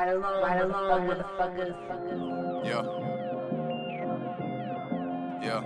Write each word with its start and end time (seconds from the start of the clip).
Right 0.00 0.14
along, 0.14 0.42
right 0.42 0.62
along 0.62 1.06
with 1.08 1.18
the 1.18 1.24
fuckers. 1.24 1.74
Yeah. 2.64 2.82
Yeah. 5.42 5.60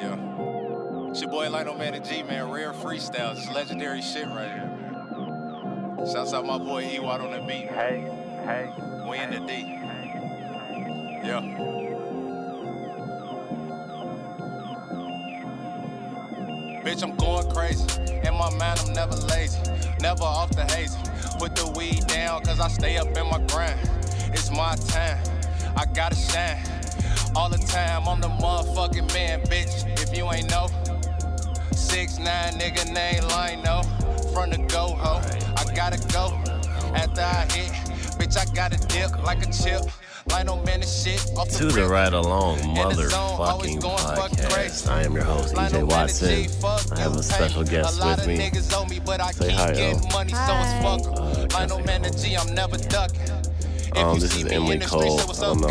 Yeah. 0.00 1.10
It's 1.10 1.20
your 1.20 1.30
boy 1.32 1.50
Lino 1.50 1.74
Man 1.76 1.94
and 1.94 2.04
G, 2.04 2.22
man. 2.22 2.48
Rare 2.48 2.72
freestyles. 2.72 3.38
It's 3.38 3.50
legendary 3.50 4.02
shit 4.02 4.28
right 4.28 4.52
here, 4.52 4.68
man. 4.68 6.06
Shouts 6.12 6.32
out 6.32 6.46
my 6.46 6.58
boy 6.58 6.84
Ewad 6.84 7.18
on 7.20 7.32
the 7.32 7.40
beat. 7.40 7.66
Hey, 7.66 8.08
hey. 8.44 8.70
We 9.10 9.18
in 9.18 9.30
the 9.30 9.40
D. 9.40 9.64
Yeah. 11.26 11.40
Bitch, 16.84 17.02
I'm 17.02 17.16
going 17.16 17.50
crazy. 17.50 17.84
In 18.24 18.34
my 18.34 18.50
mind, 18.50 18.78
I'm 18.86 18.92
never 18.92 19.16
lazy. 19.26 19.58
Never 20.00 20.22
off 20.22 20.50
the 20.50 20.64
hazy. 20.66 20.96
Put 21.38 21.54
the 21.54 21.72
weed 21.76 22.06
down, 22.06 22.42
cause 22.42 22.60
I 22.60 22.68
stay 22.68 22.96
up 22.96 23.06
in 23.16 23.26
my 23.28 23.38
grind. 23.48 23.78
It's 24.32 24.50
my 24.50 24.74
time. 24.88 25.18
I 25.76 25.84
gotta 25.86 26.16
shine. 26.16 26.58
All 27.36 27.48
the 27.48 27.58
time, 27.58 28.08
I'm 28.08 28.20
the 28.20 28.28
motherfucking 28.28 29.12
man, 29.14 29.42
bitch. 29.42 29.86
If 30.02 30.16
you 30.16 30.30
ain't 30.32 30.50
know. 30.50 30.66
Six 31.72 32.18
nine 32.18 32.54
nigga 32.54 32.92
name 32.92 33.22
Lino. 33.28 33.82
From 34.34 34.50
the 34.50 34.58
go 34.68 34.94
ho. 34.98 35.20
I 35.56 35.74
gotta 35.74 35.98
go. 36.12 36.34
After 36.94 37.20
I 37.22 37.46
hit, 37.52 37.70
bitch, 38.18 38.36
I 38.36 38.52
gotta 38.54 38.78
dip 38.88 39.22
like 39.24 39.46
a 39.46 39.52
chip. 39.52 39.82
Lino 40.30 40.56
man 40.64 40.80
and 40.82 40.84
shit. 40.84 41.24
Off 41.38 41.48
To 41.50 41.66
the 41.66 41.82
rip. 41.82 41.90
right 41.90 42.12
along 42.12 42.58
In 42.60 42.74
the 42.74 43.08
zone, 43.08 43.38
motherfucking 43.38 43.38
always 43.48 43.76
going 43.78 43.96
fuck 43.98 44.30
podcast. 44.32 44.90
I 44.90 45.02
am 45.04 45.14
your 45.14 45.24
host, 45.24 45.54
EJ 45.54 45.84
Watson. 45.84 46.28
I 46.92 47.00
have 47.00 47.16
a 47.16 47.22
special 47.22 47.64
guest 47.64 48.04
with 48.04 48.26
me. 48.26 48.38
niggas 48.38 48.74
owe 48.76 48.84
me, 48.86 48.98
but 48.98 49.20
I 49.20 49.30
Say 49.30 49.50
hi, 49.50 49.68
yo. 49.68 49.74
getting 49.74 50.08
money, 50.12 50.32
so 50.32 50.36
Hi. 50.36 50.80
It's 51.48 51.54
fuck 51.54 51.70
'em. 51.70 51.72
Uh, 51.72 51.74
Lino 51.76 51.76
can't 51.76 51.86
man 51.86 52.04
say 52.04 52.08
and 52.08 52.18
G, 52.18 52.36
I'm 52.36 52.54
never 52.54 52.76
ducking. 52.76 53.20
If 53.22 53.96
Um, 53.96 54.14
you 54.14 54.20
this 54.20 54.32
see 54.32 54.38
is 54.40 54.44
me 54.44 54.54
Emily 54.56 54.72
in 54.74 54.78
the 54.80 54.86
street, 54.88 55.00
Cole. 55.02 55.18
say 55.18 55.24
what's 55.26 55.42
I 55.42 55.46
up, 55.46 55.58
don't 55.58 55.60
know, 55.62 55.68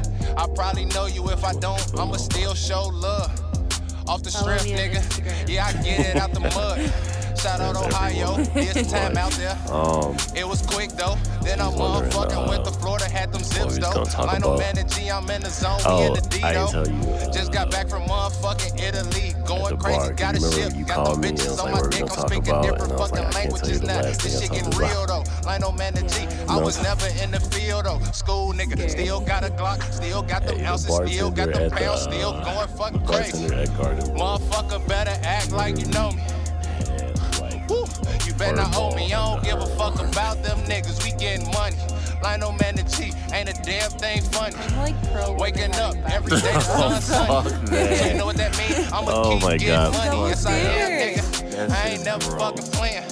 cousin. 0.00 0.34
I 0.38 0.46
probably 0.54 0.84
know 0.86 1.06
you. 1.06 1.28
If 1.30 1.44
I 1.44 1.52
don't, 1.54 1.98
I'ma 1.98 2.16
still 2.16 2.54
show 2.54 2.84
love. 2.88 3.30
Off 4.08 4.22
the 4.22 4.30
Follow 4.30 4.56
strength, 4.56 4.64
me 4.64 4.72
on 4.72 4.94
nigga. 4.94 5.48
Yeah, 5.48 5.66
I 5.66 5.72
get 5.82 6.00
it 6.00 6.16
out 6.16 6.32
the 6.32 6.40
mud. 6.56 6.80
Shout 7.38 7.60
out 7.60 7.74
There's 7.74 7.94
Ohio. 7.94 8.32
everyone. 8.40 8.54
This 8.74 8.90
time 8.92 9.16
out 9.18 9.30
there. 9.32 9.56
Um, 9.70 10.16
It 10.34 10.48
was 10.48 10.62
quick 10.62 10.90
though. 10.92 11.16
Then 11.42 11.60
I 11.60 11.68
She's 11.70 11.78
wondering, 11.78 12.10
motherfucking 12.12 12.46
uh, 12.46 12.48
went 12.48 12.64
to 12.64 12.72
Florida, 12.72 13.04
had 13.08 13.32
them 13.32 13.44
zips 13.44 13.76
he's 13.76 13.78
though. 13.78 13.92
gonna 13.92 14.06
talk 14.10 14.32
Lino 14.32 14.54
about. 14.54 14.58
man 14.58 14.78
and 14.78 14.90
G, 14.92 15.08
I'm 15.10 15.28
in 15.30 15.42
the 15.42 15.50
zone. 15.50 15.76
we 15.78 15.84
oh, 15.86 16.04
in 16.06 16.12
the 16.14 16.20
D 16.22 16.42
I 16.42 16.52
didn't 16.54 16.72
though. 16.72 16.84
tell 16.84 16.88
you. 16.94 17.28
uh, 17.28 17.30
Just 17.32 17.52
got 17.52 17.70
back 17.70 17.88
from 17.88 18.02
motherfucking 18.08 18.57
Italy, 18.78 19.32
the 19.32 19.42
going 19.46 19.76
crazy. 19.78 20.12
Got 20.14 20.36
a 20.36 20.40
ship, 20.40 20.72
got 20.86 20.94
called 20.94 21.14
them 21.14 21.20
me 21.22 21.28
and 21.28 21.38
bitches 21.38 21.58
on 21.62 21.72
my 21.72 21.88
dick. 21.88 22.02
I'm 22.02 22.28
speaking 22.28 22.62
different 22.62 22.92
fucking 22.98 23.24
like, 23.24 23.36
I 23.36 23.40
can't 23.46 23.56
tell 23.56 23.70
you 23.70 23.78
languages 23.78 23.82
now. 23.82 24.02
This 24.02 24.40
shit 24.40 24.50
getting 24.50 24.78
real 24.78 25.06
though. 25.06 25.24
Lino 25.46 25.72
man 25.72 25.96
and 25.96 26.08
G, 26.08 26.26
I 26.48 26.56
was 26.56 26.82
never 26.82 27.06
in 27.22 27.30
the 27.30 27.40
field 27.40 27.84
though. 27.86 28.00
School 28.12 28.52
nigga, 28.52 28.88
still 28.90 29.20
got 29.20 29.44
a 29.44 29.50
Glock, 29.50 29.82
still 29.92 30.22
got 30.22 30.44
the 30.46 30.64
ounces, 30.66 30.94
still 30.94 31.30
got 31.30 31.52
the, 31.52 31.70
pounds, 31.70 32.06
uh, 32.06 32.10
still 32.10 32.32
going 32.32 32.68
fucking 32.68 33.06
crazy. 33.06 33.48
Motherfucker 34.14 34.86
better 34.88 35.16
act 35.24 35.52
like 35.52 35.78
you 35.78 35.86
know 35.86 36.12
me. 36.12 36.22
Woo. 37.68 37.84
You 38.26 38.34
better 38.34 38.56
not 38.56 38.76
owe 38.76 38.94
me, 38.94 39.12
I 39.12 39.34
don't 39.34 39.44
give 39.44 39.58
a 39.58 39.66
fuck 39.76 39.94
about 39.96 40.42
them 40.42 40.58
niggas. 40.60 41.04
We 41.04 41.12
getting 41.18 41.50
money. 41.52 41.76
Lino 42.22 42.52
man 42.52 42.78
and 42.78 42.88
G, 42.90 43.12
ain't 43.32 43.48
a 43.48 43.62
damn 43.62 43.90
thing 43.90 44.22
funny. 44.22 44.54
I'm 44.56 44.76
like 44.76 45.12
pro. 45.12 45.32
Waking 45.34 45.74
up 45.74 45.94
women 45.94 46.12
every 46.12 46.30
day, 46.30 46.40
the 46.52 46.58
Oh, 46.58 46.98
sun 46.98 47.02
sunny. 47.02 47.28
fuck 47.28 47.44
So 47.68 47.74
that. 47.74 48.12
you 48.12 48.18
know 48.18 48.26
what 48.26 48.36
that 48.36 48.56
means? 48.58 48.92
I'ma 48.92 49.10
Oh 49.14 49.38
my 49.40 49.56
God, 49.58 49.92
money. 49.94 50.10
fuck 50.10 50.28
Yes, 50.28 50.46
I 50.46 50.56
am, 50.56 50.90
nigga. 50.92 51.50
That's 51.50 51.72
I 51.72 51.88
ain't 51.90 52.04
never 52.04 52.30
gross. 52.30 52.42
fucking 52.42 52.70
playing. 52.72 53.04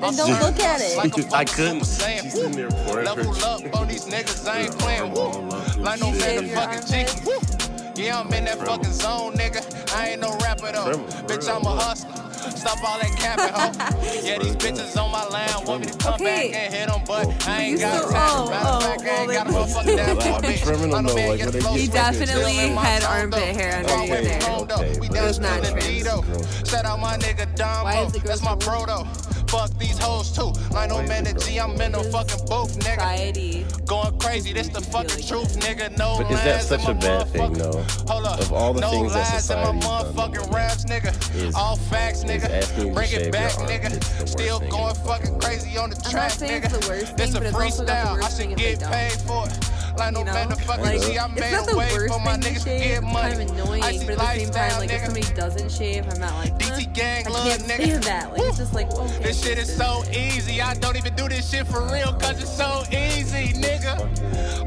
Then 0.00 0.16
don't 0.16 0.40
look 0.40 0.60
at 0.60 0.80
it. 0.80 0.96
Like 0.96 1.16
a 1.16 1.34
I 1.36 1.44
couldn't. 1.44 1.84
Super 1.84 2.04
Saiyan. 2.10 2.22
She's 2.22 2.32
sitting 2.32 2.52
there 2.52 2.70
pouring 2.70 3.06
her 3.06 3.14
Level 3.14 3.44
up 3.44 3.80
on 3.80 3.88
these 3.88 4.06
niggas, 4.06 4.46
I 4.48 4.60
ain't 4.62 4.78
playing. 4.78 5.12
Woo. 5.12 5.82
Like 5.82 6.00
no 6.00 6.08
You 6.08 6.18
man, 6.18 6.20
shave 6.20 6.42
the 6.42 6.48
fucking 6.54 6.80
G. 6.86 6.94
armpits? 6.96 7.24
Woo. 7.24 8.02
Yeah, 8.02 8.20
I'm 8.20 8.32
in 8.32 8.44
that 8.46 8.58
fucking 8.58 8.92
zone, 8.92 9.34
nigga. 9.34 9.94
I 9.94 10.08
ain't 10.10 10.20
no 10.20 10.36
rapper 10.38 10.72
though. 10.72 10.98
Bitch, 11.28 11.48
I'm 11.48 11.62
a 11.64 11.70
hustler. 11.70 12.23
Stop 12.64 12.82
all 12.82 12.98
that 12.98 13.12
capping, 13.16 13.52
ho. 13.52 14.00
Yeah, 14.24 14.38
these 14.38 14.56
bitches 14.56 14.96
on 14.96 15.12
my 15.12 15.24
line 15.26 15.66
want 15.66 15.80
me 15.82 15.86
to 15.92 15.98
come 15.98 16.14
Okay. 16.14 16.50
back 16.50 16.60
and 16.62 16.74
hit 16.74 16.88
them, 16.88 17.02
but 17.06 17.46
I 17.48 17.60
ain't 17.62 17.72
You 17.72 17.78
got 17.78 17.98
still- 17.98 18.10
time. 18.10 18.30
oh, 18.30 18.50
Matter 18.50 18.68
of 18.68 18.82
oh, 18.82 18.86
I 18.86 18.92
ain't 18.94 19.30
oh, 19.30 19.32
got 19.34 19.46
a 19.46 19.50
motherfucking 19.50 19.96
damn 19.96 20.16
Well, 20.16 20.40
for 20.40 20.46
bitch. 20.46 20.62
criminal, 20.64 20.96
I 20.96 21.00
know 21.02 21.08
though, 21.08 21.14
man 21.16 21.28
like, 21.28 21.38
get 21.38 21.44
what 21.46 21.52
they 21.52 21.60
flow 21.60 21.72
He 21.74 21.86
definitely 21.88 22.26
Still 22.26 22.46
in 22.64 22.74
my 22.74 22.84
had 22.84 23.04
armpit 23.04 23.56
hair 23.56 23.76
under 23.76 23.88
Far 23.88 24.00
his 24.00 24.10
away 24.10 24.24
hair. 24.24 24.40
from. 24.40 24.62
Okay, 24.62 24.98
We 24.98 25.08
but 25.08 25.14
down 25.14 25.28
it's 25.28 25.38
not 25.40 25.54
to 25.56 25.60
the 25.60 25.80
trimmed. 25.80 25.86
D, 25.86 26.02
though. 26.02 26.24
Shout 26.64 26.84
out 26.86 27.00
my 27.00 27.16
nigga 27.18 27.46
Why 27.84 27.94
Dom. 27.96 28.06
is 28.06 28.12
the 28.14 28.18
girl 28.20 28.28
That's 28.28 28.42
my 28.42 28.50
so 28.50 28.56
bro 28.56 28.86
though. 28.86 29.06
Fuck 29.54 29.78
these 29.78 29.96
hoes 29.98 30.32
too. 30.32 30.50
Like 30.74 30.88
no 30.90 31.00
man 31.04 31.26
and 31.28 31.40
G, 31.40 31.58
I'm 31.60 31.80
in 31.80 31.92
the 31.92 32.02
fucking 32.10 32.44
booth, 32.46 32.76
nigga. 32.80 32.94
Society. 32.98 33.66
Going 33.86 34.18
crazy, 34.18 34.52
this 34.52 34.68
the 34.68 34.80
fucking 34.80 35.22
feel 35.22 35.42
truth, 35.42 35.60
nigga. 35.60 35.96
No 35.96 36.16
But 36.18 36.30
is 36.32 36.42
that 36.42 36.62
such 36.62 36.88
a 36.88 36.94
bad 36.94 37.28
thing, 37.28 37.54
motherfucking- 37.54 37.58
though? 38.06 38.12
Hold 38.12 38.26
up. 38.26 38.40
Of 38.40 38.52
all 38.52 38.72
the 38.74 38.80
no 38.80 38.90
things 38.90 39.12
that 39.12 39.32
lies 39.32 39.50
in 39.50 39.58
my 39.80 39.86
motherfucking 39.86 40.52
raps, 40.52 40.84
nigga. 40.86 41.12
is- 41.36 41.54
All 41.54 41.76
facts, 41.76 42.24
nigga. 42.24 42.50
asking 42.50 42.78
you 42.82 42.88
to 42.88 42.94
Bring 42.94 43.12
it 43.12 43.22
your 43.22 43.30
back, 43.30 43.52
nigga. 43.52 44.28
Still 44.28 44.58
going 44.58 44.94
fucking 45.06 45.38
crazy 45.38 45.78
on 45.78 45.90
the 45.90 45.96
I'm 46.04 46.10
track, 46.10 46.30
not 46.30 46.32
saying 46.32 46.62
nigga. 46.62 46.64
it's 46.64 46.86
the 46.86 46.90
worst 46.90 47.16
thing, 47.16 47.30
a 47.30 47.32
but 47.32 47.42
it's 47.46 47.54
also 47.54 47.84
the 47.84 47.92
freestyle. 47.92 48.12
worst 48.14 48.24
I 48.26 48.30
thing 48.30 48.50
should 48.50 48.60
if 48.60 48.80
get 48.80 48.90
paid 48.90 49.20
for 49.22 49.46
it. 49.46 49.58
Like 49.96 50.12
no 50.12 50.20
You 50.20 50.24
know? 50.26 50.32
man, 50.32 50.48
the 50.48 50.56
fucking 50.56 50.84
Like, 50.84 51.00
G, 51.02 51.18
I 51.18 51.26
it's 51.26 51.40
made 51.40 51.52
not 51.52 51.68
a 51.68 51.70
the 51.70 51.76
way 51.78 51.90
worst 51.94 52.12
for 52.14 52.20
my 52.20 52.32
thing 52.36 52.40
to 52.42 52.48
niggas 52.50 52.54
to 52.54 52.60
shave. 52.70 52.80
get 52.82 53.02
It's 53.02 53.12
money. 53.12 53.34
kind 53.36 53.50
of 53.50 53.56
annoying, 53.58 53.82
Icy 53.82 53.98
but 54.06 54.10
at 54.10 54.18
the 54.18 54.24
same 54.26 54.50
time, 54.50 54.54
lifestyle, 54.54 54.80
like 54.80 54.90
if 54.90 55.04
somebody 55.04 55.34
doesn't 55.34 55.72
shave, 55.72 56.08
I'm 56.08 56.20
not 56.20 56.34
like, 56.34 56.58
DT 56.58 56.68
"Huh, 56.84 56.90
gang, 56.94 57.26
I 57.26 57.30
little 57.30 57.46
can't 57.50 57.62
nigga. 57.62 57.86
stand 57.86 58.02
that. 58.04 58.32
Like 58.32 58.42
it's 58.42 58.58
just 58.58 58.74
like, 58.74 58.90
okay. 58.90 59.22
This 59.22 59.42
shit 59.42 59.58
is 59.58 59.74
so 59.76 60.02
easy. 60.12 60.60
I 60.60 60.74
don't 60.74 60.96
even 60.96 61.14
do 61.14 61.28
this 61.28 61.48
shit 61.50 61.66
for 61.66 61.82
real, 61.92 62.12
cause 62.14 62.40
it's 62.42 62.54
so 62.56 62.82
easy, 62.90 63.52
nigga. 63.54 63.94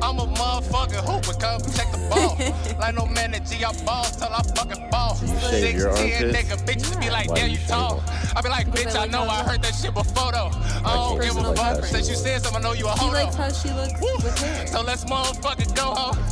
I'm 0.01 0.19
a 0.19 0.25
motherfucking 0.27 1.03
hooper, 1.03 1.33
come 1.39 1.61
check 1.73 1.91
the 1.91 1.97
ball. 2.09 2.38
like 2.79 2.95
no 2.95 3.05
man 3.07 3.31
that 3.31 3.45
G, 3.45 3.63
I 3.65 3.73
ball 3.83 4.05
till 4.05 4.27
I 4.31 4.41
fucking 4.55 4.89
ball. 4.89 5.17
you 5.21 5.27
shave 5.49 5.75
your 5.75 5.95
16, 5.95 6.13
armpits? 6.13 6.38
nigga, 6.38 6.65
bitches 6.65 7.01
be 7.01 7.09
like, 7.09 7.29
Why 7.29 7.35
damn, 7.35 7.45
do 7.47 7.51
you 7.51 7.57
you 7.57 7.57
shave 7.59 7.67
tall. 7.67 8.03
I 8.35 8.41
be 8.41 8.49
like, 8.49 8.67
bitch, 8.67 8.95
I 8.95 9.03
I 9.03 9.07
know 9.07 9.25
how 9.27 9.41
I 9.41 9.49
heard 9.49 9.61
that 9.63 9.73
shit 9.75 9.94
before 9.94 10.31
though. 10.31 10.51
I 10.85 10.94
don't 10.95 11.19
give 11.19 11.31
a 11.31 11.41
Personal 11.41 11.55
fuck. 11.55 11.83
Since 11.85 12.09
you 12.09 12.15
said 12.15 12.41
something, 12.44 12.63
I 12.63 12.63
know 12.63 12.73
you 12.73 12.88
a 12.88 12.94
She 12.97 12.99
hoe 13.05 13.11
likes 13.11 13.35
how 13.35 13.51
she 13.51 13.69
looks 13.71 13.99
with 13.99 14.38
hair. 14.39 14.67
So 14.67 14.81
let's 14.81 15.07
motherfucking 15.17 15.75
go, 15.75 15.94
ho. 15.95 16.11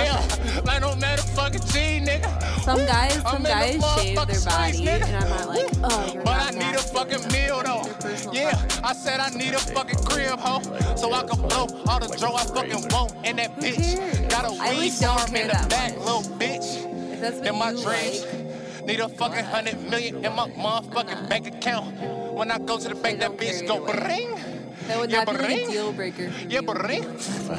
Yeah, 0.00 0.16
preference. 0.26 0.66
like 0.66 0.80
no 0.80 0.94
matter 0.96 1.22
fucking 1.22 1.60
G, 1.72 2.00
nigga. 2.04 2.60
Some 2.62 2.78
guys, 2.86 3.16
I'm 3.18 3.22
some 3.32 3.42
the 3.42 3.48
guys 3.48 3.72
shave 3.96 4.16
their 4.16 4.34
streets, 4.34 4.44
body, 4.44 4.78
nigga. 4.86 5.06
and 5.06 5.16
I'm 5.16 5.28
not 5.30 5.48
like, 5.48 5.66
oh, 5.82 6.10
you're 6.14 6.22
But 6.24 6.36
not 6.36 6.54
I 6.54 6.58
need 6.58 6.74
a 6.76 6.82
fucking 6.82 7.32
meal 7.32 7.62
though. 7.64 7.82
Your 7.84 8.34
Yeah, 8.34 8.50
preference. 8.50 8.80
I 8.82 8.92
said 8.92 9.20
I 9.20 9.30
need 9.30 9.54
a 9.54 9.58
fucking 9.58 10.04
crib, 10.04 10.38
ho. 10.38 10.60
So 10.96 11.12
I 11.12 11.22
can 11.24 11.40
blow 11.48 11.66
all 11.88 11.98
the 12.00 12.14
draw 12.18 12.34
I 12.36 12.44
fucking 12.44 12.88
want 12.90 13.14
in 13.26 13.36
that 13.36 13.56
bitch. 13.56 14.30
Got 14.30 14.44
a 14.46 14.52
weed 14.78 14.90
farm 14.92 15.34
in 15.34 15.48
the 15.48 15.66
back, 15.68 15.96
much. 15.96 16.04
little 16.06 16.22
bitch. 16.38 17.12
If 17.12 17.20
that's 17.20 17.38
what 17.38 17.46
In 17.48 17.58
my 17.58 17.70
you 17.72 17.82
dreams. 17.82 18.24
like, 18.24 18.86
Need 18.86 19.00
a 19.00 19.08
fucking 19.08 19.44
hundred 19.44 19.78
million 19.90 20.24
in 20.24 20.34
my 20.34 20.48
motherfucking 20.50 21.28
bank 21.28 21.46
account. 21.46 21.94
When 22.32 22.50
I 22.50 22.58
go 22.58 22.78
to 22.78 22.88
the 22.88 22.94
bank, 22.94 23.20
that 23.20 23.32
bitch 23.36 23.58
care 23.60 23.68
go 23.68 23.74
either 23.86 23.98
way. 23.98 24.26
bring. 24.36 24.49
That 24.86 24.98
would 24.98 25.10
Yeah, 25.10 25.24
not 25.24 25.26
be 25.28 25.32
but 25.32 25.42
like 25.42 25.60
a 25.62 25.66
deal 25.66 25.92
breaker 25.92 26.30
for 26.30 26.48
Yeah, 26.48 26.60
you. 26.60 26.62
but 26.66 26.82
ring. 26.88 27.04
If 27.04 27.50
I. 27.50 27.54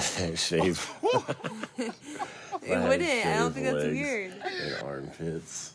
It 2.63 2.77
wouldn't. 2.79 3.01
had 3.01 3.35
I 3.35 3.39
don't 3.39 3.53
think 3.53 3.65
that's 3.65 3.75
legs 3.77 3.93
weird. 3.93 4.33
And 4.43 4.83
armpits. 4.83 5.73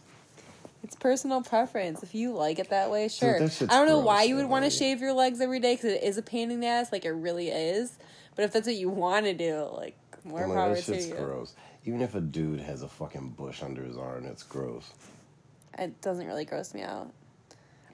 It's 0.84 0.94
personal 0.94 1.42
preference. 1.42 2.02
If 2.04 2.14
you 2.14 2.32
like 2.32 2.58
it 2.60 2.70
that 2.70 2.90
way, 2.90 3.08
sure. 3.08 3.40
that 3.40 3.62
I 3.70 3.74
don't 3.76 3.88
know 3.88 3.98
why 3.98 4.22
you 4.22 4.36
would 4.36 4.46
want 4.46 4.64
to 4.64 4.70
shave 4.70 5.00
your 5.00 5.12
legs 5.12 5.40
every 5.40 5.58
day 5.58 5.74
because 5.74 5.92
it 5.92 6.02
is 6.04 6.16
a 6.16 6.22
pain 6.22 6.50
in 6.52 6.60
the 6.60 6.68
ass. 6.68 6.92
Like 6.92 7.04
it 7.04 7.10
really 7.10 7.48
is. 7.48 7.98
But 8.36 8.44
if 8.44 8.52
that's 8.52 8.66
what 8.66 8.76
you 8.76 8.88
want 8.88 9.24
to 9.26 9.34
do, 9.34 9.68
like 9.72 9.96
more 10.24 10.44
I'm 10.44 10.50
like, 10.50 10.58
power 10.58 10.74
that 10.74 10.84
to 10.84 10.92
shit's 10.94 11.08
you. 11.08 11.14
gross. 11.14 11.54
Even 11.84 12.02
if 12.02 12.14
a 12.14 12.20
dude 12.20 12.60
has 12.60 12.82
a 12.82 12.88
fucking 12.88 13.30
bush 13.30 13.62
under 13.62 13.82
his 13.82 13.96
arm, 13.96 14.26
it's 14.26 14.42
gross. 14.44 14.92
It 15.78 16.00
doesn't 16.02 16.26
really 16.26 16.44
gross 16.44 16.72
me 16.74 16.82
out. 16.82 17.10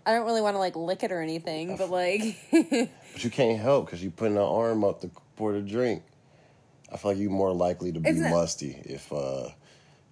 I 0.04 0.12
don't 0.12 0.26
really 0.26 0.40
want 0.40 0.54
to 0.54 0.58
like 0.58 0.74
lick 0.76 1.02
it 1.02 1.12
or 1.12 1.20
anything, 1.20 1.76
but 1.76 1.90
like 1.90 2.36
But 2.52 3.24
you 3.24 3.30
can't 3.30 3.58
help 3.58 3.86
because 3.86 4.02
you're 4.02 4.10
putting 4.12 4.36
an 4.36 4.42
arm 4.42 4.84
up 4.84 5.00
to 5.02 5.10
pour 5.36 5.52
the 5.52 5.60
drink. 5.60 6.02
I 6.92 6.96
feel 6.96 7.12
like 7.12 7.20
you're 7.20 7.30
more 7.30 7.52
likely 7.52 7.92
to 7.92 8.00
be 8.00 8.08
It's 8.10 8.18
not- 8.18 8.30
musty 8.30 8.80
if 8.84 9.10
uh, 9.12 9.48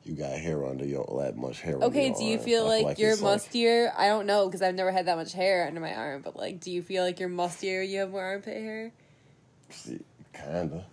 you 0.05 0.15
got 0.15 0.33
hair 0.39 0.65
under 0.67 0.85
your 0.87 1.05
that 1.23 1.37
much 1.37 1.61
hair. 1.61 1.77
Okay, 1.77 2.11
do 2.13 2.25
you 2.25 2.37
arm. 2.37 2.45
feel 2.45 2.65
I 2.67 2.81
like, 2.83 2.99
you're 2.99 3.13
it's 3.13 3.21
like- 3.21 3.41
mustier? 3.43 3.93
I 3.97 4.07
don't 4.09 4.27
know 4.27 4.47
because 4.47 4.63
I've 4.63 4.75
never 4.75 4.91
had 4.93 5.07
that 5.07 5.17
much 5.17 5.33
hair 5.33 5.67
under 5.67 5.81
my 5.81 5.95
arm. 5.95 6.23
But 6.23 6.37
like, 6.37 6.61
do 6.61 6.71
you 6.71 6.83
feel 6.83 7.05
like 7.05 7.21
you're 7.21 7.29
mustier? 7.29 7.87
You 7.87 7.99
have 8.01 8.11
more 8.11 8.23
armpit 8.25 8.57
hair. 8.63 8.93
See, 9.71 10.01
kinda. 10.33 10.85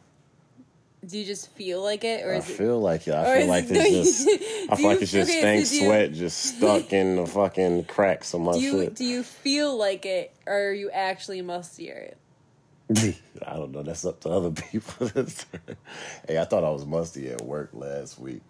Do 1.05 1.17
you 1.17 1.25
just 1.25 1.51
feel 1.51 1.81
like 1.83 2.03
it, 2.03 2.25
or 2.25 2.33
I 2.33 2.37
is 2.37 2.49
it? 2.49 2.53
feel 2.53 2.79
like 2.81 3.07
it. 3.07 3.13
I 3.13 3.37
feel 3.39 3.47
like 3.47 3.69
no, 3.69 3.79
it's 3.81 4.25
just. 4.25 4.71
I 4.71 4.75
feel 4.75 4.87
like 4.89 5.01
it's 5.01 5.11
just 5.11 5.29
okay, 5.29 5.39
stank 5.39 5.65
so 5.65 5.69
do 5.69 5.75
you- 5.75 5.85
sweat 5.85 6.13
just 6.13 6.37
stuck 6.57 6.91
in 6.93 7.15
the 7.17 7.25
fucking 7.27 7.85
cracks 7.85 8.33
of 8.33 8.41
my 8.41 8.53
Do 8.53 8.59
you 8.59 8.81
shit. 8.83 8.95
do 8.95 9.05
you 9.05 9.23
feel 9.23 9.77
like 9.77 10.05
it, 10.05 10.33
or 10.45 10.69
are 10.69 10.73
you 10.73 10.89
actually 10.91 11.41
mustier? 11.43 12.15
I 12.89 13.53
don't 13.53 13.71
know. 13.73 13.83
That's 13.83 14.05
up 14.05 14.21
to 14.21 14.29
other 14.29 14.51
people. 14.51 15.07
hey, 16.27 16.37
I 16.39 16.45
thought 16.45 16.63
I 16.63 16.69
was 16.69 16.85
musty 16.85 17.29
at 17.29 17.41
work 17.41 17.69
last 17.73 18.17
week. 18.17 18.41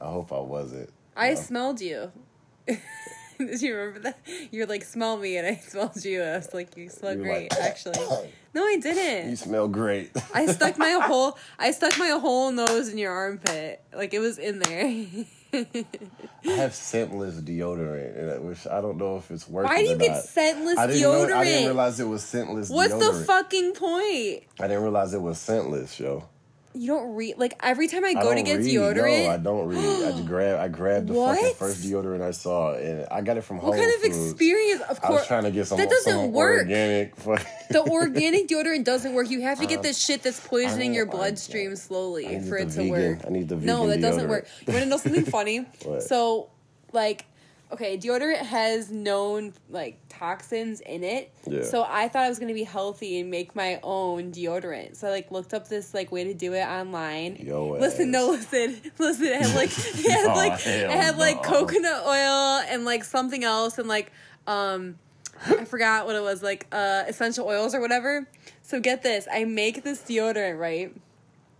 I 0.00 0.06
hope 0.06 0.32
I 0.32 0.38
wasn't. 0.40 0.90
I 1.16 1.30
Yeah. 1.30 1.34
smelled 1.36 1.80
you. 1.80 2.12
Did 3.38 3.60
you 3.60 3.76
remember 3.76 4.00
that? 4.00 4.18
You're 4.50 4.66
like, 4.66 4.84
smell 4.84 5.16
me, 5.16 5.36
and 5.36 5.46
I 5.46 5.56
smelled 5.66 6.04
you. 6.04 6.22
I 6.22 6.36
was 6.36 6.54
like, 6.54 6.76
you 6.76 6.88
smell 6.88 7.16
You 7.16 7.22
great, 7.22 7.50
like, 7.52 7.60
actually. 7.60 8.04
No, 8.54 8.62
I 8.62 8.78
didn't. 8.78 9.28
You 9.28 9.36
smell 9.36 9.68
great. 9.68 10.12
I 10.34 10.46
stuck 10.46 10.78
my 10.78 10.92
whole, 10.92 11.36
I 11.58 11.72
stuck 11.72 11.98
my 11.98 12.08
whole 12.18 12.50
nose 12.50 12.88
in 12.88 12.96
your 12.96 13.12
armpit, 13.12 13.82
like 13.94 14.14
it 14.14 14.18
was 14.18 14.38
in 14.38 14.60
there. 14.60 15.06
I 15.52 16.52
have 16.52 16.74
scentless 16.74 17.34
deodorant, 17.42 18.18
and 18.18 18.30
I 18.30 18.38
wish 18.38 18.66
I 18.66 18.80
don't 18.80 18.96
know 18.96 19.18
if 19.18 19.30
it's 19.30 19.46
working. 19.46 19.70
Why 19.70 19.82
do 19.82 19.90
you 19.90 19.98
get 19.98 20.12
not. 20.12 20.24
scentless 20.24 20.78
I 20.78 20.86
didn't 20.86 21.02
Know, 21.02 21.36
I 21.36 21.44
didn't 21.44 21.66
realize 21.66 22.00
it 22.00 22.08
was 22.08 22.22
scentless. 22.22 22.70
What's 22.70 22.94
deodorant. 22.94 23.18
the 23.18 23.24
fucking 23.26 23.72
point? 23.74 24.44
I 24.58 24.68
didn't 24.68 24.84
realize 24.84 25.12
it 25.12 25.20
was 25.20 25.36
scentless, 25.36 26.00
yo. 26.00 26.26
You 26.78 26.88
don't 26.88 27.14
read 27.14 27.38
like 27.38 27.54
every 27.62 27.88
time 27.88 28.04
I 28.04 28.08
I 28.08 28.14
go 28.14 28.28
to 28.30 28.34
don't 28.36 28.44
get 28.44 28.58
read. 28.58 28.66
deodorant. 28.74 29.24
No, 29.24 29.30
I 29.30 29.36
don't 29.38 29.66
read. 29.68 29.78
I 29.78 30.10
just 30.12 30.26
grab. 30.26 30.60
I 30.60 30.68
grabbed 30.68 31.08
the 31.08 31.14
fucking 31.14 31.54
first 31.54 31.82
deodorant 31.82 32.20
I 32.22 32.32
saw, 32.32 32.74
and 32.74 33.06
I 33.10 33.22
got 33.22 33.38
it 33.38 33.42
from 33.42 33.56
what 33.56 33.64
Whole 33.64 33.72
kind 33.74 33.86
of 33.94 34.00
Foods. 34.02 34.30
experience? 34.30 34.82
Of 34.82 34.88
I 35.02 35.08
was 35.10 35.18
course, 35.18 35.26
trying 35.26 35.44
to 35.44 35.50
get 35.50 35.66
some. 35.66 35.78
that 35.78 35.88
doesn't 35.88 36.12
some 36.12 36.32
work. 36.32 36.58
Organic. 36.60 37.16
the 37.16 37.82
organic 37.90 38.48
deodorant 38.48 38.84
doesn't 38.84 39.14
work. 39.14 39.30
You 39.30 39.40
have 39.42 39.58
to 39.60 39.66
get 39.66 39.82
the 39.82 39.92
shit 39.94 40.22
that's 40.22 40.38
poisoning 40.46 40.92
your 40.92 41.06
Uh, 41.06 41.12
I- 41.12 41.12
I- 41.12 41.16
bloodstream 41.16 41.70
I 41.72 41.74
slowly 41.74 42.26
need 42.28 42.44
for 42.48 42.58
it 42.58 42.66
to 42.70 42.76
vegan- 42.76 42.90
work. 42.90 43.18
I 43.26 43.30
need 43.30 43.48
the 43.48 43.56
No, 43.56 43.86
vegan 43.86 43.88
that 43.88 44.06
doesn't 44.08 44.26
deodorant. 44.26 44.28
work. 44.28 44.46
You 44.66 44.72
want 44.74 44.84
to 44.84 44.90
know 44.90 44.96
something 44.98 45.24
funny? 45.24 45.58
What? 45.84 46.02
So, 46.02 46.50
like, 46.92 47.24
okay, 47.72 47.98
deodorant 47.98 48.38
has 48.38 48.90
known 48.90 49.52
like 49.68 49.98
toxins 50.08 50.80
in 50.80 51.02
it. 51.04 51.32
Yeah. 51.46 51.62
So 51.62 51.84
I 51.88 52.08
thought 52.08 52.24
I 52.24 52.28
was 52.28 52.38
gonna 52.38 52.54
be 52.54 52.64
healthy 52.64 53.20
and 53.20 53.30
make 53.30 53.54
my 53.56 53.80
own 53.82 54.32
deodorant. 54.32 54.96
So 54.96 55.08
I 55.08 55.10
like 55.10 55.30
looked 55.30 55.54
up 55.54 55.68
this 55.68 55.92
like 55.94 56.12
way 56.12 56.24
to 56.24 56.34
do 56.34 56.52
it 56.54 56.62
online. 56.64 57.36
Yo 57.36 57.68
listen, 57.70 58.10
no, 58.10 58.30
listen, 58.30 58.80
listen. 58.98 59.26
It 59.26 59.42
had 59.42 59.54
like 59.56 59.70
it 59.76 60.10
had 60.10 60.26
Oh, 60.26 60.34
like 60.34 60.66
it 60.66 60.90
had 60.90 61.18
like 61.18 61.42
coconut 61.42 62.02
oil 62.06 62.62
and 62.68 62.84
like 62.84 63.04
something 63.04 63.44
else 63.44 63.78
and 63.78 63.88
like 63.88 64.12
um 64.46 64.96
I 65.44 65.64
forgot 65.64 66.06
what 66.06 66.16
it 66.16 66.22
was 66.22 66.42
like 66.42 66.66
uh 66.72 67.04
essential 67.06 67.46
oils 67.46 67.74
or 67.74 67.80
whatever. 67.80 68.26
So 68.62 68.80
get 68.80 69.02
this, 69.02 69.28
I 69.30 69.44
make 69.44 69.84
this 69.84 70.02
deodorant 70.02 70.58
right. 70.58 70.94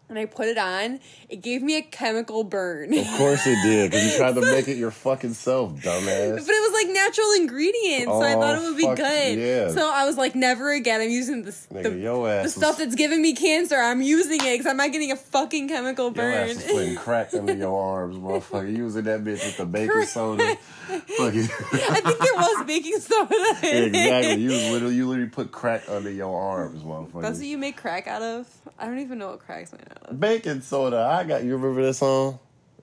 And 0.09 0.17
I 0.21 0.27
put 0.27 0.47
it 0.47 0.57
on. 0.57 1.01
It 1.29 1.43
gave 1.43 1.63
me 1.63 1.77
a 1.79 1.83
chemical 1.83 2.45
burn. 2.45 2.97
Of 2.97 3.07
course 3.19 3.45
it 3.45 3.57
did, 3.65 3.91
because 3.91 4.13
you 4.13 4.17
tried 4.19 4.37
to 4.37 4.41
make 4.53 4.69
it 4.69 4.77
your 4.77 4.93
fucking 4.93 5.35
self, 5.35 5.73
dumbass. 5.73 6.31
But 6.37 6.49
it 6.49 6.71
was 6.71 6.73
like 6.85 6.95
natural 6.95 7.27
ingredients, 7.39 8.07
so 8.13 8.23
I 8.23 8.35
Oh, 8.35 8.41
thought 8.41 8.55
it 8.55 8.61
would 8.63 8.77
be 8.77 8.87
good. 8.95 9.39
yeah. 9.39 9.69
So 9.73 9.91
I 9.93 10.05
was 10.05 10.17
like, 10.17 10.37
never 10.37 10.71
again. 10.73 11.01
I'm 11.01 11.11
using 11.11 11.43
this 11.43 11.67
Nigga, 11.73 11.83
the, 11.83 12.43
the 12.45 12.49
stuff 12.49 12.79
that's 12.79 12.95
giving 12.95 13.21
me 13.21 13.35
cancer. 13.35 13.75
I'm 13.75 14.01
using 14.01 14.39
it 14.41 14.53
because 14.53 14.67
I'm 14.67 14.77
not 14.77 14.93
getting 14.93 15.11
a 15.11 15.17
fucking 15.17 15.67
chemical 15.69 16.13
Your 16.13 16.31
ass 16.31 16.47
burn. 16.49 16.57
was 16.57 16.65
putting 16.67 16.95
crack 17.07 17.35
under 17.35 17.55
your 17.55 17.83
arms, 17.83 18.17
motherfucker. 18.17 18.77
Using 18.77 19.03
that 19.05 19.25
bitch 19.25 19.45
with 19.45 19.57
the 19.57 19.67
baking 19.67 20.05
soda. 20.05 20.55
Fucking. 20.87 21.41
I 21.43 22.01
think 22.01 22.19
there 22.21 22.35
was 22.37 22.65
baking 22.65 23.01
soda. 23.01 23.35
In 23.65 23.85
exactly. 23.87 24.35
You 24.37 24.51
literally, 24.73 24.95
you 24.95 25.09
literally 25.09 25.31
put 25.31 25.51
crack 25.51 25.89
under 25.89 26.11
your 26.13 26.41
arms, 26.41 26.85
motherfucker. 26.85 27.23
That's 27.23 27.39
what 27.39 27.47
you 27.49 27.59
make 27.59 27.77
crack 27.77 28.07
out 28.07 28.23
of. 28.23 28.47
I 28.79 28.87
don't 28.87 29.01
even 29.01 29.19
know 29.19 29.31
what 29.31 29.41
crack's 29.41 29.73
made 29.73 29.81
out. 29.91 29.96
Baking 30.19 30.61
soda. 30.63 30.99
I 30.99 31.25
got. 31.25 31.45
You 31.45 31.57
remember 31.57 31.85
that 31.87 31.95
song? 31.95 32.39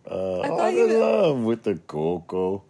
Uh, 0.09 0.41
I 0.41 0.47
thought 0.47 0.59
I'm 0.61 0.77
in 0.77 0.99
love 0.99 1.39
with 1.39 1.63
the 1.63 1.75
cocoa. 1.75 2.63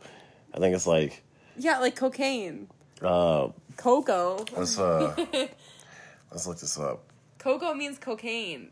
I 0.54 0.60
think 0.60 0.76
it's 0.76 0.86
like. 0.88 1.24
Yeah, 1.58 1.80
like 1.80 1.96
cocaine, 1.96 2.68
Uh, 3.02 3.50
cocoa. 3.78 4.44
let's 4.58 4.78
uh, 4.80 5.16
let's 6.32 6.48
look 6.48 6.58
this 6.60 6.78
up. 6.80 7.04
Cocoa 7.38 7.74
means 7.74 7.98
cocaine. 7.98 8.70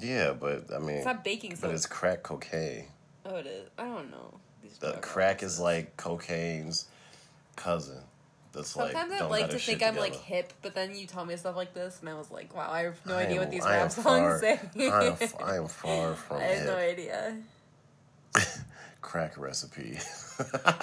Yeah, 0.00 0.32
but 0.32 0.66
I 0.74 0.78
mean, 0.80 0.96
It's 0.96 1.06
not 1.06 1.22
baking 1.24 1.54
soda. 1.56 1.68
but 1.68 1.74
it's 1.76 1.86
crack 1.86 2.22
cocaine. 2.22 2.86
Oh, 3.24 3.36
it 3.36 3.46
is. 3.46 3.68
I 3.78 3.84
don't 3.84 4.10
know. 4.10 4.38
These 4.62 4.78
The 4.78 4.92
crack 5.00 5.42
is 5.42 5.58
like 5.60 5.96
cocaine's 5.96 6.86
cousin. 7.56 8.00
That's 8.54 8.76
like. 8.76 8.92
Sometimes 8.92 9.12
I 9.12 9.18
don't 9.18 9.30
like 9.30 9.50
to 9.50 9.58
think 9.58 9.82
I'm 9.82 9.96
like 9.96 10.14
hip, 10.14 10.52
but 10.62 10.74
then 10.74 10.94
you 10.94 11.06
tell 11.06 11.24
me 11.24 11.36
stuff 11.36 11.56
like 11.56 11.74
this, 11.74 11.98
and 12.00 12.08
I 12.08 12.14
was 12.14 12.30
like, 12.30 12.54
wow, 12.54 12.70
I 12.70 12.82
have 12.82 13.04
no 13.04 13.16
I 13.16 13.22
idea 13.22 13.34
am- 13.34 13.40
what 13.40 13.50
these 13.50 13.64
I 13.64 13.78
rap 13.78 13.90
songs 13.90 14.04
far- 14.04 14.38
say. 14.38 14.60
I 14.76 15.04
am, 15.04 15.16
I 15.44 15.56
am 15.56 15.68
far 15.68 16.14
from 16.14 16.36
I 16.38 16.44
have 16.44 16.66
no 16.66 16.76
idea. 16.76 17.36
Crack 19.00 19.36
recipe. 19.38 19.98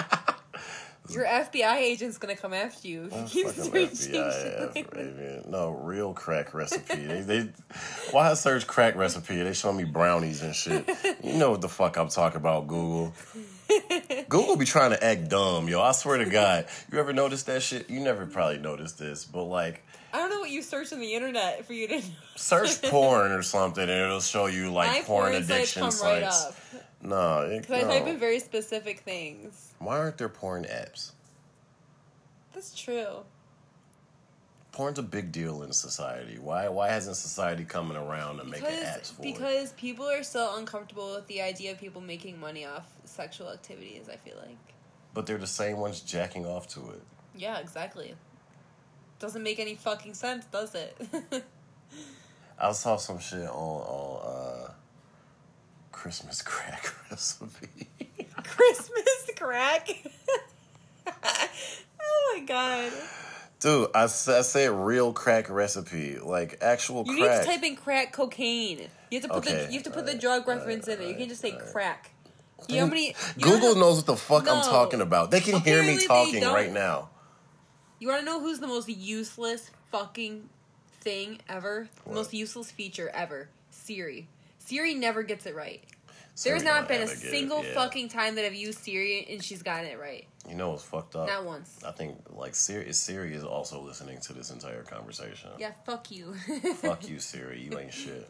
Your 1.10 1.26
FBI 1.26 1.76
agent's 1.78 2.18
gonna 2.18 2.38
come 2.38 2.54
after 2.54 2.88
you. 2.88 3.06
if 3.06 3.14
oh, 3.14 3.22
you 3.22 3.28
keep 3.28 3.48
searching 3.48 3.88
FBI 3.88 4.02
shit 4.02 4.16
ass, 4.16 4.76
like 4.76 4.92
that. 4.92 5.18
baby. 5.18 5.42
No, 5.50 5.72
real 5.72 6.14
crack 6.14 6.54
recipe. 6.54 6.96
they, 7.06 7.22
they, 7.22 7.50
why 8.12 8.30
I 8.32 8.34
search 8.36 8.66
crack 8.68 8.96
recipe? 8.96 9.42
They 9.42 9.52
show 9.54 9.74
me 9.74 9.84
brownies 9.84 10.42
and 10.42 10.56
shit. 10.56 10.88
You 11.24 11.34
know 11.34 11.52
what 11.52 11.62
the 11.62 11.68
fuck 11.68 11.98
I'm 11.98 12.08
talking 12.08 12.38
about, 12.38 12.68
Google. 12.68 13.14
Google 14.30 14.56
be 14.56 14.66
trying 14.66 14.92
to 14.92 15.04
act 15.04 15.30
dumb, 15.30 15.68
yo. 15.68 15.82
I 15.82 15.92
swear 15.92 16.18
to 16.18 16.26
God. 16.30 16.66
You 16.92 17.00
ever 17.00 17.14
noticed 17.14 17.46
that 17.48 17.62
shit? 17.62 17.90
You 17.90 18.00
never 18.00 18.26
probably 18.26 18.58
noticed 18.58 18.98
this, 19.00 19.26
but 19.26 19.44
like, 19.46 19.84
I 20.14 20.18
don't 20.18 20.30
know 20.30 20.40
what 20.42 20.50
you 20.50 20.62
search 20.62 20.92
on 20.94 21.00
the 21.00 21.14
internet 21.14 21.66
for 21.66 21.74
you 21.74 21.88
to. 21.88 22.02
search 22.36 22.82
porn 22.84 23.32
or 23.32 23.42
something 23.42 23.84
and 23.84 23.92
it'll 23.92 24.20
show 24.20 24.48
you 24.48 24.72
like 24.72 24.90
My 24.90 25.02
porn, 25.02 25.32
porn 25.32 25.44
sites 25.44 25.50
addiction 25.50 25.82
come 25.82 25.90
right 26.08 26.24
sites. 26.32 26.46
up. 26.46 26.56
No, 27.04 27.58
Because 27.60 27.84
I 27.84 27.88
type 28.00 28.08
in 28.08 28.18
very 28.20 28.40
specific 28.40 29.00
things. 29.00 29.74
Why 29.80 29.98
aren't 29.98 30.18
there 30.18 30.30
porn 30.30 30.66
apps? 30.66 31.12
That's 32.54 32.76
true. 32.80 33.24
Porn's 34.72 34.98
a 35.00 35.04
big 35.04 35.32
deal 35.34 35.64
in 35.64 35.74
society. 35.74 36.38
Why 36.40 36.70
why 36.70 36.88
hasn't 36.90 37.18
society 37.18 37.66
coming 37.66 37.98
around 37.98 38.38
to 38.38 38.46
make 38.46 38.62
Because 38.62 38.84
apps 38.84 39.12
for 39.14 39.22
it? 39.22 39.34
because 39.34 39.74
people 39.74 40.06
are 40.10 40.24
so 40.24 40.56
uncomfortable 40.58 41.14
with 41.16 41.28
the 41.28 41.42
idea 41.42 41.72
of 41.74 41.80
people 41.80 42.00
making 42.02 42.40
money 42.40 42.66
off 42.66 42.88
sexual 43.04 43.50
activities. 43.50 44.08
I 44.12 44.16
feel 44.16 44.36
like. 44.38 44.58
But 45.14 45.26
they're 45.26 45.38
the 45.38 45.48
same 45.48 45.78
ones 45.78 46.00
jacking 46.00 46.46
off 46.46 46.68
to 46.70 46.80
it. 46.92 47.02
Yeah, 47.36 47.60
exactly. 47.60 48.16
Doesn't 49.20 49.44
make 49.44 49.60
any 49.60 49.76
fucking 49.76 50.14
sense, 50.14 50.46
does 50.46 50.74
it? 50.74 50.98
I 52.60 52.72
saw 52.72 52.96
some 52.96 53.20
shit 53.20 53.48
on 53.50 53.50
on 53.50 54.68
uh, 54.68 54.72
Christmas 55.92 56.42
crack 56.42 56.94
recipe. 57.12 57.90
Christmas 58.44 59.32
crack. 59.36 59.90
oh 61.08 62.36
my 62.38 62.46
god. 62.46 62.92
Dude, 63.62 63.90
I, 63.94 64.04
I 64.04 64.08
said 64.08 64.72
real 64.72 65.14
crack 65.14 65.48
recipe, 65.50 66.18
like 66.18 66.58
actual 66.62 67.04
You 67.06 67.18
crack. 67.18 67.32
need 67.32 67.46
to 67.46 67.46
type 67.46 67.64
in 67.64 67.76
crack 67.76 68.12
cocaine. 68.12 68.88
You 69.12 69.20
have 69.20 69.24
to 69.24 69.28
put 69.30 69.48
Okay, 69.48 69.66
the 69.66 69.72
you 69.72 69.74
have 69.74 69.84
to 69.84 69.92
put 69.92 70.08
the 70.08 70.18
drug 70.18 70.48
reference 70.48 70.88
in 70.88 71.00
it. 71.00 71.08
You 71.08 71.16
can't 71.16 71.30
just 71.30 71.42
say 71.42 71.52
crack. 71.72 72.12
You 72.68 72.76
know 72.78 72.82
how 72.82 72.88
many 72.88 73.16
you 73.38 73.44
Google 73.44 73.76
know, 73.76 73.82
knows 73.82 73.98
what 73.98 74.06
the 74.08 74.16
fuck 74.16 74.50
I'm 74.50 74.64
talking 74.64 75.02
about. 75.02 75.32
They 75.32 75.42
can 75.42 75.62
hear 75.62 75.84
me 75.84 76.06
talking 76.06 76.44
right 76.44 76.72
now. 76.72 77.10
You 78.00 78.08
want 78.08 78.22
to 78.22 78.26
know 78.26 78.40
who's 78.40 78.60
the 78.60 78.68
most 78.68 78.90
useless 78.90 79.70
fucking 79.92 80.50
thing 81.02 81.40
ever? 81.48 81.88
What? 82.04 82.16
most 82.16 82.34
useless 82.34 82.72
feature 82.72 83.12
ever. 83.14 83.50
Siri. 83.70 84.28
Siri 84.58 84.96
never 84.96 85.22
gets 85.22 85.46
it 85.46 85.56
right. 85.56 85.84
There's 86.44 86.64
not 86.64 86.88
been 86.88 87.02
a 87.02 87.04
ever 87.04 87.16
get 87.16 87.24
it, 87.24 87.30
single 87.30 87.64
yeah. 87.64 87.74
fucking 87.74 88.10
time 88.10 88.36
that 88.36 88.46
I've 88.46 88.56
used 88.56 88.80
Siri 88.80 89.28
and 89.30 89.44
she's 89.44 89.62
gotten 89.62 89.86
it 89.86 90.00
right. 90.00 90.26
You 90.50 90.56
know 90.56 90.72
what's 90.72 90.84
fucked 90.84 91.16
up? 91.16 91.28
Not 91.28 91.46
once. 91.46 91.80
I 91.86 91.92
think 91.92 92.18
like 92.30 92.56
Siri, 92.56 92.92
Siri 92.94 93.34
is 93.36 93.44
also 93.44 93.82
listening 93.82 94.20
to 94.22 94.34
this 94.34 94.50
entire 94.50 94.84
conversation. 94.84 95.52
Yeah, 95.60 95.72
fuck 95.86 96.10
you. 96.12 96.34
Fuck 96.76 97.08
you, 97.08 97.20
Siri. 97.20 97.62
You 97.62 97.78
ain't 97.78 97.94
shit. 97.94 98.28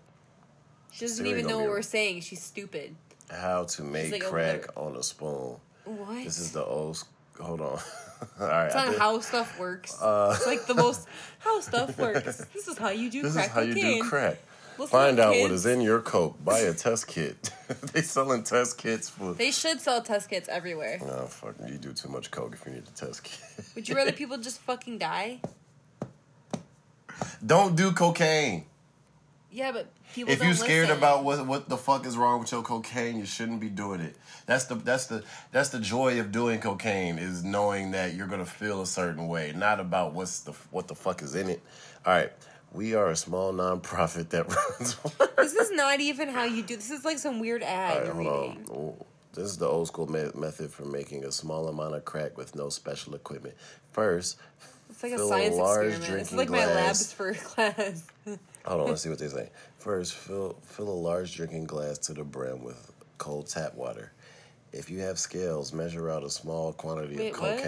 she 0.92 1.06
doesn't 1.06 1.26
Siri 1.26 1.40
even 1.40 1.48
know 1.48 1.60
what 1.60 1.70
we're 1.70 1.82
saying. 1.82 2.22
She's 2.22 2.44
stupid. 2.44 2.96
How 3.30 3.64
to 3.64 3.84
make 3.84 4.12
like 4.12 4.24
crack 4.24 4.66
on 4.76 4.98
a 4.98 5.04
spoon. 5.04 5.56
What? 5.86 6.24
This 6.24 6.38
is 6.40 6.52
the 6.52 6.66
old. 6.66 7.02
Hold 7.40 7.62
on. 7.62 7.80
All 8.40 8.48
right. 8.48 8.66
It's 8.66 8.76
not 8.76 8.98
how 8.98 9.20
stuff 9.20 9.58
works. 9.58 10.00
Uh, 10.02 10.34
it's 10.36 10.46
like 10.46 10.66
the 10.66 10.76
most 10.76 11.08
how 11.40 11.60
stuff 11.62 11.98
works. 11.98 12.46
This 12.54 12.68
is 12.68 12.78
how 12.78 12.90
you 12.90 13.10
do 13.10 13.22
This 13.24 13.34
crack 13.34 13.46
is 13.48 13.52
how 13.52 13.62
you 13.62 13.74
do 13.74 14.04
crack. 14.04 14.38
Listen 14.82 14.98
Find 14.98 15.20
out 15.20 15.30
what 15.30 15.50
kids. 15.50 15.54
is 15.54 15.66
in 15.68 15.82
your 15.82 16.02
coke. 16.02 16.44
Buy 16.44 16.58
a 16.62 16.74
test 16.88 17.08
kit. 17.08 17.52
they 17.94 18.02
selling 18.02 18.42
test 18.42 18.80
kits 18.80 19.10
for. 19.10 19.34
They 19.34 19.52
should 19.52 19.80
sell 19.80 20.02
test 20.02 20.28
kits 20.28 20.50
everywhere. 20.50 20.98
No, 21.00 21.28
fuck. 21.28 21.54
You 21.68 21.78
do 21.78 21.94
too 21.94 22.10
much 22.10 22.32
coke 22.32 22.54
if 22.54 22.66
you 22.66 22.74
need 22.74 22.86
a 22.88 22.92
test 22.98 23.24
kit. 23.24 23.66
Would 23.76 23.88
you 23.88 23.94
rather 23.94 24.12
people 24.22 24.40
just 24.40 24.60
fucking 24.62 24.98
die? 24.98 25.40
Don't 27.46 27.76
do 27.76 27.92
cocaine. 27.92 28.66
Yeah, 29.52 29.72
but 29.72 29.86
people. 30.16 30.34
If 30.34 30.42
you're 30.42 30.56
scared 30.56 30.88
listen. 30.88 30.98
about 30.98 31.24
what 31.26 31.46
what 31.46 31.70
the 31.70 31.78
fuck 31.78 32.08
is 32.08 32.18
wrong 32.18 32.40
with 32.40 32.52
your 32.52 32.64
cocaine, 32.64 33.20
you 33.20 33.28
shouldn't 33.28 33.60
be 33.60 33.70
doing 33.70 34.02
it. 34.02 34.16
That's 34.48 34.66
the 34.66 34.74
that's 34.74 35.06
the 35.06 35.24
that's 35.52 35.70
the 35.70 35.80
joy 35.80 36.20
of 36.20 36.32
doing 36.32 36.60
cocaine 36.60 37.20
is 37.20 37.44
knowing 37.44 37.92
that 37.92 38.16
you're 38.16 38.26
gonna 38.26 38.48
feel 38.48 38.82
a 38.82 38.88
certain 38.88 39.28
way, 39.28 39.54
not 39.56 39.80
about 39.80 40.14
what's 40.14 40.40
the 40.40 40.54
what 40.72 40.88
the 40.88 40.96
fuck 40.96 41.22
is 41.22 41.36
in 41.36 41.50
it. 41.50 41.62
All 42.04 42.14
right, 42.14 42.32
we 42.74 42.96
are 42.96 43.10
a 43.10 43.16
small 43.16 43.54
nonprofit 43.54 44.30
that 44.30 44.48
runs. 44.80 44.96
this 45.38 45.54
is 45.54 45.72
not 45.72 46.00
even 46.00 46.30
how 46.30 46.44
you 46.44 46.64
do. 46.64 46.76
This 46.76 46.92
is 46.92 47.04
like 47.06 47.20
some 47.20 47.40
weird 47.40 47.64
ad 47.64 47.92
All 47.92 47.98
right, 47.98 48.06
you're 48.06 48.14
hold 48.32 48.50
reading. 48.58 48.66
Oh, 48.72 49.06
This 49.34 49.46
is 49.46 49.58
the 49.58 49.68
old 49.68 49.88
school 49.88 50.08
me- 50.08 50.32
method 50.36 50.72
for 50.72 50.86
making 50.86 51.26
a 51.26 51.32
small 51.32 51.68
amount 51.68 51.96
of 51.96 52.06
crack 52.06 52.38
with 52.38 52.56
no 52.56 52.70
special 52.70 53.14
equipment. 53.16 53.56
First, 53.92 54.38
It's 54.90 55.04
like 55.04 55.14
a 55.14 55.18
fill 55.18 55.28
a 55.28 55.30
science 55.30 55.56
large 55.56 55.88
experiment. 55.96 56.22
It's 56.22 56.34
like 56.34 56.50
my 56.50 56.66
labs 56.66 57.12
for 57.14 57.34
class. 57.50 58.08
Hold 58.66 58.82
on, 58.82 58.88
let's 58.88 59.02
see 59.02 59.10
what 59.10 59.20
they 59.20 59.28
say. 59.28 59.50
First, 59.80 60.14
fill 60.14 60.56
fill 60.64 60.90
a 60.90 61.00
large 61.10 61.36
drinking 61.36 61.66
glass 61.66 61.98
to 62.00 62.14
the 62.14 62.24
brim 62.24 62.64
with 62.64 62.92
cold 63.18 63.48
tap 63.48 63.74
water. 63.76 64.12
If 64.72 64.90
you 64.90 65.00
have 65.00 65.20
scales, 65.20 65.74
measure 65.74 66.10
out 66.10 66.24
a 66.24 66.30
small 66.30 66.72
quantity 66.72 67.18
Wait, 67.18 67.34
of 67.34 67.42
what? 67.42 67.60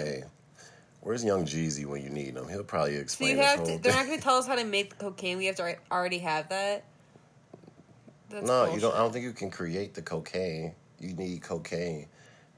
Where's 1.04 1.22
Young 1.22 1.44
Jeezy 1.44 1.84
when 1.84 2.02
you 2.02 2.08
need 2.08 2.34
him? 2.34 2.48
He'll 2.48 2.64
probably 2.64 2.96
explain. 2.96 3.36
So 3.36 3.36
you 3.36 3.42
have 3.42 3.64
to. 3.64 3.78
They're 3.78 3.92
not 3.92 4.06
going 4.06 4.18
to 4.18 4.24
tell 4.24 4.36
us 4.36 4.46
how 4.46 4.56
to 4.56 4.64
make 4.64 4.88
the 4.88 4.96
cocaine. 4.96 5.36
We 5.36 5.44
have 5.46 5.56
to 5.56 5.76
already 5.92 6.18
have 6.18 6.48
that. 6.48 6.84
That's 8.30 8.46
No, 8.46 8.72
you 8.74 8.80
don't. 8.80 8.94
I 8.94 8.98
don't 8.98 9.12
think 9.12 9.24
you 9.24 9.32
can 9.32 9.50
create 9.50 9.92
the 9.92 10.00
cocaine. 10.00 10.74
You 10.98 11.12
need 11.12 11.42
cocaine 11.42 12.06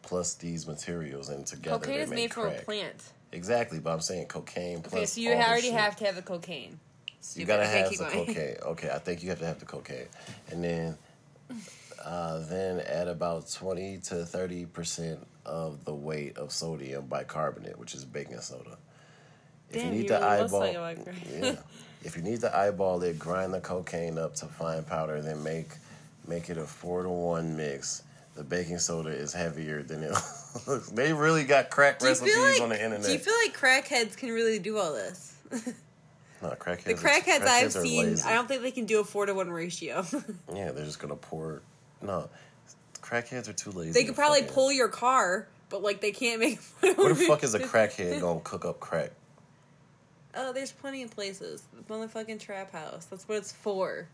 plus 0.03 0.35
these 0.35 0.69
materials, 0.69 1.29
and 1.29 1.45
together 1.45 1.79
Cocaine 1.79 1.97
they 1.97 2.03
is 2.03 2.11
make 2.11 2.17
made 2.19 2.33
from 2.35 2.49
a 2.49 2.59
plant. 2.61 3.03
Exactly, 3.33 3.81
but 3.81 3.91
I'm 3.93 4.01
saying 4.01 4.27
cocaine 4.27 4.81
plus. 4.81 4.95
Okay, 4.95 5.07
so 5.07 5.21
you 5.21 5.33
already 5.33 5.71
have 5.71 5.97
to 5.97 6.05
have 6.07 6.15
the 6.15 6.23
cocaine. 6.23 6.79
You 7.35 7.45
gotta 7.45 7.65
Okay, 7.65 7.79
have 7.79 7.91
the 7.91 7.97
going. 7.97 8.27
cocaine. 8.27 8.57
Okay, 8.65 8.91
I 8.91 8.99
think 9.01 9.25
you 9.25 9.31
have 9.31 9.41
to 9.41 9.47
have 9.47 9.59
the 9.59 9.67
cocaine, 9.67 10.07
and 10.53 10.63
then, 10.63 10.97
uh, 12.05 12.39
then 12.47 12.81
add 12.87 13.09
about 13.09 13.51
twenty 13.51 13.99
to 14.05 14.25
thirty 14.25 14.67
percent 14.67 15.27
of 15.47 15.85
the 15.85 15.95
weight 15.95 16.37
of 16.37 16.53
sodium 16.53 17.07
bicarbonate, 17.07 17.79
which 17.79 17.95
is 17.95 18.05
baking 18.05 18.41
soda. 18.41 18.77
If 19.71 19.77
Damn, 19.77 19.87
you 19.87 19.91
need 19.93 20.03
you 20.03 20.09
to 20.09 20.15
really 20.15 20.27
eyeball, 20.27 20.67
yeah. 21.33 21.57
If 22.03 22.17
you 22.17 22.23
need 22.23 22.41
to 22.43 22.57
eyeball 22.57 23.03
it, 23.03 23.19
grind 23.19 23.55
the 23.55 23.61
cocaine 23.61 24.19
up 24.19 24.35
to 24.37 24.47
fine 24.47 24.85
powder, 24.85 25.21
then 25.23 25.43
make 25.43 25.71
make 26.29 26.51
it 26.51 26.59
a 26.59 26.65
four 26.65 27.03
to 27.03 27.09
one 27.09 27.57
mix. 27.57 28.03
The 28.35 28.45
baking 28.45 28.79
soda 28.81 29.09
is 29.09 29.33
heavier 29.33 29.83
than 29.83 30.03
it 30.03 30.11
looks. 30.67 30.91
They 30.91 31.13
really 31.15 31.45
got 31.45 31.71
crack 31.71 32.01
Do 32.01 32.07
recipes 32.07 32.37
like? 32.37 32.61
on 32.61 32.69
the 32.69 32.77
internet. 32.77 33.07
Do 33.07 33.13
you 33.13 33.19
feel 33.19 33.35
like 33.45 33.57
crackheads 33.57 34.15
can 34.17 34.29
really 34.31 34.59
do 34.59 34.77
all 34.77 34.93
this? 34.93 35.35
no, 36.43 36.51
crackheads. 36.51 36.85
The 36.85 36.93
are- 36.93 36.97
crackheads 36.97 37.47
I've 37.47 37.73
seen, 37.73 38.05
lazy. 38.05 38.23
I 38.29 38.35
don't 38.35 38.47
think 38.47 38.61
they 38.63 38.71
can 38.73 38.85
do 38.85 39.01
a 39.01 39.05
four 39.05 39.25
to 39.25 39.33
one 39.33 39.51
ratio. 39.51 40.05
Yeah, 40.55 40.73
they're 40.73 40.85
just 40.85 40.99
gonna 40.99 41.17
pour. 41.17 41.63
No, 42.03 42.29
crackheads 43.07 43.49
are 43.49 43.53
too 43.53 43.71
lazy. 43.71 43.93
they 43.93 44.05
could 44.05 44.15
probably 44.17 44.43
pull 44.43 44.73
your 44.73 44.89
car, 44.89 45.47
but 45.69 45.83
like 45.83 46.01
they 46.01 46.13
can't 46.13 46.41
make. 46.41 46.61
Where 46.81 47.15
the 47.15 47.15
fuck 47.15 47.45
is 47.45 47.55
a 47.55 47.61
crackhead 47.61 48.21
gonna 48.21 48.41
cook 48.41 48.65
up 48.65 48.81
crack? 48.81 49.11
Oh, 50.35 50.53
there's 50.53 50.73
plenty 50.73 51.03
of 51.03 51.11
places. 51.11 51.63
The 51.73 51.83
motherfucking 51.93 52.41
trap 52.41 52.73
house. 52.73 53.07
That's 53.07 53.27
what 53.29 53.39
it's 53.39 53.53
for. 53.53 54.09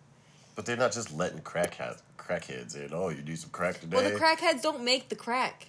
But 0.54 0.66
they're 0.66 0.76
not 0.76 0.92
just 0.92 1.12
letting 1.12 1.40
crackheads 1.40 2.02
crackheads 2.18 2.76
in. 2.76 2.90
Oh, 2.92 3.08
you 3.08 3.22
need 3.22 3.38
some 3.38 3.50
crack 3.50 3.80
today. 3.80 3.96
Well, 3.96 4.08
the 4.10 4.16
crackheads 4.16 4.62
don't 4.62 4.84
make 4.84 5.08
the 5.08 5.16
crack. 5.16 5.66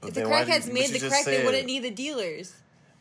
But 0.00 0.08
if 0.08 0.14
the 0.14 0.20
then 0.20 0.30
why 0.30 0.44
did 0.44 0.52
crackheads 0.52 0.66
you- 0.68 0.74
made 0.74 0.90
the 0.90 1.08
crack, 1.08 1.24
they 1.24 1.44
wouldn't 1.44 1.66
need 1.66 1.82
the 1.82 1.90
dealers. 1.90 2.54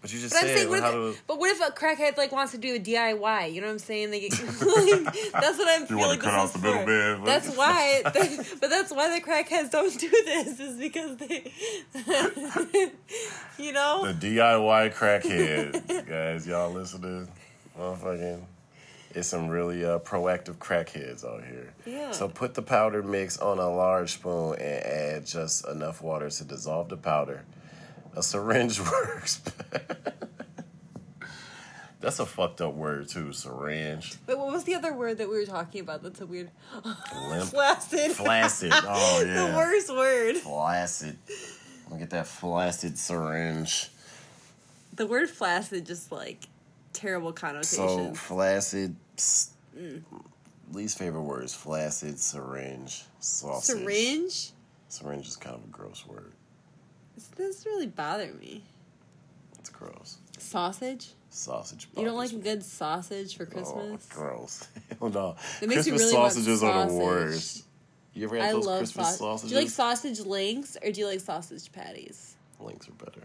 But 0.05 0.13
you 0.13 0.19
just 0.19 0.33
But 0.35 0.43
I'm 0.43 0.47
said 0.49 0.57
saying, 0.59 0.69
what 0.69 0.81
how 0.83 0.89
if, 1.07 1.15
to. 1.17 1.21
but 1.25 1.39
what 1.39 1.49
if 1.49 1.67
a 1.67 1.71
crackhead 1.71 2.15
like 2.15 2.31
wants 2.31 2.51
to 2.51 2.59
do 2.59 2.75
a 2.75 2.79
DIY? 2.79 3.51
You 3.53 3.61
know 3.61 3.65
what 3.65 3.73
I'm 3.73 3.79
saying? 3.79 4.11
They 4.11 4.19
get, 4.29 4.31
that's 4.37 4.51
what 4.51 5.67
I'm 5.67 5.81
You 5.81 5.87
feeling. 5.87 5.97
wanna 6.03 6.17
cut 6.19 6.33
out 6.35 6.53
the 6.53 6.59
middleman, 6.59 7.21
but- 7.21 7.25
That's 7.25 7.49
why. 7.57 8.01
but 8.03 8.69
that's 8.69 8.91
why 8.93 9.19
the 9.19 9.25
crackheads 9.25 9.71
don't 9.71 9.99
do 9.99 10.07
this. 10.09 10.59
Is 10.59 10.77
because 10.77 11.17
they, 11.17 11.51
you 13.57 13.71
know. 13.71 14.11
The 14.13 14.35
DIY 14.37 14.93
crackhead, 14.93 16.07
guys, 16.07 16.45
y'all 16.45 16.71
listening? 16.71 17.27
Motherfucking, 17.75 18.41
it's 19.15 19.27
some 19.27 19.47
really 19.49 19.83
uh, 19.83 19.97
proactive 19.99 20.57
crackheads 20.57 21.25
out 21.25 21.43
here. 21.45 21.73
Yeah. 21.87 22.11
So 22.11 22.27
put 22.29 22.53
the 22.53 22.61
powder 22.61 23.01
mix 23.01 23.39
on 23.39 23.57
a 23.57 23.69
large 23.73 24.13
spoon 24.13 24.53
and 24.59 24.83
add 24.85 25.25
just 25.25 25.67
enough 25.67 26.01
water 26.03 26.29
to 26.29 26.43
dissolve 26.43 26.89
the 26.89 26.97
powder. 26.97 27.43
A 28.15 28.23
syringe 28.23 28.79
works. 28.91 29.41
That's 32.01 32.19
a 32.19 32.25
fucked 32.25 32.61
up 32.61 32.75
word 32.75 33.09
too, 33.09 33.33
syringe. 33.33 34.15
Wait, 34.27 34.37
what 34.37 34.51
was 34.51 34.63
the 34.63 34.75
other 34.75 34.93
word 34.93 35.17
that 35.17 35.27
we 35.27 35.37
were 35.37 35.45
talking 35.45 35.81
about? 35.81 36.03
That's 36.03 36.21
a 36.21 36.25
weird. 36.25 36.51
Limp. 37.29 37.43
Flaccid. 37.49 38.11
Flaccid. 38.11 38.71
Oh 38.75 39.23
yeah. 39.25 39.47
the 39.47 39.55
worst 39.57 39.89
word. 39.89 40.37
Flaccid. 40.37 41.17
I'm 41.85 41.89
gonna 41.89 41.99
get 42.01 42.11
that 42.11 42.27
flaccid 42.27 42.97
syringe. 42.99 43.89
The 44.93 45.07
word 45.07 45.29
flaccid 45.29 45.85
just 45.85 46.11
like 46.11 46.45
terrible 46.93 47.29
So 47.29 47.33
connotations. 47.33 48.19
flaccid. 48.19 48.95
s- 49.17 49.51
mm. 49.77 50.01
Least 50.73 50.97
favorite 50.99 51.23
words: 51.23 51.55
flaccid, 51.55 52.19
syringe, 52.19 53.03
sausage. 53.19 53.77
Syringe. 53.79 54.51
Syringe 54.89 55.27
is 55.27 55.35
kind 55.37 55.55
of 55.55 55.63
a 55.63 55.67
gross 55.67 56.05
word. 56.05 56.33
This, 57.37 57.65
really 57.65 57.87
bother 57.87 58.31
me. 58.33 58.63
It's 59.59 59.69
gross. 59.69 60.17
Sausage. 60.37 61.09
Sausage. 61.29 61.87
You 61.97 62.05
don't 62.05 62.17
like 62.17 62.31
a 62.31 62.37
good 62.37 62.63
sausage 62.63 63.35
for 63.35 63.43
Oh, 63.43 63.51
Christmas? 63.51 64.05
gross. 64.09 64.67
Hell 64.99 65.09
no. 65.09 65.35
It 65.61 65.67
makes 65.69 65.83
Christmas 65.83 66.01
really 66.01 66.11
sausages 66.13 66.63
are 66.63 66.87
the 66.87 66.93
worst. 66.93 67.63
You 68.13 68.25
ever 68.25 68.37
had 68.37 68.49
I 68.49 68.51
those 68.53 68.65
love 68.65 68.77
Christmas 68.79 69.07
sausage. 69.07 69.19
sausages? 69.19 69.49
Do 69.49 69.55
you 69.55 69.61
like 69.61 69.69
sausage 69.71 70.19
links 70.21 70.77
or 70.83 70.91
do 70.91 71.01
you 71.01 71.07
like 71.07 71.19
sausage 71.19 71.71
patties? 71.71 72.35
Links 72.59 72.87
are 72.87 72.93
better. 72.93 73.23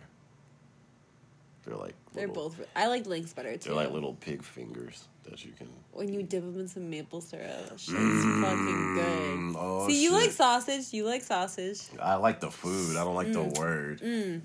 They're 1.64 1.76
like 1.76 1.94
They're 2.12 2.26
little- 2.29 2.49
both. 2.50 2.61
I 2.75 2.87
like 2.88 3.07
links 3.07 3.33
better 3.33 3.57
too. 3.57 3.69
They're 3.71 3.76
like 3.85 3.93
little 3.93 4.14
pig 4.14 4.43
fingers 4.43 5.05
that 5.25 5.45
you 5.45 5.52
can. 5.52 5.69
when 5.93 6.12
you 6.12 6.23
dip 6.23 6.43
them 6.43 6.59
in 6.59 6.67
some 6.69 6.90
maple 6.90 7.21
syrup. 7.21 7.71
Shit's 7.79 7.93
fucking 7.93 8.95
good. 8.95 9.38
Mm, 9.38 9.55
oh, 9.57 9.87
See, 9.88 10.02
you 10.02 10.11
shit. 10.11 10.19
like 10.21 10.31
sausage. 10.33 10.93
You 10.93 11.05
like 11.05 11.23
sausage. 11.23 11.81
I 12.00 12.14
like 12.17 12.40
the 12.40 12.50
food. 12.50 12.97
I 12.97 13.05
don't 13.05 13.14
like 13.14 13.29
Mm. 13.29 13.55
the 13.55 13.61
word. 13.61 14.43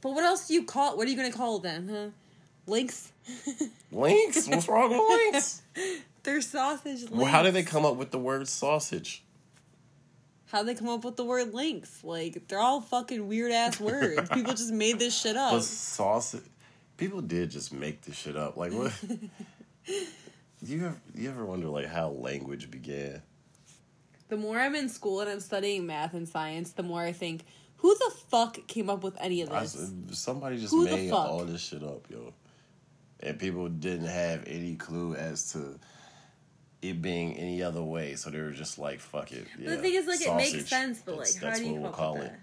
But 0.00 0.10
what 0.12 0.22
else 0.24 0.46
do 0.48 0.54
you 0.54 0.62
call? 0.64 0.96
What 0.96 1.06
are 1.08 1.10
you 1.10 1.16
gonna 1.16 1.32
call 1.32 1.58
them? 1.58 1.88
Huh? 1.88 2.06
Links. 2.66 3.10
Links? 3.92 4.46
What's 4.48 4.68
wrong 4.68 4.90
with 4.90 5.00
links? 5.32 5.62
They're 6.22 6.40
sausage 6.40 7.00
links. 7.02 7.10
Well, 7.12 7.24
how 7.26 7.42
did 7.42 7.54
they 7.54 7.62
come 7.62 7.84
up 7.86 7.96
with 7.96 8.10
the 8.10 8.18
word 8.18 8.46
sausage? 8.48 9.24
How 10.46 10.62
they 10.62 10.74
come 10.74 10.88
up 10.88 11.04
with 11.04 11.16
the 11.16 11.24
word 11.24 11.52
links? 11.54 12.02
Like 12.04 12.46
they're 12.48 12.58
all 12.60 12.80
fucking 12.80 13.26
weird 13.28 13.52
ass 13.52 13.80
words. 13.80 14.28
People 14.30 14.52
just 14.54 14.72
made 14.72 14.98
this 14.98 15.18
shit 15.18 15.36
up. 15.36 15.52
But 15.52 15.62
sausage. 15.64 16.42
People 16.98 17.22
did 17.22 17.50
just 17.50 17.72
make 17.72 18.02
this 18.02 18.16
shit 18.16 18.36
up. 18.36 18.56
Like 18.58 18.72
what? 18.72 18.92
Do 19.06 19.18
you 20.66 20.84
ever 20.86 20.96
you 21.14 21.30
ever 21.30 21.46
wonder 21.46 21.68
like 21.68 21.86
how 21.86 22.10
language 22.10 22.70
began? 22.70 23.22
The 24.28 24.36
more 24.36 24.58
I'm 24.58 24.74
in 24.74 24.90
school 24.90 25.20
and 25.20 25.30
I'm 25.30 25.40
studying 25.40 25.86
math 25.86 26.12
and 26.12 26.28
science, 26.28 26.72
the 26.72 26.82
more 26.82 27.00
I 27.00 27.12
think, 27.12 27.44
who 27.78 27.94
the 27.94 28.12
fuck 28.28 28.66
came 28.66 28.90
up 28.90 29.02
with 29.02 29.16
any 29.18 29.40
of 29.40 29.50
I, 29.50 29.60
this? 29.60 29.90
somebody 30.10 30.58
just 30.58 30.70
Who 30.74 30.84
made 30.84 31.10
all 31.10 31.46
this 31.46 31.62
shit 31.62 31.82
up, 31.82 32.04
yo. 32.10 32.34
And 33.20 33.38
people 33.38 33.68
didn't 33.70 34.06
have 34.08 34.44
any 34.46 34.74
clue 34.76 35.14
as 35.14 35.52
to 35.52 35.78
it 36.82 37.00
being 37.00 37.36
any 37.38 37.62
other 37.62 37.82
way, 37.82 38.16
so 38.16 38.28
they 38.30 38.38
were 38.40 38.50
just 38.52 38.78
like, 38.78 39.00
"Fuck 39.00 39.32
it." 39.32 39.46
But 39.56 39.64
Yeah, 39.64 39.70
the 39.76 39.82
thing 39.82 39.94
is, 39.94 40.06
like, 40.06 40.20
it 40.20 40.34
makes 40.36 40.68
sense, 40.68 41.00
but 41.04 41.12
That's- 41.16 41.34
like, 41.34 41.42
how 41.42 41.48
that's 41.50 41.60
do 41.60 41.66
you 41.66 41.72
what 41.74 41.82
we'll 41.82 41.90
call 41.92 42.16
it. 42.16 42.20
that? 42.24 42.40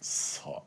Sa- 0.00 0.62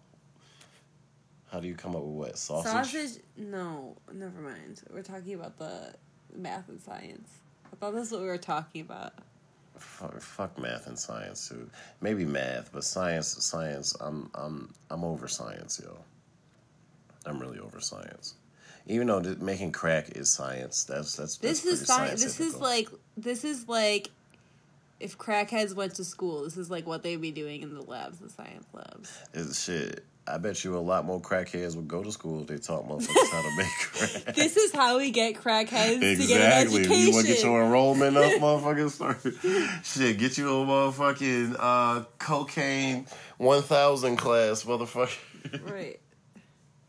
How 1.55 1.62
do 1.62 1.69
you 1.69 1.75
come 1.75 1.95
up 1.95 2.01
with 2.01 2.12
what 2.12 2.38
sausage? 2.38 2.91
Sausage? 2.91 3.24
No, 3.38 3.95
never 4.12 4.41
mind. 4.41 4.81
We're 4.93 5.03
talking 5.03 5.35
about 5.35 5.57
the 5.57 5.93
math 6.35 6.67
and 6.67 6.81
science. 6.81 7.29
I 7.71 7.77
thought 7.77 7.95
that's 7.95 8.12
what 8.12 8.19
we 8.19 8.27
were 8.27 8.38
talking 8.38 8.81
about. 8.81 9.13
Fuck, 9.77 10.19
fuck 10.19 10.59
math 10.59 10.88
and 10.88 11.00
science 11.00 11.47
too. 11.47 11.69
Maybe 12.01 12.25
math, 12.25 12.74
but 12.74 12.83
science, 12.83 13.41
science. 13.41 13.95
I'm, 14.01 14.29
I'm, 14.35 14.74
I'm 14.89 15.05
over 15.05 15.29
science, 15.29 15.79
yo. 15.81 15.97
I'm 17.25 17.39
really 17.39 17.59
over 17.59 17.79
science. 17.79 18.35
Even 18.88 19.07
though 19.07 19.21
th- 19.21 19.38
making 19.38 19.71
crack 19.71 20.09
is 20.17 20.29
science, 20.29 20.83
that's 20.83 21.15
that's. 21.15 21.38
This 21.38 21.62
that's 21.62 21.79
is 21.79 21.88
science. 21.88 22.21
This 22.21 22.41
is 22.41 22.57
like 22.57 22.89
this 23.15 23.45
is 23.45 23.69
like 23.69 24.12
if 25.00 25.17
crackheads 25.17 25.74
went 25.74 25.95
to 25.95 26.03
school. 26.03 26.43
This 26.43 26.57
is 26.57 26.69
like 26.69 26.85
what 26.85 27.01
they'd 27.01 27.15
be 27.15 27.31
doing 27.31 27.62
in 27.62 27.74
the 27.74 27.81
labs, 27.81 28.19
the 28.19 28.29
science 28.29 28.67
labs. 28.74 29.17
It's 29.33 29.63
shit. 29.63 30.03
I 30.27 30.39
bet 30.39 30.63
you 30.63 30.75
a 30.75 30.79
lot 30.79 31.05
more 31.05 31.22
crackheads 31.22 31.75
would 31.75 31.88
go 31.88 32.01
to 32.03 32.12
school 32.12 32.41
if 32.41 32.48
they 32.48 32.58
taught 32.58 32.88
motherfuckers 32.88 33.32
how 33.32 33.41
to 33.44 33.55
make 33.58 33.67
crack. 34.24 34.36
This 34.36 34.58
is 34.58 34.74
how 34.74 34.98
we 34.98 35.12
get 35.12 35.36
crackheads 35.36 36.00
to 36.00 36.00
get 36.00 36.41
an 36.41 36.63
Exactly. 36.63 36.79
education. 36.82 37.08
You 37.08 37.12
want 37.13 37.27
to 37.27 37.34
get 37.34 37.44
your 37.44 37.63
enrollment 37.63 38.17
up, 38.17 38.32
motherfucker? 38.41 38.89
Start. 38.89 39.22
Shit, 39.86 40.17
get 40.17 40.38
you 40.39 40.48
a 40.50 40.65
motherfucking 40.65 41.55
uh, 41.60 42.05
cocaine 42.17 43.05
1000 43.38 44.15
class, 44.17 44.63
motherfucker. 44.63 45.72
right. 45.72 46.00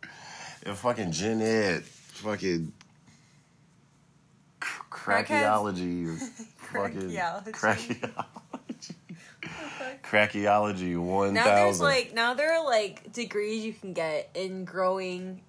and 0.65 0.77
fucking 0.77 1.13
gen 1.13 1.43
ed, 1.43 1.83
fucking 1.85 2.73
cr- 4.61 4.83
crackyology, 4.91 6.07
or 6.09 6.17
fucking 6.17 7.11
Crackyology. 7.11 7.53
crackyology, 7.53 8.11
crackyology 10.03 10.97
one 10.99 11.35
Now 11.35 11.45
there's 11.45 11.81
like 11.81 12.15
now 12.15 12.35
there 12.35 12.55
are 12.55 12.65
like 12.65 13.13
degrees 13.13 13.65
you 13.65 13.73
can 13.73 13.93
get 13.93 14.31
in 14.35 14.65
growing 14.65 15.41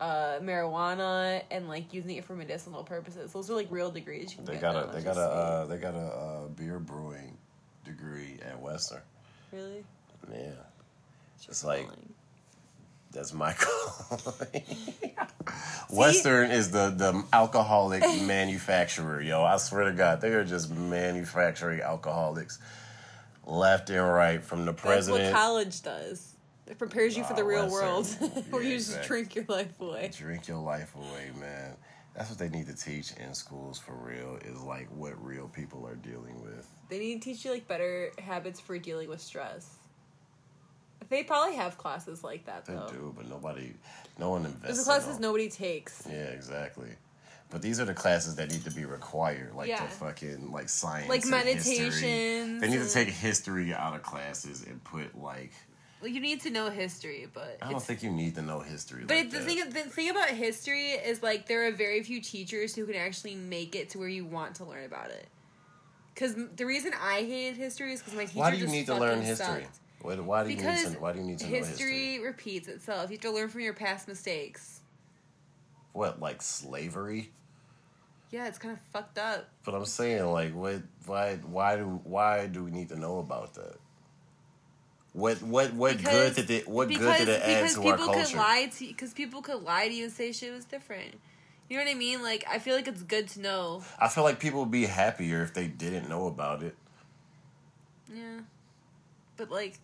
uh 0.00 0.38
marijuana 0.42 1.42
and 1.50 1.68
like 1.68 1.94
using 1.94 2.16
it 2.16 2.24
for 2.24 2.34
medicinal 2.36 2.84
purposes. 2.84 3.32
Those 3.32 3.50
are 3.50 3.54
like 3.54 3.68
real 3.70 3.90
degrees 3.90 4.30
you 4.32 4.36
can 4.36 4.44
they 4.46 4.52
get. 4.54 4.62
got 4.62 4.74
now, 4.74 4.80
a 4.80 4.86
they 4.86 4.92
let's 4.92 5.04
got 5.04 5.10
a 5.12 5.14
just 5.14 5.30
uh, 5.30 5.66
they 5.66 5.76
got 5.78 5.94
a 5.94 5.98
uh, 5.98 6.48
beer 6.48 6.78
brewing 6.78 7.36
degree 7.84 8.38
at 8.46 8.60
Western. 8.60 9.00
really. 9.52 9.84
Yeah, 10.32 10.50
it's 11.48 11.64
like 11.64 11.82
Calling. 11.86 12.12
that's 13.12 13.32
my 13.32 13.52
calling. 13.58 14.62
Western 15.90 16.50
is 16.50 16.70
the 16.72 16.90
the 16.90 17.24
alcoholic 17.32 18.02
manufacturer, 18.22 19.20
yo. 19.20 19.44
I 19.44 19.56
swear 19.58 19.84
to 19.84 19.92
God, 19.92 20.20
they 20.20 20.32
are 20.32 20.44
just 20.44 20.70
manufacturing 20.70 21.80
alcoholics. 21.80 22.58
Left 23.46 23.90
and 23.90 24.06
right 24.12 24.42
from 24.42 24.64
the 24.66 24.72
president. 24.72 25.22
That's 25.24 25.32
what 25.34 25.40
college 25.40 25.82
does. 25.82 26.34
It 26.68 26.78
prepares 26.78 27.16
you 27.16 27.22
for 27.24 27.34
the 27.34 27.42
Nah, 27.42 27.48
real 27.48 27.70
world, 27.70 28.06
sir. 28.06 28.26
where 28.50 28.62
Yeah, 28.62 28.68
you 28.70 28.76
just 28.76 28.88
exactly. 28.90 29.06
drink 29.08 29.34
your 29.36 29.44
life 29.48 29.80
away. 29.80 30.10
Drink 30.16 30.48
your 30.48 30.58
life 30.58 30.94
away, 30.96 31.30
man. 31.40 31.76
That's 32.14 32.30
what 32.30 32.38
they 32.38 32.48
need 32.48 32.66
to 32.66 32.74
teach 32.74 33.12
in 33.12 33.34
schools 33.34 33.78
for 33.78 33.92
real. 33.92 34.36
Is 34.44 34.60
like 34.62 34.88
what 34.90 35.22
real 35.24 35.48
people 35.48 35.86
are 35.86 35.94
dealing 35.96 36.42
with. 36.42 36.66
They 36.88 36.98
need 36.98 37.22
to 37.22 37.28
teach 37.32 37.44
you 37.44 37.52
like 37.52 37.68
better 37.68 38.10
habits 38.18 38.58
for 38.58 38.78
dealing 38.78 39.08
with 39.08 39.20
stress. 39.20 39.76
They 41.08 41.22
probably 41.22 41.54
have 41.54 41.78
classes 41.78 42.24
like 42.24 42.46
that 42.46 42.64
They 42.64 42.72
though. 42.74 42.88
do, 42.90 43.14
but 43.16 43.28
nobody, 43.28 43.74
no 44.18 44.30
one 44.30 44.44
invests. 44.44 44.78
Those 44.78 44.84
classes 44.86 45.14
them. 45.14 45.22
nobody 45.22 45.48
takes. 45.48 46.02
Yeah, 46.10 46.14
exactly. 46.30 46.88
But 47.50 47.62
these 47.62 47.78
are 47.78 47.84
the 47.84 47.94
classes 47.94 48.34
that 48.36 48.50
need 48.50 48.64
to 48.64 48.70
be 48.70 48.84
required, 48.84 49.54
like 49.54 49.68
Yeah. 49.68 49.84
the 49.84 49.90
fucking 49.90 50.50
like 50.50 50.68
science, 50.68 51.08
Like 51.08 51.22
history. 51.22 51.30
meditations 51.38 52.60
They 52.60 52.68
need 52.68 52.82
to 52.82 52.88
take 52.92 53.08
history 53.08 53.72
out 53.72 53.94
of 53.94 54.02
classes 54.02 54.64
and 54.64 54.82
put 54.82 55.16
like. 55.16 55.52
Well, 56.00 56.10
you 56.10 56.20
need 56.20 56.42
to 56.42 56.50
know 56.50 56.68
history, 56.70 57.26
but 57.32 57.56
I 57.62 57.70
don't 57.70 57.82
think 57.82 58.02
you 58.02 58.10
need 58.10 58.34
to 58.34 58.42
know 58.42 58.60
history. 58.60 59.04
But 59.06 59.16
like 59.16 59.30
the 59.30 59.38
that. 59.38 59.46
thing, 59.46 59.70
the 59.70 59.80
thing 59.90 60.10
about 60.10 60.28
history 60.30 60.90
is 60.90 61.22
like 61.22 61.46
there 61.46 61.66
are 61.66 61.72
very 61.72 62.02
few 62.02 62.20
teachers 62.20 62.74
who 62.74 62.84
can 62.84 62.96
actually 62.96 63.34
make 63.36 63.74
it 63.74 63.90
to 63.90 63.98
where 63.98 64.08
you 64.08 64.26
want 64.26 64.56
to 64.56 64.64
learn 64.64 64.84
about 64.84 65.10
it. 65.10 65.26
Because 66.14 66.34
the 66.56 66.64
reason 66.66 66.92
I 67.00 67.20
hated 67.20 67.56
history 67.56 67.92
is 67.92 68.00
because 68.00 68.14
my 68.14 68.24
teacher 68.24 68.38
why 68.40 68.50
do 68.50 68.56
you 68.56 68.62
just 68.64 68.72
need 68.74 68.86
to 68.86 68.94
learn 68.96 69.20
history? 69.22 69.62
sucked. 69.64 69.80
Why, 70.02 70.14
do 70.44 70.50
you 70.50 70.56
Because 70.56 70.84
need 70.84 70.94
to? 70.94 71.00
Why 71.00 71.12
do 71.12 71.18
you 71.20 71.24
need 71.24 71.38
to 71.38 71.44
know 71.46 71.50
history 71.56 72.12
history? 72.12 72.18
repeats 72.20 72.68
itself. 72.68 73.10
You 73.10 73.16
have 73.16 73.22
to 73.22 73.30
learn 73.30 73.48
from 73.48 73.62
your 73.62 73.74
past 73.74 74.06
mistakes. 74.08 74.80
What 75.96 76.20
like 76.20 76.42
slavery? 76.42 77.30
Yeah, 78.30 78.48
it's 78.48 78.58
kind 78.58 78.74
of 78.74 78.80
fucked 78.92 79.18
up. 79.18 79.48
But 79.64 79.74
I'm 79.74 79.86
saying 79.86 80.26
like 80.26 80.54
what? 80.54 80.82
Why? 81.06 81.36
Why 81.36 81.76
do? 81.76 82.00
Why 82.04 82.46
do 82.48 82.64
we 82.64 82.70
need 82.70 82.90
to 82.90 82.98
know 82.98 83.18
about 83.18 83.54
that? 83.54 83.76
What? 85.14 85.42
What? 85.42 85.72
What 85.72 86.02
good 86.02 86.34
did 86.34 86.50
it? 86.50 86.68
What 86.68 86.88
good 86.88 86.98
did 87.18 87.28
it 87.30 87.40
add 87.42 87.70
to 87.70 87.82
our 87.88 87.96
culture? 87.96 88.12
Because 88.12 88.12
people 88.12 88.14
could 88.14 88.36
lie 88.36 88.66
to 88.66 88.86
because 88.86 89.14
people 89.14 89.42
could 89.42 89.62
lie 89.62 89.88
to 89.88 89.94
you 89.94 90.04
and 90.04 90.12
say 90.12 90.32
shit 90.32 90.52
was 90.52 90.66
different. 90.66 91.14
You 91.70 91.78
know 91.78 91.84
what 91.84 91.90
I 91.90 91.94
mean? 91.94 92.22
Like 92.22 92.44
I 92.46 92.58
feel 92.58 92.76
like 92.76 92.88
it's 92.88 93.02
good 93.02 93.28
to 93.28 93.40
know. 93.40 93.82
I 93.98 94.08
feel 94.08 94.22
like 94.22 94.38
people 94.38 94.60
would 94.60 94.70
be 94.70 94.84
happier 94.84 95.42
if 95.42 95.54
they 95.54 95.66
didn't 95.66 96.10
know 96.10 96.26
about 96.26 96.62
it. 96.62 96.76
Yeah, 98.14 98.40
but 99.38 99.50
like 99.50 99.78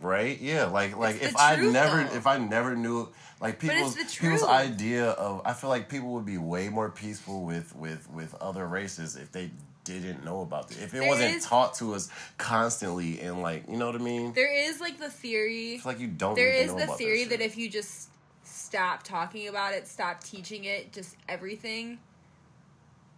Right? 0.00 0.38
Yeah, 0.40 0.66
like 0.66 0.96
like 0.96 1.16
It's 1.16 1.26
if 1.26 1.36
I 1.36 1.56
truth, 1.56 1.72
never 1.72 2.04
though. 2.04 2.14
if 2.16 2.26
I 2.26 2.38
never 2.38 2.76
knew 2.76 3.08
like 3.40 3.58
people's 3.58 3.96
people's 3.96 4.44
idea 4.44 5.10
of 5.10 5.42
I 5.44 5.52
feel 5.54 5.70
like 5.70 5.88
people 5.88 6.10
would 6.14 6.24
be 6.26 6.38
way 6.38 6.68
more 6.68 6.88
peaceful 6.90 7.44
with 7.44 7.74
with 7.74 8.08
with 8.10 8.34
other 8.40 8.66
races 8.66 9.16
if 9.16 9.32
they 9.32 9.50
didn't 9.84 10.24
know 10.24 10.42
about 10.42 10.70
it. 10.70 10.76
If 10.82 10.94
it 10.94 10.98
There 11.00 11.08
wasn't 11.08 11.36
is- 11.36 11.44
taught 11.46 11.74
to 11.76 11.94
us 11.94 12.10
constantly 12.36 13.20
and 13.20 13.40
like, 13.42 13.68
you 13.68 13.76
know 13.76 13.86
what 13.86 13.94
I 13.94 13.98
mean? 13.98 14.32
there 14.34 14.52
is 14.68 14.80
like 14.80 14.98
the 14.98 15.10
theory. 15.10 15.74
It's 15.74 15.86
like 15.86 15.98
you 15.98 16.06
don't 16.08 16.34
There 16.34 16.66
know 16.66 16.76
the 16.78 16.86
theory 16.88 17.24
that, 17.24 17.38
that 17.38 17.44
if 17.44 17.56
you 17.56 17.68
just 17.70 18.08
stop 18.44 19.02
talking 19.02 19.48
about 19.48 19.72
it, 19.74 19.88
stop 19.88 20.22
teaching 20.22 20.64
it, 20.64 20.92
just 20.92 21.16
everything, 21.28 21.98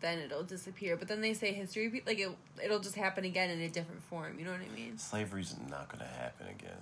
then 0.00 0.18
it'll 0.18 0.42
disappear. 0.42 0.96
But 0.96 1.08
then 1.08 1.20
they 1.20 1.34
say 1.34 1.52
history, 1.52 2.02
like 2.06 2.18
it, 2.18 2.30
it'll 2.62 2.80
just 2.80 2.96
happen 2.96 3.24
again 3.24 3.50
in 3.50 3.60
a 3.60 3.68
different 3.68 4.02
form. 4.02 4.38
You 4.38 4.44
know 4.44 4.52
what 4.52 4.60
I 4.60 4.74
mean? 4.74 4.98
slavery's 4.98 5.54
not 5.68 5.88
gonna 5.90 6.10
happen 6.10 6.46
again. 6.48 6.78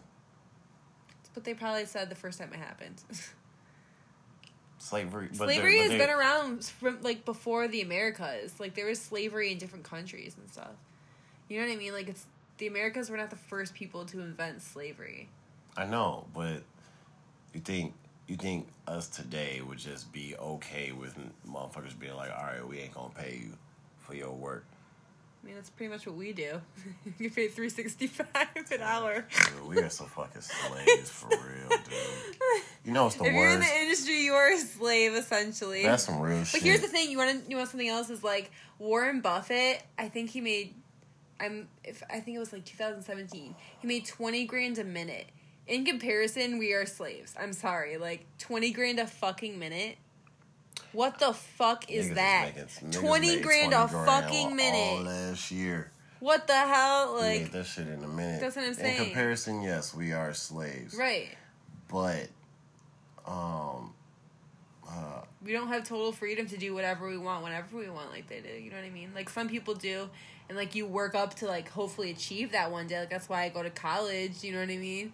But 1.35 1.45
they 1.45 1.55
probably 1.55 1.85
said 1.85 2.11
the 2.11 2.17
first 2.17 2.39
time 2.39 2.53
it 2.53 2.59
happened. 2.59 3.03
Slavery 4.81 5.29
but 5.37 5.47
slavery 5.47 5.79
has 5.79 5.91
been 5.91 6.09
around 6.09 6.65
from 6.65 7.03
like 7.03 7.25
before 7.25 7.67
the 7.67 7.81
Americas. 7.81 8.61
Like 8.61 8.75
there 8.75 8.87
was 8.87 9.01
slavery 9.01 9.51
in 9.51 9.59
different 9.59 9.85
countries 9.85 10.37
and 10.39 10.49
stuff. 10.51 10.71
You 11.49 11.61
know 11.61 11.67
what 11.67 11.73
I 11.73 11.77
mean? 11.77 11.93
Like 11.93 12.09
it's 12.09 12.25
the 12.59 12.69
Americas 12.69 13.11
were 13.11 13.17
not 13.17 13.31
the 13.31 13.37
first 13.37 13.75
people 13.75 14.05
to 14.07 14.21
invent 14.21 14.63
slavery. 14.63 15.29
I 15.77 15.85
know, 15.85 16.27
but 16.33 16.63
you 17.53 17.61
think 17.61 17.95
you 18.29 18.37
think 18.37 18.69
us 18.87 19.09
today 19.09 19.61
would 19.67 19.79
just 19.79 20.13
be 20.13 20.37
okay 20.39 20.93
with 20.93 21.17
motherfuckers 21.51 21.99
being 21.99 22.15
like, 22.15 22.31
all 22.31 22.45
right, 22.45 22.67
we 22.67 22.79
ain't 22.79 22.95
gonna 22.95 23.09
pay 23.15 23.41
you 23.43 23.53
for 24.01 24.15
your 24.15 24.33
work. 24.33 24.65
I 25.43 25.47
mean, 25.47 25.55
that's 25.55 25.71
pretty 25.71 25.91
much 25.91 26.07
what 26.07 26.17
we 26.17 26.33
do. 26.33 26.61
you 27.19 27.31
pay 27.31 27.49
three 27.49 27.71
sixty 27.71 28.07
five 28.07 28.49
an 28.71 28.83
hour. 28.83 29.25
Dude, 29.35 29.67
we 29.67 29.79
are 29.79 29.89
so 29.89 30.05
fucking 30.05 30.43
slaves 30.43 31.11
for 31.11 31.29
real, 31.29 31.69
dude. 31.69 32.63
You 32.85 32.93
know 32.93 33.05
what's 33.05 33.17
the 33.17 33.25
if 33.25 33.33
you're 33.33 33.51
in 33.51 33.61
the 33.61 33.81
industry, 33.81 34.23
you 34.25 34.33
are 34.33 34.53
a 34.53 34.59
slave 34.59 35.15
essentially. 35.15 35.85
That's 35.85 36.03
some 36.03 36.21
real 36.21 36.39
but 36.39 36.49
shit. 36.49 36.63
here's 36.63 36.81
the 36.83 36.89
thing: 36.89 37.11
you 37.11 37.17
want 37.17 37.45
to 37.45 37.51
you 37.51 37.57
want 37.57 37.71
something 37.71 37.89
else? 37.89 38.11
Is 38.11 38.23
like 38.23 38.51
Warren 38.79 39.21
Buffett. 39.21 39.83
I 39.99 40.09
think 40.09 40.31
he 40.31 40.43
made. 40.43 40.75
I'm 41.41 41.69
if 41.83 42.03
I 42.11 42.21
think 42.21 42.37
it 42.37 42.41
was 42.41 42.53
like 42.53 42.67
2017. 42.67 43.55
He 43.79 43.87
made 43.87 44.05
20 44.05 44.45
grand 44.45 44.79
a 44.79 44.85
minute. 44.85 45.29
In 45.69 45.85
comparison, 45.85 46.59
we 46.59 46.73
are 46.73 46.87
slaves. 46.87 47.35
I'm 47.39 47.53
sorry, 47.53 47.99
like 47.99 48.25
20 48.39 48.73
grand 48.73 48.99
a 48.99 49.07
fucking 49.07 49.59
minute. 49.59 49.97
What 50.93 51.19
the 51.19 51.35
fuck 51.35 51.91
is 51.91 52.09
Niggas 52.09 52.15
that? 52.15 52.53
making- 52.83 52.91
20 52.93 53.41
grand 53.41 53.73
20 53.73 53.85
a 53.85 53.89
grand 53.89 54.07
fucking 54.07 54.57
minute. 54.57 55.05
Last 55.05 55.51
year. 55.51 55.91
What 56.21 56.47
the 56.47 56.55
hell? 56.55 57.15
we 57.17 57.21
Like 57.21 57.41
made 57.43 57.53
that 57.53 57.67
shit 57.67 57.87
in 57.87 58.03
a 58.03 58.09
minute. 58.09 58.41
That's 58.41 58.57
what 58.57 58.65
I'm 58.65 58.75
saying. 58.75 58.97
In 58.99 59.05
comparison, 59.05 59.63
yes, 59.63 59.95
we 59.95 60.13
are 60.13 60.33
slaves. 60.35 60.95
right. 60.95 61.29
But, 61.89 62.29
um, 63.27 63.93
we 65.45 65.53
don't 65.53 65.69
have 65.69 65.85
total 65.85 66.13
freedom 66.13 66.47
to 66.47 66.57
do 66.57 66.75
whatever 66.75 67.09
we 67.09 67.17
want 67.17 67.45
whenever 67.45 67.77
we 67.77 67.89
want 67.89 68.11
like 68.11 68.27
they 68.29 68.41
do 68.41 68.49
you 68.49 68.71
know 68.71 68.77
what 68.77 68.85
i 68.85 68.91
mean 68.91 69.11
like 69.15 69.29
some 69.31 69.49
people 69.49 69.73
do 69.75 70.09
and 70.49 70.59
like 70.59 70.75
you 70.75 70.85
work 70.87 71.15
up 71.15 71.35
to 71.35 71.47
like 71.47 71.69
hopefully 71.71 72.11
achieve 72.11 72.53
that 72.53 72.71
one 72.73 72.87
day 72.87 72.99
like 73.01 73.09
that's 73.11 73.29
why 73.29 73.43
i 73.45 73.49
go 73.49 73.63
to 73.63 73.71
college 73.71 74.43
you 74.43 74.53
know 74.53 74.59
what 74.61 74.69
i 74.69 74.77
mean 74.77 75.13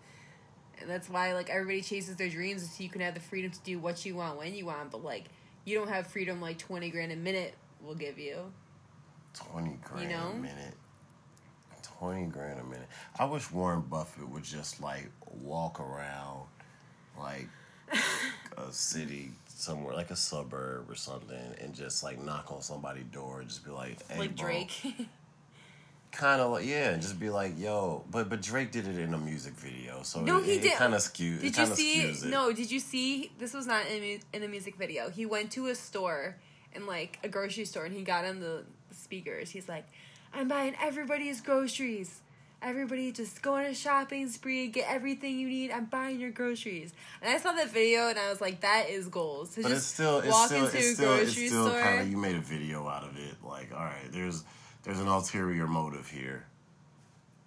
that's 0.89 1.09
why 1.09 1.33
like 1.35 1.51
everybody 1.51 1.81
chases 1.81 2.17
their 2.17 2.29
dreams 2.29 2.63
so 2.63 2.83
you 2.83 2.89
can 2.89 3.01
have 3.01 3.15
the 3.15 3.21
freedom 3.21 3.51
to 3.51 3.61
do 3.65 3.79
what 3.79 4.05
you 4.05 4.15
want 4.15 4.39
when 4.39 4.55
you 4.55 4.67
want 4.67 4.91
but 4.91 5.03
like 5.03 5.25
you 5.65 5.77
don't 5.77 5.89
have 5.89 6.07
freedom 6.07 6.41
like 6.41 6.59
20 6.59 6.91
grand 6.91 7.13
a 7.13 7.17
minute 7.17 7.55
will 7.83 7.95
give 7.95 8.19
you 8.19 8.53
20 9.35 9.79
grand 9.83 10.11
know? 10.11 10.31
a 10.31 10.35
minute. 10.35 10.75
20 11.99 12.27
grand 12.27 12.61
a 12.61 12.65
minute. 12.65 12.89
I 13.19 13.25
wish 13.25 13.51
Warren 13.51 13.83
Buffett 13.83 14.29
would 14.29 14.43
just 14.43 14.81
like 14.81 15.11
walk 15.43 15.81
around 15.81 16.47
like 17.19 17.49
a 18.57 18.73
city 18.73 19.33
somewhere, 19.47 19.95
like 19.95 20.11
a 20.11 20.17
suburb 20.17 20.91
or 20.91 20.95
something, 20.95 21.55
and 21.61 21.75
just 21.75 22.03
like 22.03 22.23
knock 22.23 22.51
on 22.51 22.63
somebody's 22.63 23.05
door 23.05 23.41
and 23.41 23.49
just 23.49 23.65
be 23.65 23.71
like, 23.71 23.99
hey, 24.11 24.19
like 24.19 24.37
bro. 24.37 24.47
drake 24.47 24.83
Kind 26.17 26.41
of 26.41 26.53
like, 26.53 26.65
yeah, 26.65 26.91
and 26.91 27.03
just 27.03 27.19
be 27.19 27.29
like, 27.29 27.59
yo. 27.59 28.05
But 28.09 28.29
but 28.29 28.41
Drake 28.41 28.71
did 28.71 28.87
it 28.87 28.99
in 28.99 29.13
a 29.15 29.19
music 29.19 29.55
video, 29.55 30.03
so 30.05 30.21
No, 30.21 30.39
it, 30.39 30.45
he 30.45 30.59
did. 30.61 30.75
kind 30.75 30.95
of 30.95 31.01
skews. 31.01 31.41
Did 31.41 31.57
you 31.57 31.67
see? 31.67 32.29
No, 32.29 32.53
did 32.53 32.71
you 32.71 32.79
see? 32.79 33.33
This 33.39 33.53
was 33.53 33.67
not 33.67 33.87
in, 33.89 34.03
a 34.03 34.21
in 34.33 34.43
a 34.45 34.49
music 34.49 34.77
video. 34.77 35.11
He 35.11 35.27
went 35.27 35.51
to 35.53 35.67
a 35.67 35.75
store, 35.75 36.37
in 36.73 36.87
like 36.87 37.19
a 37.25 37.29
grocery 37.29 37.65
store, 37.65 37.85
and 37.85 37.95
he 37.95 38.03
got 38.03 38.25
on 38.25 38.39
the 38.39 38.63
speakers. 38.93 39.51
He's 39.51 39.69
like, 39.69 39.87
"I'm 40.33 40.47
buying 40.47 40.75
everybody's 40.81 41.41
groceries. 41.41 42.21
Everybody, 42.63 43.13
just 43.13 43.43
go 43.43 43.55
on 43.55 43.67
a 43.67 43.75
shopping 43.75 44.29
spree, 44.29 44.69
get 44.69 44.89
everything 44.89 45.39
you 45.39 45.49
need. 45.49 45.73
I'm 45.73 45.87
buying 45.87 46.21
your 46.21 46.31
groceries." 46.31 46.93
And 47.23 47.35
I 47.35 47.39
saw 47.39 47.53
that 47.53 47.71
video, 47.71 48.09
and 48.09 48.19
I 48.21 48.31
was 48.31 48.41
like, 48.41 48.61
"That 48.61 48.89
is 48.89 49.09
goals." 49.09 49.57
To 49.57 49.63
But 49.63 49.71
just 49.71 49.79
it's 49.79 49.87
still, 49.95 50.19
it's 50.21 50.45
still, 50.47 50.65
it's 50.67 50.75
a 50.75 50.95
still, 50.95 51.15
it's 51.15 51.33
still 51.33 51.71
kind 51.73 52.03
of 52.03 52.09
you 52.09 52.17
made 52.17 52.37
a 52.37 52.41
video 52.41 52.87
out 52.89 53.03
of 53.03 53.17
it. 53.19 53.35
Like, 53.43 53.73
all 53.73 53.81
right, 53.85 54.11
there's 54.13 54.45
there's 54.85 55.01
an 55.01 55.09
ulterior 55.09 55.67
motive 55.67 56.09
here. 56.09 56.47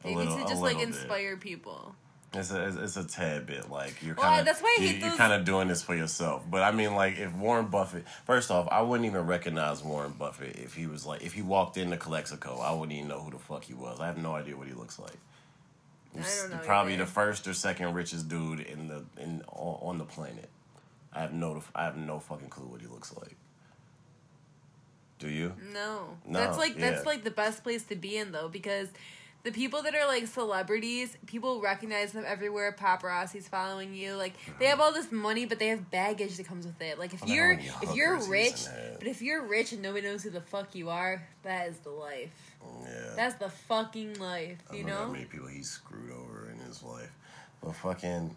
A 0.04 0.08
Maybe 0.08 0.18
little- 0.18 0.36
to 0.38 0.42
just 0.44 0.62
like 0.62 0.76
little 0.78 0.92
bit. 0.92 1.00
inspire 1.00 1.38
people. 1.38 1.96
It's 2.34 2.52
a, 2.52 2.68
it's- 2.68 2.98
a 2.98 3.04
tad 3.06 3.46
bit 3.48 3.70
like 3.72 4.04
you're 4.04 4.14
kind 4.14 4.42
of 4.42 4.46
that's 4.46 4.62
why 4.62 4.76
I 4.80 4.84
you, 4.84 4.90
you're 4.98 5.16
kind 5.16 5.32
of 5.34 5.46
doing 5.46 5.70
this 5.70 5.82
for 5.82 5.96
yourself. 5.96 6.44
But 6.50 6.62
I 6.62 6.72
mean, 6.72 6.94
like 6.94 7.18
if 7.18 7.34
Warren 7.34 7.68
Buffett, 7.68 8.06
first 8.26 8.52
off, 8.52 8.68
I 8.70 8.82
wouldn't 8.82 9.06
even 9.08 9.26
recognize 9.26 9.82
Warren 9.84 10.12
Buffett 10.12 10.58
if 10.58 10.74
he 10.76 10.88
was 10.88 11.06
like 11.06 11.22
if 11.24 11.34
he 11.34 11.42
walked 11.42 11.78
into 11.78 11.96
Calexico, 11.98 12.60
I 12.60 12.74
wouldn't 12.74 12.92
even 12.98 13.08
know 13.08 13.20
who 13.22 13.32
the 13.32 13.40
fuck 13.40 13.64
he 13.64 13.74
was. 13.74 14.00
I 14.02 14.08
have 14.08 14.18
no 14.18 14.36
idea 14.36 14.58
what 14.58 14.68
he 14.68 14.74
looks 14.74 15.00
like. 15.00 15.16
He's 16.14 16.42
don't 16.42 16.52
know 16.52 16.58
probably 16.66 16.94
either. 16.94 17.06
the 17.06 17.12
first 17.12 17.48
or 17.48 17.54
second 17.54 17.94
richest 17.94 18.28
dude 18.28 18.60
in 18.60 18.88
the 18.88 19.04
in 19.22 19.42
on, 19.48 19.90
on 19.92 19.98
the 19.98 20.06
planet. 20.06 20.50
I 21.14 21.22
have 21.22 21.34
no 21.34 21.64
I 21.74 21.86
have 21.86 21.96
no 21.98 22.20
fucking 22.20 22.50
clue 22.50 22.68
what 22.68 22.82
he 22.82 22.88
looks 22.88 23.16
like. 23.16 23.36
Do 25.20 25.30
you? 25.30 25.54
No. 25.74 26.18
No, 26.26 26.40
That's 26.40 26.58
like 26.58 26.78
that's 26.78 27.04
yeah. 27.04 27.10
like 27.10 27.24
the 27.24 27.32
best 27.32 27.64
place 27.64 27.84
to 27.86 27.96
be 27.96 28.18
in 28.18 28.32
though 28.32 28.50
because 28.50 28.88
the 29.44 29.52
people 29.52 29.82
that 29.84 29.96
are 29.96 30.06
like 30.08 30.28
celebrities, 30.28 31.16
people 31.26 31.62
recognize 31.62 32.12
them 32.12 32.24
everywhere. 32.28 32.76
Paparazzi's 32.78 33.48
following 33.48 33.94
you. 33.94 34.14
Like 34.16 34.34
they 34.60 34.66
have 34.66 34.80
all 34.80 34.92
this 34.92 35.12
money, 35.12 35.46
but 35.46 35.58
they 35.58 35.68
have 35.70 35.90
baggage 35.90 36.38
that 36.38 36.46
comes 36.46 36.66
with 36.66 36.82
it. 36.82 37.00
Like 37.00 37.14
if 37.14 37.22
Well, 37.22 37.30
you're 37.32 37.52
if 37.54 37.96
you're 37.96 38.20
rich, 38.28 38.66
but 39.00 39.08
if 39.08 39.22
you're 39.22 39.44
rich 39.46 39.72
and 39.72 39.82
nobody 39.82 40.06
knows 40.08 40.24
who 40.24 40.30
the 40.30 40.42
fuck 40.42 40.76
you 40.76 40.90
are, 40.90 41.26
that 41.44 41.70
is 41.70 41.78
the 41.80 41.90
life. 41.90 42.32
Yeah. 42.84 43.14
That's 43.16 43.36
the 43.36 43.50
fucking 43.50 44.20
life. 44.20 44.58
I 44.70 44.76
You 44.76 44.82
don't 44.84 44.92
know 44.92 44.98
how 44.98 45.12
many 45.12 45.26
people 45.26 45.48
he 45.48 45.64
screwed 45.64 46.12
over 46.12 46.50
in 46.52 46.60
his 46.60 46.84
life. 46.84 47.12
But 47.64 47.74
fucking, 47.76 48.36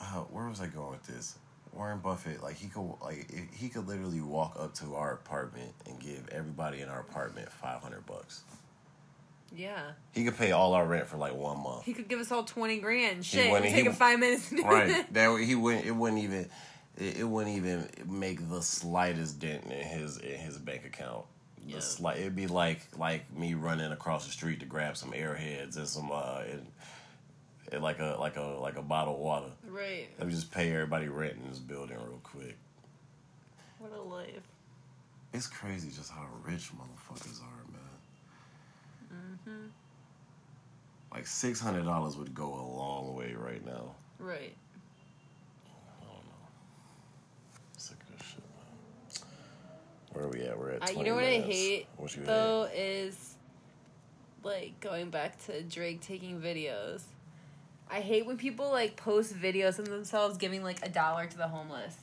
uh, 0.00 0.04
where 0.30 0.48
was 0.48 0.60
I 0.60 0.66
going 0.66 0.90
with 0.92 1.06
this? 1.06 1.36
Warren 1.74 1.98
Buffett, 1.98 2.42
like 2.42 2.56
he 2.56 2.68
could, 2.68 2.94
like 3.02 3.52
he 3.54 3.68
could 3.68 3.86
literally 3.86 4.20
walk 4.20 4.56
up 4.58 4.74
to 4.74 4.94
our 4.94 5.12
apartment 5.12 5.72
and 5.86 5.98
give 5.98 6.28
everybody 6.30 6.80
in 6.80 6.88
our 6.88 7.00
apartment 7.00 7.50
five 7.50 7.82
hundred 7.82 8.06
bucks. 8.06 8.42
Yeah. 9.56 9.92
He 10.12 10.24
could 10.24 10.36
pay 10.36 10.52
all 10.52 10.74
our 10.74 10.86
rent 10.86 11.06
for 11.06 11.16
like 11.16 11.34
one 11.34 11.62
month. 11.62 11.84
He 11.84 11.92
could 11.92 12.08
give 12.08 12.18
us 12.18 12.32
all 12.32 12.42
20 12.44 12.78
grand. 12.78 13.24
Shit. 13.24 13.62
take 13.62 13.86
him 13.86 13.92
five 13.92 14.18
minutes 14.18 14.50
to 14.50 14.62
right. 14.62 14.90
it. 14.90 15.12
That 15.14 15.38
he 15.40 15.54
wouldn't. 15.54 15.86
It 15.86 15.92
wouldn't 15.92 16.22
even. 16.22 16.48
It, 16.96 17.18
it 17.20 17.24
wouldn't 17.24 17.56
even 17.56 17.88
make 18.06 18.48
the 18.50 18.62
slightest 18.62 19.38
dent 19.40 19.64
in 19.64 19.70
his 19.84 20.18
in 20.18 20.38
his 20.38 20.58
bank 20.58 20.84
account. 20.84 21.24
The 21.66 21.74
Yeah. 21.74 21.80
slight. 21.80 22.18
It'd 22.18 22.36
be 22.36 22.46
like 22.46 22.86
like 22.98 23.32
me 23.36 23.54
running 23.54 23.92
across 23.92 24.26
the 24.26 24.32
street 24.32 24.60
to 24.60 24.66
grab 24.66 24.96
some 24.96 25.12
airheads 25.12 25.76
and 25.76 25.88
some 25.88 26.10
uh 26.12 26.42
and, 26.50 26.66
and 27.72 27.82
like 27.82 27.98
a 27.98 28.16
like 28.18 28.36
a 28.36 28.42
like 28.60 28.76
a 28.76 28.82
bottle 28.82 29.14
of 29.14 29.20
water. 29.20 29.50
Right. 29.68 30.08
Let 30.18 30.28
me 30.28 30.34
just 30.34 30.50
pay 30.50 30.72
everybody 30.72 31.08
rent 31.08 31.34
in 31.42 31.48
this 31.48 31.58
building 31.58 31.96
real 31.96 32.20
quick. 32.22 32.56
What 33.78 33.92
a 33.92 34.00
life. 34.00 34.42
It's 35.32 35.46
crazy 35.46 35.90
just 35.94 36.10
how 36.10 36.26
rich 36.44 36.70
motherfuckers 36.76 37.40
are, 37.42 37.64
man. 37.72 39.38
Mm-hmm. 39.48 39.66
Like 41.12 41.26
six 41.26 41.60
hundred 41.60 41.84
dollars 41.84 42.16
would 42.16 42.34
go 42.34 42.46
a 42.46 42.64
long 42.76 43.14
way 43.14 43.34
right 43.34 43.64
now. 43.64 43.94
Right. 44.18 44.54
I 46.00 46.04
don't 46.04 46.24
know. 46.24 46.48
Sick 47.76 47.96
of 48.00 48.18
this 48.18 48.26
shit, 48.28 48.42
man. 49.20 49.28
Where 50.12 50.24
are 50.26 50.28
we 50.28 50.42
at? 50.42 50.58
We're 50.58 50.70
at. 50.70 50.82
Uh, 50.82 50.86
20 50.86 50.98
you 50.98 51.04
know 51.06 51.14
what 51.16 51.24
I 51.24 51.30
minutes. 51.30 51.48
hate 51.48 51.86
What 51.96 52.14
you 52.14 52.22
hate? 52.22 52.26
though 52.26 52.68
is 52.74 53.34
like 54.44 54.78
going 54.80 55.10
back 55.10 55.44
to 55.46 55.62
Drake 55.62 56.00
taking 56.00 56.40
videos. 56.40 57.02
I 57.90 58.00
hate 58.00 58.26
when 58.26 58.36
people 58.38 58.70
like 58.70 58.96
post 58.96 59.34
videos 59.34 59.78
of 59.78 59.88
themselves 59.88 60.36
giving 60.36 60.62
like 60.62 60.84
a 60.84 60.88
dollar 60.88 61.26
to 61.26 61.36
the 61.36 61.48
homeless. 61.48 61.94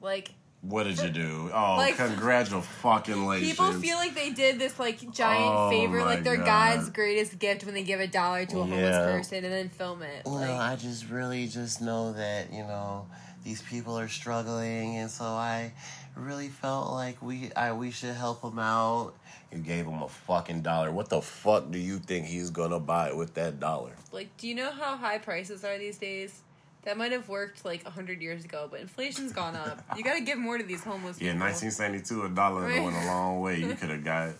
Like 0.00 0.32
What 0.60 0.84
did 0.84 0.98
you 0.98 1.10
do? 1.10 1.50
Oh, 1.52 1.76
Like- 1.76 1.96
congratulations! 1.96 3.50
people 3.50 3.72
feel 3.72 3.96
like 3.96 4.14
they 4.14 4.30
did 4.30 4.58
this 4.58 4.78
like 4.78 4.98
giant 5.12 5.54
Oh 5.54 5.70
favor, 5.70 6.02
like 6.02 6.22
they're 6.22 6.36
God. 6.36 6.76
God's 6.76 6.90
greatest 6.90 7.38
gift 7.38 7.64
when 7.64 7.74
they 7.74 7.82
give 7.82 8.00
a 8.00 8.06
dollar 8.06 8.44
to 8.46 8.58
a 8.60 8.62
homeless 8.62 8.80
Yeah. 8.94 9.06
person 9.06 9.44
and 9.44 9.52
then 9.52 9.68
film 9.68 10.02
it. 10.02 10.22
You 10.26 10.32
Like, 10.32 10.50
I 10.50 10.76
just 10.76 11.08
really 11.08 11.46
just 11.48 11.80
know 11.80 12.12
that 12.12 12.52
you 12.52 12.62
know 12.62 13.06
these 13.44 13.62
people 13.62 13.98
are 13.98 14.08
struggling, 14.08 14.96
and 14.96 15.10
so 15.10 15.24
I 15.24 15.72
really 16.16 16.48
felt 16.48 16.92
like 16.92 17.20
we 17.20 17.50
I 17.54 17.72
we 17.72 17.90
should 17.90 18.14
help 18.14 18.42
them 18.42 18.58
out. 18.58 19.14
You 19.54 19.60
gave 19.60 19.86
him 19.86 20.02
a 20.02 20.08
fucking 20.08 20.62
dollar. 20.62 20.90
What 20.90 21.08
the 21.08 21.22
fuck 21.22 21.70
do 21.70 21.78
you 21.78 21.98
think 21.98 22.26
he's 22.26 22.50
gonna 22.50 22.80
buy 22.80 23.12
with 23.12 23.34
that 23.34 23.60
dollar? 23.60 23.92
like, 24.12 24.36
do 24.36 24.48
you 24.48 24.54
know 24.54 24.70
how 24.70 24.96
high 24.96 25.18
prices 25.18 25.64
are 25.64 25.78
these 25.78 25.96
days? 25.98 26.40
That 26.82 26.98
might 26.98 27.12
have 27.12 27.28
worked 27.28 27.64
like 27.64 27.86
a 27.86 27.90
hundred 27.90 28.20
years 28.20 28.44
ago, 28.44 28.68
but 28.70 28.80
inflation's 28.80 29.32
gone 29.32 29.56
up. 29.56 29.82
You 29.96 30.04
got 30.04 30.14
to 30.14 30.20
give 30.20 30.36
more 30.38 30.58
to 30.58 30.64
these 30.64 30.84
homeless 30.84 31.16
people. 31.18 31.28
Yeah, 31.28 31.32
people. 31.48 31.70
1972, 31.70 32.22
a 32.24 32.28
dollar 32.28 32.62
Right. 32.62 32.82
went 32.82 32.94
a 32.96 33.06
long 33.06 33.40
way. 33.40 33.60
You 33.60 33.74
could 33.80 33.88
have 33.88 34.04
got 34.04 34.30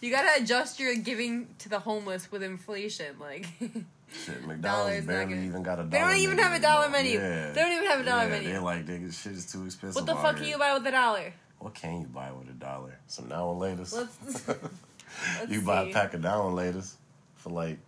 You 0.00 0.10
gotta 0.12 0.40
adjust 0.42 0.78
your 0.78 0.94
giving 0.94 1.48
to 1.58 1.68
the 1.68 1.80
homeless 1.80 2.30
with 2.30 2.42
inflation. 2.44 3.16
Like 3.18 3.46
shit. 3.60 3.72
Dollar's 4.36 4.46
McDonald's 4.46 5.06
not 5.06 5.12
barely 5.12 5.34
gonna- 5.34 5.46
even 5.46 5.62
got 5.64 5.72
a 5.80 5.82
dollar. 5.82 5.88
they 5.90 5.98
don't 5.98 6.16
even 6.16 6.36
menu 6.36 6.42
have 6.50 6.60
a 6.60 6.62
dollar 6.62 6.88
menu. 6.90 7.18
Yeah. 7.18 7.50
They 7.52 7.60
don't 7.60 7.72
even 7.72 7.86
have 7.88 8.00
a 8.00 8.04
dollar 8.04 8.22
Yeah, 8.24 8.28
menu. 8.30 8.48
They're 8.50 8.60
like, 8.60 8.86
nigga, 8.86 9.12
shit 9.12 9.32
is 9.32 9.50
too 9.50 9.64
expensive. 9.64 9.96
what 9.96 10.06
the 10.06 10.14
fuck 10.14 10.36
can 10.36 10.44
you 10.46 10.58
buy 10.58 10.72
with 10.74 10.86
a 10.86 10.90
dollar? 10.92 11.32
What 11.60 11.74
can 11.74 12.00
you 12.00 12.06
buy 12.08 12.32
with 12.32 12.48
a 12.48 12.52
dollar? 12.52 12.98
Some 13.06 13.28
Now 13.28 13.52
and 13.52 13.60
Laters. 13.60 13.94
Let's. 13.94 14.48
let's 15.38 15.52
you 15.52 15.60
buy 15.62 15.84
see. 15.84 15.90
a 15.90 15.92
pack 15.94 16.14
of 16.14 16.22
down 16.22 16.54
laters 16.54 16.94
for 17.34 17.50
like 17.50 17.78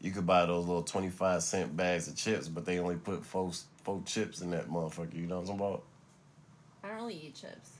you 0.00 0.10
could 0.10 0.26
buy 0.26 0.44
those 0.46 0.66
little 0.66 0.82
25 0.82 1.42
cent 1.42 1.76
bags 1.76 2.08
of 2.08 2.16
chips 2.16 2.48
but 2.48 2.64
they 2.66 2.78
only 2.78 2.96
put 2.96 3.24
four, 3.24 3.52
four 3.84 4.02
chips 4.04 4.40
in 4.40 4.50
that 4.50 4.68
motherfucker 4.68 5.14
you 5.14 5.26
know 5.26 5.40
what 5.40 5.48
i'm 5.50 5.58
talking 5.58 5.66
about 5.66 5.82
I 6.82 6.88
don't 6.88 6.96
really 6.96 7.14
eat 7.14 7.34
chips. 7.36 7.70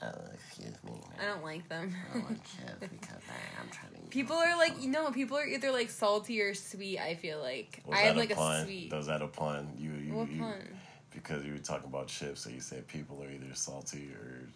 uh, 0.00 0.10
excuse 0.34 0.74
me 0.84 0.92
I 1.20 1.26
don't 1.26 1.44
like 1.44 1.68
them. 1.68 1.94
I 2.10 2.14
don't 2.14 2.30
like 2.30 2.42
chips 2.44 2.80
because 2.80 3.22
I, 3.28 3.60
i'm 3.62 3.68
trying 3.68 3.92
to 3.92 3.98
eat 3.98 4.10
people 4.10 4.36
are 4.36 4.56
like, 4.58 4.82
you 4.82 4.90
know, 4.90 5.10
people 5.10 5.36
are 5.38 5.46
either 5.46 5.70
like 5.70 5.88
salty 5.90 6.40
or 6.42 6.52
sweet. 6.54 6.98
I 6.98 7.14
feel 7.14 7.40
like 7.40 7.82
was 7.86 7.98
I 7.98 8.02
that 8.02 8.08
have 8.08 8.16
like 8.16 8.30
a 8.32 8.34
pun 8.34 8.56
a 8.60 8.64
sweet. 8.64 8.92
was 8.92 9.06
that 9.06 9.22
a 9.22 9.28
pun 9.28 9.72
you 9.78 9.92
you, 9.92 10.12
What 10.14 10.30
you 10.30 10.40
pun? 10.40 10.68
Because 11.14 11.44
you 11.44 11.52
were 11.52 11.58
talking 11.58 11.88
about 11.88 12.08
chips 12.08 12.46
and 12.46 12.54
you 12.54 12.60
said 12.60 12.86
people 12.88 13.22
are 13.22 13.30
either 13.30 13.54
salty 13.54 14.10
or 14.20 14.48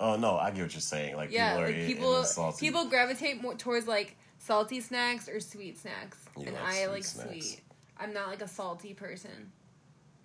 oh 0.00 0.16
no 0.16 0.36
i 0.36 0.50
get 0.50 0.62
what 0.62 0.72
you're 0.72 0.80
saying 0.80 1.16
like 1.16 1.30
Yeah, 1.30 1.50
people 1.54 1.62
are 1.62 1.66
like 1.66 1.86
people 1.86 2.24
salty 2.24 2.66
people 2.66 2.86
gravitate 2.86 3.40
more 3.42 3.54
towards 3.54 3.86
like 3.86 4.16
salty 4.38 4.80
snacks 4.80 5.28
or 5.28 5.38
sweet 5.40 5.78
snacks, 5.78 6.18
You 6.36 6.46
and 6.48 6.56
I 6.58 6.86
like 6.86 7.04
snacks. 7.04 7.28
sweet. 7.30 7.60
I'm 7.98 8.12
not 8.12 8.26
like 8.28 8.42
a 8.42 8.48
salty 8.48 8.92
person, 8.94 9.52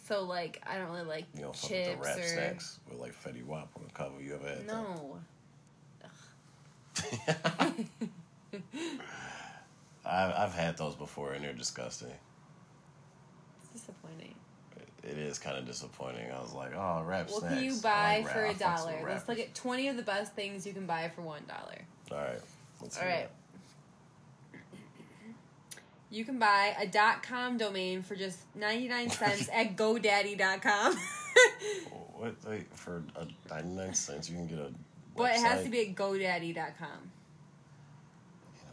so 0.08 0.24
like 0.24 0.60
I 0.66 0.78
don't 0.78 0.90
really 0.90 1.04
like 1.04 1.26
you 1.36 1.44
know 1.44 1.52
fuck 1.52 1.70
with 1.70 1.86
chips 1.86 1.96
the 2.00 2.04
rap 2.04 2.18
or 2.18 2.24
snacks 2.24 2.80
with 2.90 3.00
like 3.00 3.14
Fetty 3.14 3.46
Wap 3.46 3.70
on 3.78 3.84
the 3.86 3.94
cover 3.94 4.20
you 4.20 4.34
ever 4.34 4.48
had 4.48 4.66
no. 4.66 5.20
I've, 10.06 10.34
I've 10.34 10.54
had 10.54 10.78
those 10.78 10.96
before 10.96 11.34
and 11.34 11.44
they're 11.44 11.54
disgusting. 11.54 12.12
It 15.08 15.18
is 15.18 15.40
kind 15.40 15.58
of 15.58 15.66
disappointing. 15.66 16.30
I 16.32 16.40
was 16.42 16.54
like, 16.54 16.74
oh, 16.76 17.02
rap 17.06 17.30
What 17.30 17.40
snacks. 17.40 17.56
can 17.56 17.64
you 17.64 17.76
buy 17.82 18.24
like 18.26 18.34
for 18.34 18.46
a 18.46 18.54
dollar? 18.54 19.00
Let's 19.08 19.28
look 19.30 19.40
at 19.40 19.56
20 19.56 19.88
of 19.88 19.96
the 19.96 20.04
best 20.04 20.34
things 20.34 20.68
you 20.68 20.74
can 20.74 20.86
buy 20.86 21.10
for 21.16 21.22
one 21.22 21.44
dollar. 21.48 21.80
All 22.12 22.28
right. 22.28 22.42
Let's 22.82 22.98
All 23.00 23.08
right. 23.08 23.30
You 26.10 26.24
can 26.26 26.40
buy 26.40 26.76
a 26.80 26.88
dot 26.88 27.24
com 27.24 27.58
domain 27.58 28.02
for 28.02 28.16
just 28.16 28.40
99 28.56 29.10
cents 29.12 29.50
at 29.54 29.76
GoDaddy.com. 29.76 30.94
that. 30.94 30.96
What, 32.18 32.34
wait, 32.50 32.66
for 32.74 33.04
a 33.16 33.28
99 33.54 33.94
cents, 33.94 34.28
you 34.28 34.38
can 34.38 34.48
get 34.48 34.58
a. 34.58 34.72
but 35.16 35.36
it 35.36 35.40
has 35.40 35.64
to 35.64 35.70
be 35.70 35.82
at 35.88 35.96
GoDaddy.com. 35.96 37.12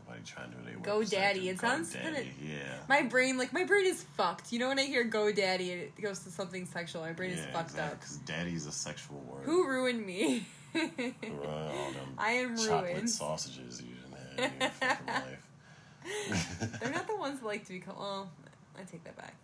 Nobody 0.07 0.23
trying 0.25 0.51
to 0.51 0.57
do 0.59 0.65
their 0.65 0.75
GoDaddy, 0.79 1.47
it 1.47 1.59
sounds 1.61 1.95
GoDaddy, 1.95 2.03
kinda- 2.03 2.25
Yeah. 2.43 2.79
My 2.89 3.03
brain, 3.03 3.39
like, 3.39 3.53
my 3.53 3.65
brain 3.65 3.87
is 3.87 4.03
fucked. 4.17 4.53
You 4.53 4.59
know, 4.59 4.69
when 4.69 4.79
I 4.79 4.85
hear 4.85 5.05
GoDaddy 5.09 5.73
and 5.73 5.81
it 5.83 6.01
goes 6.01 6.21
to 6.21 6.31
something 6.31 6.67
sexual, 6.67 7.03
my 7.03 7.13
brain 7.13 7.31
is 7.31 7.41
yeah, 7.41 7.53
fucked 7.53 7.79
up. 7.79 7.99
Because 7.99 8.17
daddy's 8.19 8.67
a 8.67 8.73
sexual 8.73 9.19
word. 9.21 9.45
Who 9.45 9.67
ruined 9.67 10.05
me? 10.05 10.47
Run 10.75 10.91
all 10.93 11.93
them 11.93 12.15
I 12.19 12.33
am 12.33 12.57
chocolate 12.57 12.93
ruined. 12.93 13.11
sausages 13.11 13.81
you 13.81 13.95
didn't 13.95 14.41
have 14.41 14.53
in 14.53 14.61
your 14.61 14.71
fucking 14.71 15.07
life. 15.07 16.81
They're 16.81 16.93
not 16.93 17.07
the 17.07 17.17
ones 17.17 17.41
that 17.41 17.47
like 17.47 17.65
to 17.67 17.73
be 17.73 17.79
called. 17.81 17.99
Well, 17.99 18.31
I 18.79 18.83
take 18.83 19.05
that 19.05 19.17
back. 19.17 19.35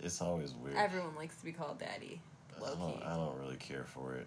It's 0.00 0.20
always 0.22 0.54
weird. 0.54 0.76
Everyone 0.76 1.14
likes 1.16 1.36
to 1.36 1.44
be 1.44 1.52
called 1.52 1.78
daddy. 1.80 2.20
I 2.56 2.60
don't. 2.70 3.02
I 3.02 3.14
don't 3.16 3.38
really 3.40 3.56
care 3.56 3.84
for 3.84 4.14
it. 4.14 4.26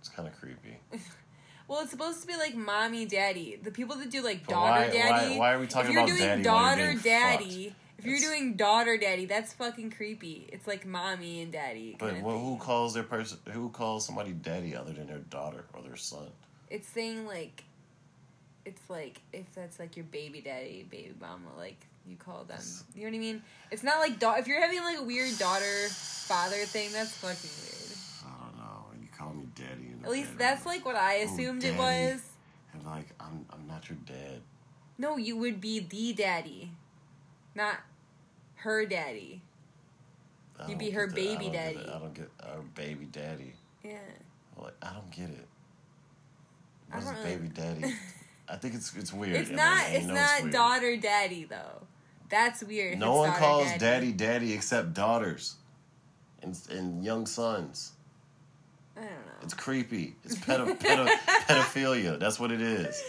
It's 0.00 0.08
kind 0.10 0.28
of 0.28 0.38
creepy. 0.38 0.76
Well, 1.66 1.80
it's 1.80 1.90
supposed 1.90 2.20
to 2.20 2.26
be 2.26 2.36
like 2.36 2.54
mommy, 2.54 3.06
daddy. 3.06 3.58
The 3.62 3.70
people 3.70 3.96
that 3.96 4.10
do 4.10 4.22
like 4.22 4.44
But 4.46 4.52
daughter, 4.52 4.80
why- 4.86 4.90
daddy. 4.90 5.30
why- 5.32 5.38
why 5.38 5.52
are 5.54 5.58
we 5.60 5.66
talking 5.66 5.90
if 5.90 5.94
you're 5.94 6.02
about 6.04 6.08
doing 6.16 6.20
daddy 6.20 6.42
while 6.48 6.60
you're 6.60 6.76
daughter, 6.76 6.86
being 6.90 6.98
daddy. 7.02 7.64
fucked? 7.68 7.76
If 7.98 8.04
you're 8.06 8.16
It's- 8.16 8.30
doing 8.30 8.54
daughter, 8.56 8.98
daddy, 8.98 9.24
that's 9.24 9.52
fucking 9.54 9.90
creepy. 9.92 10.46
It's 10.52 10.66
like 10.66 10.84
mommy 10.84 11.40
and 11.40 11.50
daddy. 11.52 11.96
But 11.98 12.20
well, 12.20 12.38
who 12.38 12.58
calls 12.58 12.92
their 12.92 13.02
person? 13.02 13.38
Who 13.52 13.70
calls 13.70 14.04
somebody 14.04 14.32
daddy 14.32 14.76
other 14.76 14.92
than 14.92 15.06
their 15.06 15.20
daughter 15.20 15.64
or 15.72 15.80
their 15.80 15.96
son? 15.96 16.28
It's 16.68 16.88
saying 16.88 17.26
like, 17.26 17.64
it's 18.66 18.82
like 18.90 19.20
if 19.32 19.46
that's 19.54 19.78
like 19.78 19.96
your 19.96 20.04
baby 20.06 20.40
daddy, 20.42 20.82
baby 20.90 21.14
mama, 21.18 21.48
like 21.56 21.86
you 22.06 22.16
call 22.16 22.44
them. 22.44 22.60
You 22.94 23.02
know 23.04 23.08
what 23.10 23.14
I 23.14 23.18
mean? 23.18 23.42
It's 23.70 23.82
not 23.82 24.00
like 24.00 24.18
da- 24.18 24.34
if 24.34 24.46
you're 24.48 24.60
having 24.60 24.82
like 24.82 24.98
a 24.98 25.02
weird 25.02 25.38
daughter 25.38 25.88
father 25.88 26.66
thing. 26.66 26.92
That's 26.92 27.12
fucking 27.12 27.50
weird. 27.62 27.96
I 28.26 28.44
don't 28.44 28.56
know. 28.58 28.86
You 29.00 29.08
call 29.16 29.32
me 29.32 29.46
daddy. 29.54 29.86
in 29.86 29.92
the 29.92 29.93
At 30.04 30.10
least 30.10 30.36
that's 30.38 30.66
like 30.66 30.84
what 30.84 30.96
I 30.96 31.14
assumed 31.14 31.64
it 31.64 31.74
Oh, 31.78 31.82
daddy. 31.82 32.12
was. 32.12 32.22
And 32.72 32.84
like, 32.84 33.08
I'm 33.20 33.44
I'm 33.52 33.66
not 33.66 33.88
your 33.88 33.98
dad. 34.06 34.40
No, 34.98 35.16
you 35.16 35.36
would 35.36 35.60
be 35.60 35.80
the 35.80 36.12
daddy, 36.12 36.70
not 37.54 37.76
her 38.56 38.84
daddy. 38.86 39.42
I 40.60 40.68
You'd 40.68 40.78
be 40.78 40.90
her 40.90 41.06
baby 41.08 41.48
daddy. 41.48 41.78
I 41.80 41.98
don't 41.98 42.14
get 42.14 42.30
our 42.42 42.60
baby 42.74 43.06
daddy. 43.06 43.54
Yeah. 43.82 43.98
Like, 44.56 44.74
I 44.82 44.92
don't 44.92 45.10
get 45.10 45.30
it. 45.30 45.48
What's 46.90 47.06
really- 47.06 47.24
baby 47.24 47.48
daddy? 47.48 47.94
I 48.48 48.56
think 48.56 48.74
it's 48.74 48.94
it's 48.94 49.12
weird. 49.12 49.36
It's 49.36 49.50
not. 49.50 49.84
It's 49.88 50.06
not 50.06 50.42
weird. 50.42 50.52
daughter 50.52 50.96
daddy 50.98 51.44
though. 51.44 51.86
That's 52.28 52.62
weird. 52.62 52.98
No 52.98 53.24
it's 53.24 53.30
one 53.30 53.38
calls 53.38 53.68
daddy 53.78 54.12
daddy 54.12 54.52
except 54.52 54.92
daughters, 54.94 55.56
and 56.42 56.56
and 56.70 57.02
young 57.04 57.26
sons. 57.26 57.92
I 58.96 59.00
don't 59.00 59.10
know. 59.10 59.32
It's 59.42 59.54
creepy. 59.54 60.14
It's 60.24 60.36
pedo- 60.46 60.78
pedo- 60.78 61.08
pedophilia. 61.46 62.18
That's 62.18 62.38
what 62.38 62.52
it 62.52 62.60
is. 62.60 63.02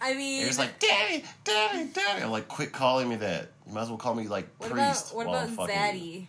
I 0.00 0.14
mean, 0.14 0.46
it's 0.46 0.58
like, 0.58 0.78
daddy, 0.78 1.24
daddy, 1.44 1.88
daddy. 1.92 2.22
I'm 2.22 2.30
like, 2.30 2.48
quit 2.48 2.72
calling 2.72 3.08
me 3.08 3.16
that. 3.16 3.50
You 3.66 3.74
might 3.74 3.82
as 3.82 3.88
well 3.88 3.98
call 3.98 4.14
me 4.14 4.28
like 4.28 4.48
what 4.58 4.72
about 4.72 4.86
priest. 4.92 5.14
what 5.14 5.26
while 5.26 5.48
about 5.48 5.70
I'm 5.70 5.76
zaddy? 5.76 6.26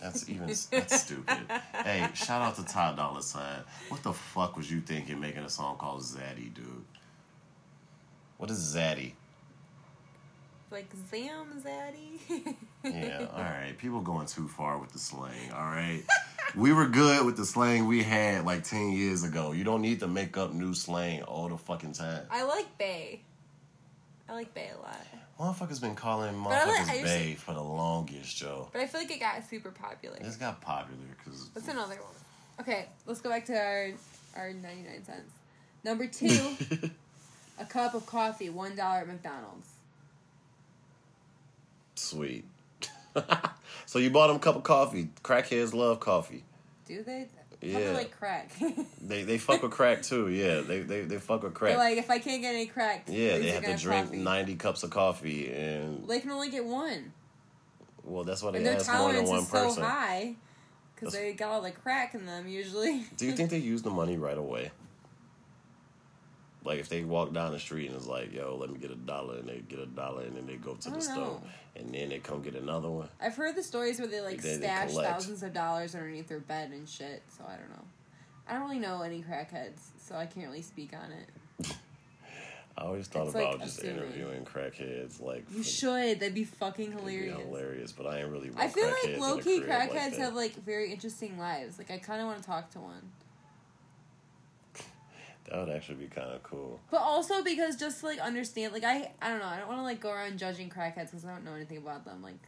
That's 0.00 0.28
even 0.28 0.46
that's 0.48 1.00
stupid. 1.00 1.38
Hey, 1.84 2.06
shout 2.14 2.42
out 2.42 2.56
to 2.56 2.64
Ty 2.64 2.94
Dolla 2.96 3.22
Sign. 3.22 3.60
What 3.88 4.02
the 4.02 4.12
fuck 4.12 4.56
was 4.56 4.70
you 4.70 4.80
thinking 4.80 5.18
making 5.20 5.44
a 5.44 5.48
song 5.48 5.76
called 5.78 6.02
Zaddy, 6.02 6.52
dude? 6.52 6.84
What 8.36 8.50
is 8.50 8.58
Zaddy? 8.58 9.12
like 10.70 10.88
Zam 11.10 11.46
zaddy. 11.60 12.54
Yeah, 12.84 13.26
all 13.34 13.42
right. 13.42 13.74
People 13.76 14.00
going 14.00 14.26
too 14.26 14.46
far 14.46 14.78
with 14.78 14.92
the 14.92 14.98
slang. 14.98 15.50
All 15.52 15.64
right. 15.64 16.02
we 16.56 16.72
were 16.72 16.86
good 16.86 17.24
with 17.24 17.36
the 17.36 17.44
slang 17.46 17.86
we 17.86 18.02
had 18.02 18.44
like 18.44 18.64
ten 18.64 18.92
years 18.92 19.24
ago. 19.24 19.52
You 19.52 19.64
don't 19.64 19.82
need 19.82 20.00
to 20.00 20.08
make 20.08 20.36
up 20.36 20.52
new 20.52 20.74
slang 20.74 21.22
all 21.22 21.48
the 21.48 21.56
fucking 21.58 21.92
time. 21.92 22.24
I 22.30 22.42
like 22.44 22.76
Bay. 22.78 23.20
I 24.28 24.32
like 24.34 24.54
Bay 24.54 24.70
a 24.76 24.80
lot. 24.80 24.96
Motherfuckers 25.38 25.80
been 25.80 25.94
calling 25.94 26.34
motherfuckers 26.34 26.86
like- 26.86 27.02
Bay 27.04 27.34
for 27.38 27.54
the 27.54 27.62
longest, 27.62 28.36
Joe. 28.36 28.68
But 28.72 28.82
I 28.82 28.86
feel 28.86 29.00
like 29.00 29.10
it 29.10 29.20
got 29.20 29.42
super 29.48 29.70
popular. 29.70 30.18
This 30.20 30.36
got 30.36 30.60
popular 30.60 30.98
because 31.18 31.48
What's 31.52 31.68
another 31.68 31.96
one? 31.96 32.14
Okay, 32.60 32.86
let's 33.06 33.20
go 33.20 33.30
back 33.30 33.46
to 33.46 33.54
our 33.56 33.90
our 34.36 34.52
ninety 34.52 34.82
nine 34.82 35.04
cents. 35.04 35.32
Number 35.82 36.06
two, 36.06 36.56
a 37.58 37.64
cup 37.64 37.94
of 37.94 38.04
coffee, 38.06 38.50
one 38.50 38.76
dollar 38.76 38.98
at 38.98 39.08
McDonald's. 39.08 39.68
sweet. 41.94 42.44
so 43.90 43.98
you 43.98 44.08
bought 44.08 44.28
them 44.28 44.36
a 44.36 44.38
cup 44.38 44.54
of 44.54 44.62
coffee. 44.62 45.08
Crackheads 45.24 45.74
love 45.74 45.98
coffee. 45.98 46.44
Do 46.86 47.02
they? 47.02 47.26
Yeah. 47.60 47.90
Like 47.90 48.16
crack. 48.16 48.52
They 49.02 49.24
they 49.24 49.36
fuck 49.36 49.62
with 49.64 49.72
crack 49.72 50.02
too. 50.02 50.28
Yeah, 50.28 50.60
they 50.60 50.82
they, 50.82 51.00
they 51.00 51.18
fuck 51.18 51.42
with 51.42 51.54
crack. 51.54 51.72
They're 51.72 51.78
like, 51.78 51.98
if 51.98 52.08
I 52.08 52.20
can't 52.20 52.40
get 52.40 52.54
any 52.54 52.66
crack, 52.66 53.08
yeah, 53.08 53.38
they 53.38 53.50
have 53.50 53.64
to 53.64 53.76
drink 53.76 54.06
coffee. 54.06 54.18
ninety 54.18 54.54
cups 54.54 54.84
of 54.84 54.90
coffee, 54.90 55.52
and 55.52 56.06
They 56.06 56.20
can 56.20 56.30
only 56.30 56.50
get 56.50 56.64
one, 56.64 57.12
well, 58.04 58.22
that's 58.22 58.44
why 58.44 58.52
they 58.52 58.58
and 58.58 58.68
ask 58.68 58.92
more 58.92 59.12
than 59.12 59.24
one 59.24 59.40
is 59.40 59.48
so 59.48 59.74
high 59.82 60.36
because 60.94 61.12
they 61.12 61.32
got 61.32 61.50
all 61.50 61.60
the 61.60 61.72
crack 61.72 62.14
in 62.14 62.26
them 62.26 62.46
usually. 62.46 63.04
Do 63.16 63.26
you 63.26 63.32
think 63.32 63.50
they 63.50 63.58
use 63.58 63.82
the 63.82 63.90
money 63.90 64.16
right 64.16 64.38
away? 64.38 64.70
Like 66.64 66.78
if 66.78 66.88
they 66.90 67.02
walk 67.04 67.32
down 67.32 67.52
the 67.52 67.58
street 67.58 67.86
and 67.88 67.96
it's 67.96 68.06
like, 68.06 68.32
"Yo, 68.34 68.56
let 68.60 68.70
me 68.70 68.78
get 68.78 68.90
a 68.90 68.94
dollar," 68.96 69.36
and 69.38 69.48
they 69.48 69.60
get 69.60 69.78
a 69.78 69.86
dollar, 69.86 70.24
and 70.24 70.36
then 70.36 70.46
they 70.46 70.56
go 70.56 70.74
to 70.74 70.90
the 70.90 71.00
store, 71.00 71.16
know. 71.16 71.42
and 71.76 71.94
then 71.94 72.10
they 72.10 72.18
come 72.18 72.42
get 72.42 72.54
another 72.54 72.90
one. 72.90 73.08
I've 73.20 73.34
heard 73.34 73.56
the 73.56 73.62
stories 73.62 73.98
where 73.98 74.08
they 74.08 74.20
like 74.20 74.42
They- 74.42 74.56
they 74.56 74.66
stash 74.66 74.90
collect. 74.90 75.08
thousands 75.10 75.42
of 75.42 75.54
dollars 75.54 75.94
underneath 75.94 76.28
their 76.28 76.40
bed 76.40 76.70
and 76.72 76.86
shit. 76.88 77.22
So 77.36 77.44
I 77.48 77.56
don't 77.56 77.70
know. 77.70 77.84
I 78.46 78.52
don't 78.54 78.62
really 78.62 78.78
know 78.78 79.00
any 79.02 79.22
crackheads, 79.22 79.78
so 80.02 80.16
I 80.16 80.26
can't 80.26 80.46
really 80.48 80.60
speak 80.62 80.90
on 80.92 81.10
it. 81.12 81.72
I 82.78 82.84
always 82.84 83.08
thought 83.08 83.26
It's, 83.26 83.34
like, 83.34 83.46
about 83.54 83.60
just 83.60 83.78
assuming. 83.78 83.96
interviewing 84.04 84.44
crackheads, 84.44 85.20
like 85.20 85.44
You 85.50 85.58
for- 85.62 85.68
should. 85.68 86.20
That'd 86.20 86.34
be 86.34 86.44
fucking 86.44 86.92
it'd 86.92 87.04
be 87.06 87.12
hilarious. 87.12 87.38
hilarious. 87.46 87.92
But 87.92 88.06
I 88.06 88.20
ain't 88.20 88.30
really. 88.30 88.50
I 88.56 88.60
want 88.66 88.72
feel 88.74 88.84
crackheads 88.86 89.04
like 89.04 89.14
in 89.14 89.20
low 89.20 89.38
key 89.38 89.60
crib 89.60 89.70
crackheads 89.70 90.10
that. 90.10 90.18
have 90.18 90.34
like 90.34 90.54
very 90.64 90.92
interesting 90.92 91.38
lives. 91.38 91.78
Like 91.78 91.90
I 91.90 91.98
kind 91.98 92.20
of 92.20 92.26
want 92.26 92.38
to 92.40 92.44
talk 92.44 92.70
to 92.72 92.80
one, 92.80 93.10
That 95.48 95.58
would 95.66 95.74
actually 95.74 95.96
be 95.96 96.06
kind 96.06 96.30
of 96.30 96.42
cool. 96.42 96.78
but 96.90 96.98
also 97.00 97.42
because 97.42 97.76
just 97.76 98.00
to, 98.00 98.06
like 98.06 98.18
understand, 98.20 98.72
like 98.72 98.84
I 98.84 99.10
I 99.20 99.28
don't 99.30 99.40
know, 99.40 99.46
I 99.46 99.58
don't 99.58 99.68
want 99.68 99.80
to 99.80 99.84
like 99.84 100.00
go 100.00 100.10
around 100.12 100.38
judging 100.38 100.68
crackheads 100.70 101.06
because 101.10 101.24
I 101.24 101.30
don't 101.30 101.44
know 101.44 101.54
anything 101.54 101.78
about 101.78 102.04
them. 102.04 102.22
Like 102.22 102.38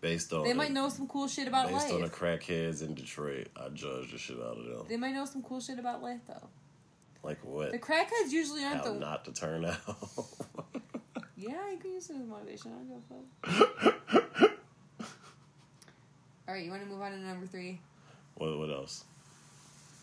Based 0.00 0.32
on 0.32 0.42
they 0.44 0.50
the- 0.50 0.56
might 0.56 0.72
know 0.72 0.88
some 0.88 1.06
cool 1.06 1.28
shit 1.28 1.46
about 1.48 1.68
Based 1.68 1.90
on 1.92 2.00
the 2.02 2.08
crackheads 2.08 2.82
in 2.82 2.94
Detroit, 2.94 3.48
I 3.56 3.68
judge 3.68 4.12
the 4.12 4.18
shit 4.18 4.36
out 4.38 4.58
of 4.58 4.64
them. 4.64 4.84
They 4.88 4.96
might 4.96 5.14
know 5.14 5.24
some 5.24 5.42
cool 5.42 5.60
shit 5.60 5.78
about 5.78 6.02
life 6.02 6.20
though. 6.26 6.48
Like 7.22 7.38
what? 7.44 7.72
The 7.72 7.78
crackheads 7.78 8.30
usually 8.30 8.64
aren't 8.64 8.78
How 8.84 8.92
the 8.92 8.98
not 8.98 9.24
to 9.26 9.32
turn 9.32 9.64
out. 9.64 9.76
yeah. 11.36 11.56
I 11.72 11.76
can 11.80 11.92
use 11.92 12.08
it 12.10 12.16
as 12.16 12.26
motivation. 12.26 12.72
I 12.72 12.74
don't 12.78 12.88
give 12.88 13.62
a 13.62 14.32
fuck. 14.40 14.50
All 16.48 16.54
right, 16.54 16.64
you 16.64 16.70
want 16.70 16.82
to 16.84 16.88
move 16.88 17.00
on 17.00 17.10
to 17.12 17.18
number 17.18 17.46
three? 17.46 17.80
what? 18.36 18.56
What 18.58 18.70
else? 18.70 19.04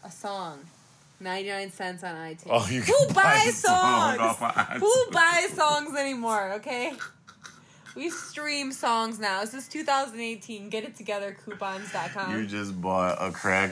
A 0.04 0.12
song. 0.12 0.60
99 1.24 1.72
cents 1.72 2.04
on 2.04 2.16
iTunes. 2.16 2.48
Oh, 2.50 2.68
you 2.70 2.82
Who 2.82 3.14
buys 3.14 3.48
a 3.48 3.52
song 3.54 4.18
songs? 4.18 4.80
Who 4.80 5.06
buys 5.12 5.50
songs 5.54 5.96
anymore, 5.98 6.54
okay? 6.54 6.94
We 7.96 8.10
stream 8.10 8.72
songs 8.72 9.20
now. 9.20 9.42
This 9.42 9.54
is 9.54 9.68
2018. 9.68 10.70
Get 10.70 10.84
it 10.84 10.96
together, 10.96 11.38
coupons.com. 11.46 12.32
You 12.40 12.46
just 12.48 12.80
bought 12.82 13.18
a 13.22 13.32
crack 13.32 13.72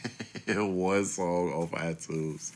one 0.46 1.04
song 1.04 1.52
off 1.52 1.70
iTunes. 1.72 2.52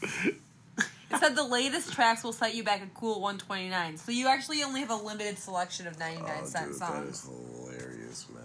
It 1.08 1.20
said 1.20 1.36
the 1.36 1.44
latest 1.44 1.92
tracks 1.92 2.24
will 2.24 2.32
set 2.32 2.54
you 2.56 2.64
back 2.64 2.82
a 2.82 2.88
cool 2.94 3.20
129. 3.20 3.96
So 3.98 4.10
you 4.10 4.26
actually 4.26 4.64
only 4.64 4.80
have 4.80 4.90
a 4.90 4.96
limited 4.96 5.38
selection 5.38 5.86
of 5.86 5.96
99 5.98 6.28
Oh, 6.28 6.44
cent 6.44 6.64
dude, 6.72 6.80
that 6.80 6.88
songs. 6.88 7.08
is 7.24 7.30
hilarious, 7.68 8.26
man. 8.34 8.42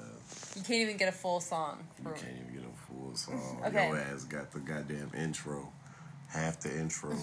You 0.56 0.62
can't 0.62 0.82
even 0.82 0.98
get 0.98 1.10
a 1.10 1.12
full 1.12 1.40
song. 1.40 1.80
You 1.98 2.12
can't 2.12 2.28
even 2.40 2.54
get 2.62 2.64
a 2.64 2.78
full 2.94 3.16
song. 3.16 3.64
Okay. 3.66 3.88
Your 3.88 3.98
ass 3.98 4.24
got 4.26 4.52
the 4.52 4.60
goddamn 4.60 5.12
intro, 5.18 5.72
half 6.32 6.60
the 6.62 6.72
intro 6.78 7.16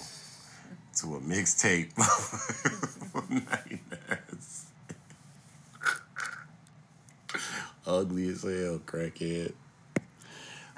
to 0.96 1.14
a 1.16 1.20
mixtape. 1.20 1.96
99 3.14 3.80
cents. 3.90 4.66
Ugly 7.86 8.28
as 8.28 8.42
hell, 8.42 8.80
crackhead. 8.86 9.52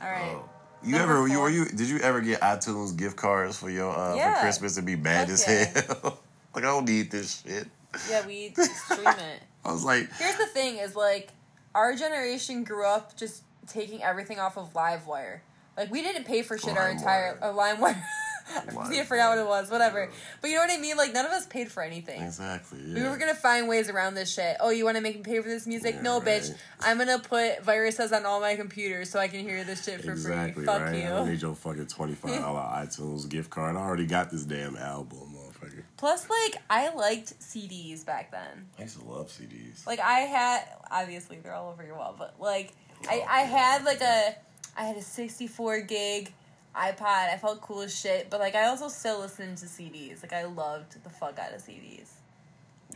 all 0.00 0.08
right. 0.10 0.36
Oh. 0.36 0.48
You 0.82 0.96
Number 0.96 1.16
ever 1.18 1.28
you 1.28 1.40
were 1.40 1.50
you 1.50 1.66
did 1.66 1.90
you 1.90 1.98
ever 1.98 2.22
get 2.22 2.40
iTunes 2.40 2.96
gift 2.96 3.16
cards 3.16 3.58
for 3.58 3.68
your 3.68 3.94
uh 3.94 4.14
Yeah. 4.14 4.34
for 4.36 4.40
Christmas 4.40 4.76
to 4.76 4.82
be 4.82 4.94
bad 4.94 5.28
Fuck 5.28 5.34
as 5.34 5.44
hell? 5.44 6.20
like 6.54 6.64
I 6.64 6.68
don't 6.68 6.86
need 6.86 7.10
this 7.10 7.42
shit. 7.42 7.66
Yeah, 8.08 8.26
we 8.26 8.54
stream 8.54 9.06
it. 9.06 9.42
I 9.64 9.72
was 9.72 9.84
like, 9.84 10.10
Here's 10.14 10.36
the 10.36 10.46
thing: 10.46 10.78
is 10.78 10.96
like 10.96 11.32
our 11.74 11.94
generation 11.94 12.64
grew 12.64 12.86
up 12.86 13.14
just 13.14 13.42
taking 13.66 14.02
everything 14.02 14.38
off 14.38 14.56
of 14.56 14.72
LiveWire. 14.72 15.40
Like 15.80 15.90
we 15.90 16.02
didn't 16.02 16.24
pay 16.24 16.42
for 16.42 16.58
shit 16.58 16.76
our 16.76 16.90
entire 16.90 17.38
LimeWire. 17.40 17.42
uh, 17.46 17.52
LimeWire. 18.72 19.00
I 19.00 19.04
forgot 19.04 19.30
what 19.30 19.38
it 19.38 19.46
was. 19.46 19.70
Whatever. 19.70 20.04
Yeah. 20.04 20.10
But 20.42 20.50
you 20.50 20.56
know 20.56 20.62
what 20.62 20.70
I 20.70 20.76
mean? 20.78 20.96
Like 20.96 21.14
none 21.14 21.24
of 21.24 21.32
us 21.32 21.46
paid 21.46 21.70
for 21.72 21.82
anything. 21.82 22.20
exactly. 22.20 22.80
We 22.92 23.02
were 23.02 23.16
gonna 23.16 23.34
find 23.34 23.66
ways 23.66 23.88
around 23.88 24.14
this 24.14 24.30
shit. 24.32 24.56
Oh, 24.60 24.68
you 24.70 24.84
want 24.84 24.98
to 24.98 25.02
make 25.02 25.16
me 25.16 25.22
pay 25.22 25.40
for 25.40 25.48
this 25.48 25.66
music? 25.66 25.94
Yeah, 25.96 26.02
no, 26.02 26.20
bitch. 26.20 26.54
I'm 26.80 26.98
gonna 26.98 27.18
put 27.18 27.62
viruses 27.64 28.12
on 28.12 28.26
all 28.26 28.40
my 28.40 28.56
computers 28.56 29.08
so 29.08 29.18
I 29.18 29.28
can 29.28 29.40
hear 29.40 29.64
this 29.64 29.84
shit 29.84 30.02
for 30.04 30.10
exactly 30.12 30.52
free. 30.52 30.66
Fuck 30.66 30.82
right. 30.82 31.04
I 31.06 31.08
don't 31.08 31.30
need 31.30 31.40
your 31.40 31.54
fucking 31.54 31.86
twenty 31.86 32.14
five 32.14 32.40
dollar 32.40 32.60
iTunes 32.84 33.26
gift 33.28 33.48
card. 33.50 33.76
I 33.76 33.80
already 33.80 34.06
got 34.06 34.30
this 34.30 34.44
damn 34.44 34.76
album, 34.76 35.34
motherfucker. 35.34 35.82
Plus, 35.96 36.28
like 36.28 36.60
I 36.68 36.92
liked 36.94 37.38
CDs 37.40 38.04
back 38.04 38.32
then. 38.32 38.66
I 38.78 38.82
used 38.82 38.98
to 38.98 39.04
love 39.06 39.28
CDs. 39.28 39.86
Like 39.86 40.00
I 40.00 40.20
had, 40.20 40.64
obviously 40.90 41.38
they're 41.38 41.54
all 41.54 41.70
over 41.70 41.84
your 41.84 41.96
wall, 41.96 42.14
but 42.18 42.34
like 42.40 42.72
I, 43.08 43.24
I 43.28 43.40
had 43.40 43.84
like 43.84 44.00
a, 44.02 44.34
I 44.80 44.84
had 44.84 44.96
a 44.96 45.02
64 45.02 45.82
gig 45.82 46.32
iPod. 46.74 47.28
I 47.28 47.36
felt 47.36 47.60
cool 47.60 47.82
as 47.82 47.94
shit, 47.94 48.30
but 48.30 48.40
like 48.40 48.54
I 48.54 48.64
also 48.64 48.88
still 48.88 49.20
listened 49.20 49.58
to 49.58 49.66
CDs. 49.66 50.22
Like 50.22 50.32
I 50.32 50.46
loved 50.46 51.04
the 51.04 51.10
fuck 51.10 51.38
out 51.38 51.52
of 51.52 51.60
CDs. 51.60 52.08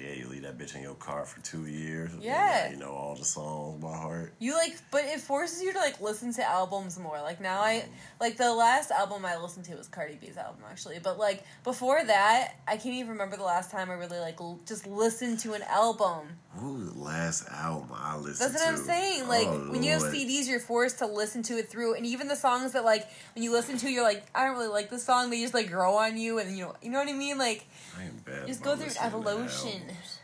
Yeah, 0.01 0.13
you 0.13 0.29
leave 0.29 0.43
that 0.43 0.59
bitch 0.59 0.75
in 0.75 0.83
your 0.83 0.95
car 0.95 1.25
for 1.25 1.41
two 1.41 1.67
years. 1.67 2.11
Yeah. 2.21 2.71
you 2.71 2.77
know 2.77 2.91
all 2.91 3.15
the 3.15 3.25
songs 3.25 3.83
by 3.83 3.97
heart. 3.97 4.35
You 4.39 4.55
like, 4.55 4.77
but 4.91 5.05
it 5.05 5.21
forces 5.21 5.63
you 5.63 5.73
to 5.73 5.79
like 5.79 6.01
listen 6.01 6.33
to 6.35 6.45
albums 6.45 6.99
more. 6.99 7.21
Like 7.23 7.41
now, 7.41 7.63
I 7.63 7.75
mm-hmm. 7.77 7.91
like 8.21 8.37
the 8.37 8.53
last 8.53 8.91
album 8.91 9.25
I 9.25 9.37
listened 9.37 9.67
to 9.67 9.77
was 9.77 9.89
Cardi 9.89 10.15
B's 10.15 10.37
album 10.37 10.63
actually. 10.69 10.99
But 11.03 11.19
like 11.19 11.45
before 11.63 12.05
that, 12.05 12.55
I 12.67 12.77
can't 12.77 12.95
even 12.95 13.11
remember 13.11 13.37
the 13.37 13.45
last 13.45 13.71
time 13.71 13.91
I 13.91 13.95
really 13.95 14.19
like 14.19 14.41
l- 14.41 14.61
just 14.67 14.87
listened 14.87 15.39
to 15.41 15.55
an 15.55 15.63
album. 15.63 16.29
What 16.55 16.79
was 16.79 16.93
the 16.93 17.01
last 17.01 17.49
album 17.51 17.91
I 17.93 18.17
listened 18.17 18.53
That's 18.53 18.63
what 18.63 18.73
I'm 18.73 18.79
saying. 18.79 19.29
Like 19.29 19.47
Oh, 19.47 19.71
when 19.71 19.83
you 19.83 19.93
have 19.93 20.03
CDs, 20.03 20.49
you're 20.49 20.61
forced 20.61 20.99
to 20.99 21.07
listen 21.07 21.43
to 21.45 21.59
it 21.59 21.69
through, 21.69 21.95
and 21.95 22.07
even 22.07 22.29
the 22.29 22.37
songs 22.37 22.73
that 22.73 22.85
like 22.85 23.09
when 23.35 23.43
you 23.43 23.53
listen 23.53 23.77
to, 23.79 23.91
you're 23.91 24.05
like, 24.05 24.25
I 24.35 24.45
don't 24.45 24.57
really 24.57 24.69
like 24.69 24.91
this 24.91 25.05
song. 25.05 25.31
They 25.31 25.41
just 25.41 25.55
like 25.55 25.71
grow 25.71 25.97
on 25.97 26.17
you, 26.17 26.39
and 26.39 26.57
you 26.57 26.65
know, 26.65 26.75
you 26.83 26.91
know 26.91 26.99
what 26.99 27.09
I 27.09 27.13
mean. 27.13 27.39
Like 27.39 27.67
I 27.99 28.05
am. 28.05 28.24
Just 28.47 28.63
go 28.63 28.75
through 28.77 28.87
listening 28.87 29.11
to 29.11 29.17
evolution. 29.17 29.81
albums. 29.81 30.19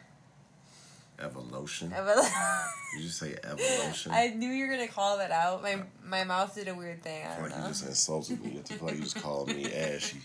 Evolution. 1.18 1.92
I 1.96 2.70
You 2.96 3.02
just 3.02 3.18
say 3.18 3.36
evolution. 3.44 4.12
I 4.12 4.28
knew 4.28 4.48
you 4.48 4.66
were 4.66 4.72
gonna 4.72 4.88
call 4.88 5.18
that 5.18 5.30
out. 5.30 5.62
My 5.62 5.82
my 6.04 6.24
mouth 6.24 6.54
did 6.54 6.68
a 6.68 6.74
weird 6.74 7.02
thing. 7.02 7.26
I 7.26 7.34
feel 7.34 7.42
don't 7.42 7.50
like 7.52 7.62
you 7.62 7.68
just 7.68 7.86
insulted 7.86 8.44
me. 8.44 8.60
I 8.70 8.84
like 8.84 8.94
you 8.96 9.02
just 9.02 9.20
called 9.22 9.48
me 9.48 9.72
ashy. 9.72 10.20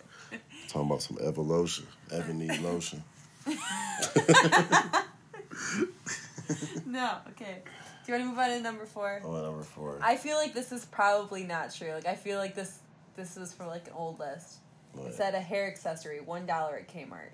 Talking 0.69 0.87
about 0.87 1.01
some 1.01 1.17
evolution. 1.21 1.85
Ebony 2.11 2.57
lotion. 2.59 3.03
No, 6.85 7.17
okay. 7.29 7.61
Do 8.05 8.11
you 8.11 8.19
want 8.19 8.23
to 8.23 8.29
move 8.29 8.37
on 8.39 8.49
to 8.49 8.61
number 8.61 8.85
four? 8.85 9.21
Oh, 9.25 9.41
number 9.41 9.63
four. 9.63 9.97
I 10.01 10.15
feel 10.15 10.37
like 10.37 10.53
this 10.53 10.71
is 10.71 10.85
probably 10.85 11.43
not 11.43 11.73
true. 11.73 11.91
Like 11.91 12.05
I 12.05 12.15
feel 12.15 12.37
like 12.37 12.53
this 12.55 12.79
this 13.15 13.35
is 13.35 13.51
for 13.53 13.65
like 13.65 13.87
an 13.87 13.93
old 13.95 14.19
list. 14.19 14.57
What? 14.93 15.07
It 15.07 15.15
said 15.15 15.33
a 15.33 15.39
hair 15.39 15.67
accessory, 15.67 16.21
one 16.21 16.45
dollar 16.45 16.75
at 16.77 16.87
Kmart. 16.87 17.31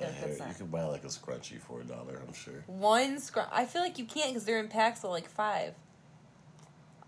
A 0.00 0.12
feel 0.12 0.28
like 0.28 0.38
hair- 0.38 0.48
you 0.48 0.54
can 0.54 0.66
buy 0.66 0.84
like 0.84 1.04
a 1.04 1.08
scrunchie 1.08 1.60
for 1.60 1.80
a 1.80 1.84
dollar, 1.84 2.20
I'm 2.26 2.32
sure. 2.34 2.64
One 2.66 3.16
scrun. 3.16 3.48
I 3.52 3.64
feel 3.64 3.82
like 3.82 3.98
you 3.98 4.04
can't 4.04 4.28
because 4.28 4.44
they're 4.44 4.60
in 4.60 4.68
packs 4.68 5.04
of 5.04 5.10
like 5.10 5.28
five. 5.28 5.74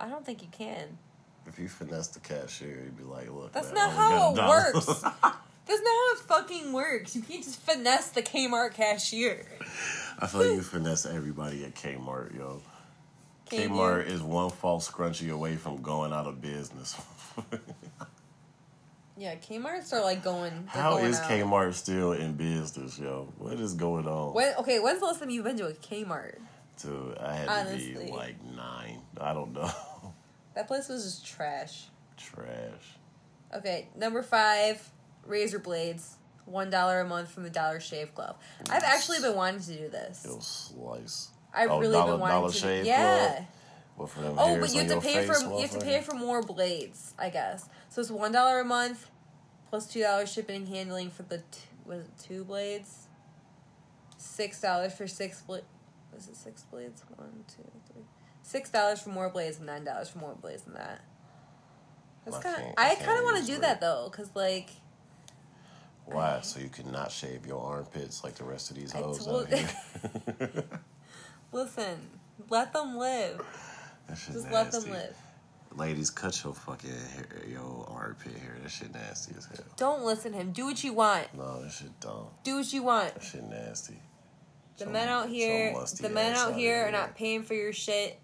I 0.00 0.08
don't 0.08 0.24
think 0.24 0.42
you 0.42 0.48
can. 0.50 0.98
If 1.46 1.58
you 1.58 1.68
finesse 1.68 2.08
the 2.08 2.20
cashier, 2.20 2.82
you'd 2.84 2.96
be 2.96 3.04
like, 3.04 3.30
look. 3.30 3.52
That's 3.52 3.72
man, 3.72 3.74
not 3.74 3.92
how 3.92 4.08
it 4.08 4.18
got 4.18 4.32
a 4.32 4.36
dollar. 4.36 4.72
works. 4.74 4.86
That's 5.66 5.82
not 5.82 5.90
how 5.90 6.12
it 6.14 6.18
fucking 6.26 6.72
works. 6.72 7.14
You 7.14 7.22
can't 7.22 7.44
just 7.44 7.60
finesse 7.60 8.08
the 8.10 8.22
Kmart 8.22 8.74
cashier. 8.74 9.46
I 10.18 10.26
feel 10.26 10.40
like 10.40 10.56
you 10.56 10.62
finesse 10.62 11.06
everybody 11.06 11.64
at 11.64 11.74
Kmart, 11.74 12.36
yo. 12.36 12.60
Can 13.48 13.60
you? 13.60 13.68
Kmart 13.68 14.06
is 14.06 14.22
one 14.22 14.50
false 14.50 14.90
scrunchie 14.90 15.30
away 15.30 15.56
from 15.56 15.80
going 15.82 16.12
out 16.12 16.26
of 16.26 16.40
business. 16.40 16.96
Yeah, 19.20 19.34
Kmart's 19.34 19.92
are 19.92 20.02
like 20.02 20.24
going. 20.24 20.64
How 20.66 20.92
going 20.94 21.04
is 21.04 21.18
out. 21.20 21.28
Kmart 21.30 21.74
still 21.74 22.12
in 22.12 22.32
business, 22.36 22.98
yo? 22.98 23.28
What 23.36 23.60
is 23.60 23.74
going 23.74 24.08
on? 24.08 24.32
When, 24.32 24.54
okay, 24.60 24.78
when's 24.80 24.98
the 25.00 25.04
last 25.04 25.20
time 25.20 25.28
you've 25.28 25.44
been 25.44 25.58
to 25.58 25.66
a 25.66 25.74
Kmart? 25.74 26.38
Dude, 26.82 27.18
I 27.18 27.34
had 27.34 27.68
to 27.68 27.76
be 27.76 28.10
like 28.10 28.36
nine. 28.56 29.02
I 29.20 29.34
don't 29.34 29.52
know. 29.52 29.70
That 30.56 30.66
place 30.66 30.88
was 30.88 31.04
just 31.04 31.24
trash. 31.26 31.84
Trash. 32.16 32.96
Okay, 33.54 33.86
number 33.96 34.20
five, 34.20 34.82
razor 35.24 35.58
blades. 35.60 36.16
One 36.44 36.70
dollar 36.70 37.00
a 37.00 37.06
month 37.06 37.30
from 37.30 37.44
the 37.44 37.50
Dollar 37.50 37.78
Shave 37.78 38.14
Club. 38.16 38.36
I've 38.68 38.82
actually 38.82 39.20
been 39.20 39.36
wanting 39.36 39.60
to 39.60 39.76
do 39.76 39.88
this. 39.90 40.24
It'll 40.24 40.40
slice. 40.40 41.28
I've 41.54 41.70
Oh, 41.70 41.78
really 41.78 41.92
Dollar- 41.92 42.12
been 42.12 42.20
wanting 42.20 42.36
Dollar 42.36 42.50
to. 42.52 42.56
Shave 42.58 42.84
yeah. 42.86 43.28
Club? 43.36 43.46
What 44.00 44.08
for 44.08 44.22
them 44.22 44.34
Oh, 44.38 44.58
but 44.58 44.72
you 44.72 44.80
have 44.80 44.88
to 44.88 45.00
pay 45.00 45.26
for 45.26 45.38
you 45.38 45.60
have 45.60 45.72
to 45.72 45.80
pay 45.80 46.00
for 46.00 46.14
more 46.14 46.40
blades, 46.40 47.12
I 47.18 47.28
guess. 47.28 47.68
So 47.90 48.00
it's 48.00 48.10
one 48.10 48.32
dollar 48.32 48.60
a 48.60 48.64
month, 48.64 49.10
plus 49.68 49.86
two 49.86 50.00
dollars 50.00 50.32
shipping 50.32 50.56
and 50.56 50.68
handling 50.68 51.10
for 51.10 51.22
the 51.24 51.38
t- 51.38 51.60
was 51.84 52.04
it 52.04 52.10
two 52.18 52.44
blades? 52.44 53.08
Six 54.16 54.58
dollars 54.58 54.94
for 54.94 55.06
six 55.06 55.42
blades. 55.42 55.66
Was 56.14 56.28
it 56.28 56.36
six 56.36 56.62
blades? 56.62 57.04
One, 57.14 57.44
two, 57.46 57.70
three. 57.92 58.04
Six 58.40 58.70
dollars 58.70 59.02
for 59.02 59.10
more 59.10 59.28
blades 59.28 59.58
and 59.58 59.66
nine 59.66 59.84
dollars 59.84 60.08
for 60.08 60.18
more 60.18 60.34
blades 60.34 60.62
than 60.62 60.74
that. 60.74 61.04
That's 62.24 62.38
I 62.38 62.42
kind 62.42 62.56
of. 62.56 62.74
I 62.78 62.90
I 62.92 62.94
kind 62.94 63.18
of 63.18 63.24
want 63.24 63.44
to 63.44 63.52
do 63.52 63.58
that 63.60 63.82
though, 63.82 64.08
cause 64.10 64.30
like 64.34 64.70
Why? 66.06 66.40
So 66.40 66.58
you 66.58 66.70
can 66.70 66.90
not 66.90 67.12
shave 67.12 67.44
your 67.44 67.62
armpits 67.62 68.24
like 68.24 68.36
the 68.36 68.44
rest 68.44 68.70
of 68.70 68.78
these 68.78 68.92
hoes 68.92 69.28
out 69.28 69.52
here. 69.52 69.68
listen, 71.52 71.98
let 72.48 72.72
them 72.72 72.96
live. 72.96 73.44
That 74.10 74.18
shit 74.18 74.34
Just 74.34 74.50
let 74.50 74.72
them 74.72 74.90
live. 74.90 75.16
Ladies, 75.76 76.10
cut 76.10 76.42
your 76.42 76.52
fucking 76.52 76.90
hair, 76.90 77.28
your 77.48 77.86
armpit 77.88 78.36
hair. 78.36 78.56
That 78.60 78.70
shit 78.70 78.92
nasty 78.92 79.34
as 79.38 79.46
hell. 79.46 79.64
Don't 79.76 80.02
listen 80.02 80.32
to 80.32 80.38
him. 80.38 80.50
Do 80.50 80.66
what 80.66 80.82
you 80.82 80.92
want. 80.92 81.32
No, 81.32 81.62
that 81.62 81.70
shit 81.70 82.00
dumb. 82.00 82.26
Do 82.42 82.56
what 82.56 82.72
you 82.72 82.82
want. 82.82 83.14
That 83.14 83.22
shit 83.22 83.44
nasty. 83.44 84.02
The 84.78 84.84
Some- 84.84 84.92
men 84.92 85.08
out 85.08 85.28
here, 85.28 85.76
the 86.00 86.08
men 86.08 86.34
out 86.34 86.54
here. 86.54 86.88
are 86.88 86.90
not 86.90 87.14
paying 87.14 87.44
for 87.44 87.54
your 87.54 87.72
shit. 87.72 88.18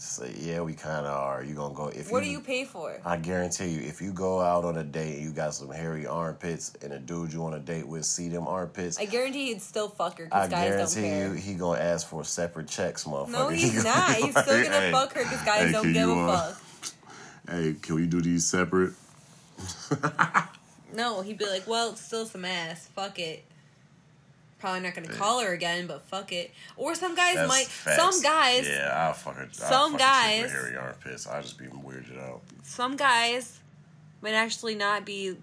Say, 0.00 0.32
yeah, 0.38 0.60
we 0.60 0.74
kind 0.74 1.04
of 1.06 1.12
are. 1.12 1.42
You 1.42 1.54
gonna 1.54 1.74
go 1.74 1.88
if 1.88 2.12
What 2.12 2.22
you? 2.22 2.26
do 2.26 2.30
you 2.30 2.40
pay 2.40 2.64
for? 2.64 3.00
I 3.04 3.16
guarantee 3.16 3.70
you, 3.70 3.80
if 3.80 4.00
you 4.00 4.12
go 4.12 4.40
out 4.40 4.64
on 4.64 4.76
a 4.78 4.84
date 4.84 5.16
and 5.16 5.24
you 5.24 5.32
got 5.32 5.54
some 5.54 5.70
hairy 5.70 6.06
armpits, 6.06 6.72
and 6.82 6.92
a 6.92 7.00
dude 7.00 7.32
you 7.32 7.42
on 7.44 7.54
a 7.54 7.58
date 7.58 7.84
with 7.84 8.04
see 8.04 8.28
them 8.28 8.46
armpits, 8.46 8.96
I 8.96 9.06
guarantee 9.06 9.46
he'd 9.48 9.60
still 9.60 9.88
fuck 9.88 10.18
her 10.18 10.28
I 10.30 10.46
because 10.46 10.50
guys 10.50 10.94
don't 10.94 11.02
guarantee 11.02 11.02
care. 11.02 11.28
you, 11.28 11.32
he 11.34 11.54
gonna 11.54 11.80
ask 11.80 12.06
for 12.06 12.22
separate 12.24 12.68
checks, 12.68 13.04
motherfucker. 13.04 13.30
no, 13.32 13.48
he's 13.48 13.82
not. 13.82 14.12
He's 14.16 14.30
still 14.30 14.62
gonna 14.62 14.80
"Hey, 14.80 14.92
fuck 14.92 15.12
her 15.14 15.22
because 15.24 15.42
guys 15.42 15.66
hey, 15.66 15.72
don't 15.72 15.92
give 15.92 16.08
a 16.08 16.12
uh, 16.12 16.36
fuck. 16.52 16.62
Hey, 17.50 17.74
can 17.82 17.94
we 17.96 18.06
do 18.06 18.20
these 18.20 18.46
separate? 18.46 18.92
No, 20.94 21.20
he'd 21.22 21.38
be 21.38 21.46
like, 21.46 21.66
well, 21.66 21.90
it's 21.90 22.00
still 22.00 22.24
some 22.26 22.44
ass. 22.44 22.88
Fuck 22.94 23.18
it. 23.18 23.44
Probably 24.58 24.80
not 24.80 24.94
gonna 24.94 25.08
call 25.08 25.40
her 25.40 25.52
again, 25.52 25.86
but 25.86 26.02
fuck 26.08 26.32
it. 26.32 26.52
Or 26.76 26.94
some 26.96 27.14
guys 27.14 27.36
That's 27.36 27.48
might. 27.48 27.66
facts. 27.66 27.96
Some 27.96 28.22
guys. 28.22 28.66
Yeah, 28.68 28.92
I'll 29.06 29.12
fuck 29.12 29.36
her. 29.36 29.42
I'll 29.44 29.52
Some 29.52 29.90
fuck 29.92 30.00
guys- 30.00 30.50
hairy 30.50 30.76
armpits. 30.76 31.26
I'll 31.28 31.42
just 31.42 31.58
be 31.58 31.66
weirded 31.66 32.20
out. 32.20 32.40
Some 32.64 32.96
guys 32.96 33.60
might 34.20 34.32
actually 34.34 34.74
not 34.74 35.04
be 35.04 35.36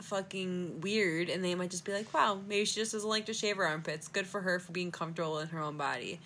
fucking 0.00 0.80
weird, 0.80 1.28
and 1.28 1.44
they 1.44 1.54
might 1.54 1.70
just 1.70 1.84
be 1.84 1.92
like, 1.92 2.12
wow, 2.14 2.38
maybe 2.48 2.64
she 2.64 2.76
just 2.80 2.92
doesn't 2.92 3.08
like 3.08 3.26
to 3.26 3.34
shave 3.34 3.56
her 3.56 3.66
armpits. 3.66 4.08
Good 4.08 4.26
for 4.26 4.40
her 4.40 4.58
for 4.58 4.72
being 4.72 4.90
comfortable 4.90 5.38
in 5.40 5.48
her 5.48 5.60
own 5.60 5.76
body. 5.76 6.20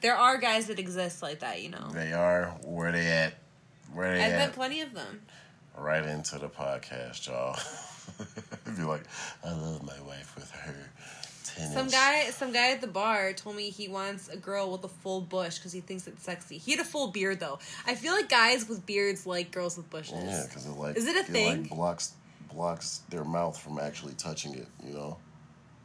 There 0.00 0.16
are 0.16 0.38
guys 0.38 0.66
that 0.66 0.78
exist 0.78 1.22
like 1.22 1.40
that, 1.40 1.62
you 1.62 1.70
know. 1.70 1.90
They 1.92 2.12
are 2.12 2.46
where 2.64 2.90
they 2.92 3.06
at. 3.06 3.34
Where 3.92 4.12
they 4.14 4.20
at 4.22 4.26
I've 4.28 4.32
at? 4.32 4.38
met 4.38 4.52
plenty 4.54 4.80
of 4.80 4.94
them. 4.94 5.20
right 5.76 6.04
into 6.04 6.38
the 6.38 6.48
podcast, 6.48 7.26
y'all. 7.28 7.58
be 8.76 8.82
like, 8.82 9.02
I 9.44 9.50
love 9.52 9.82
my 9.84 10.00
wife 10.06 10.34
with 10.34 10.50
her 10.52 10.74
Some 11.72 11.88
guy, 11.88 12.30
some 12.30 12.52
guy 12.52 12.70
at 12.72 12.80
the 12.80 12.86
bar 12.86 13.32
told 13.32 13.56
me 13.56 13.70
he 13.70 13.88
wants 13.88 14.28
a 14.28 14.36
girl 14.36 14.70
with 14.72 14.84
a 14.84 14.88
full 14.88 15.20
bush 15.20 15.58
because 15.58 15.72
he 15.72 15.80
thinks 15.80 16.06
it's 16.06 16.22
sexy. 16.22 16.58
He 16.58 16.72
had 16.72 16.80
a 16.80 16.84
full 16.84 17.08
beard 17.08 17.40
though. 17.40 17.58
I 17.86 17.94
feel 17.94 18.12
like 18.12 18.28
guys 18.28 18.68
with 18.68 18.84
beards 18.86 19.26
like 19.26 19.50
girls 19.50 19.76
with 19.76 19.88
bushes. 19.90 20.14
Yeah, 20.24 20.44
because 20.46 20.66
it 20.66 20.70
like 20.72 20.96
Is 20.96 21.06
it 21.06 21.16
a 21.16 21.24
thing? 21.30 21.62
like 21.62 21.70
blocks 21.70 22.14
blocks 22.52 23.00
their 23.08 23.24
mouth 23.24 23.58
from 23.58 23.78
actually 23.78 24.14
touching 24.14 24.54
it. 24.54 24.66
You 24.86 24.94
know. 24.94 25.16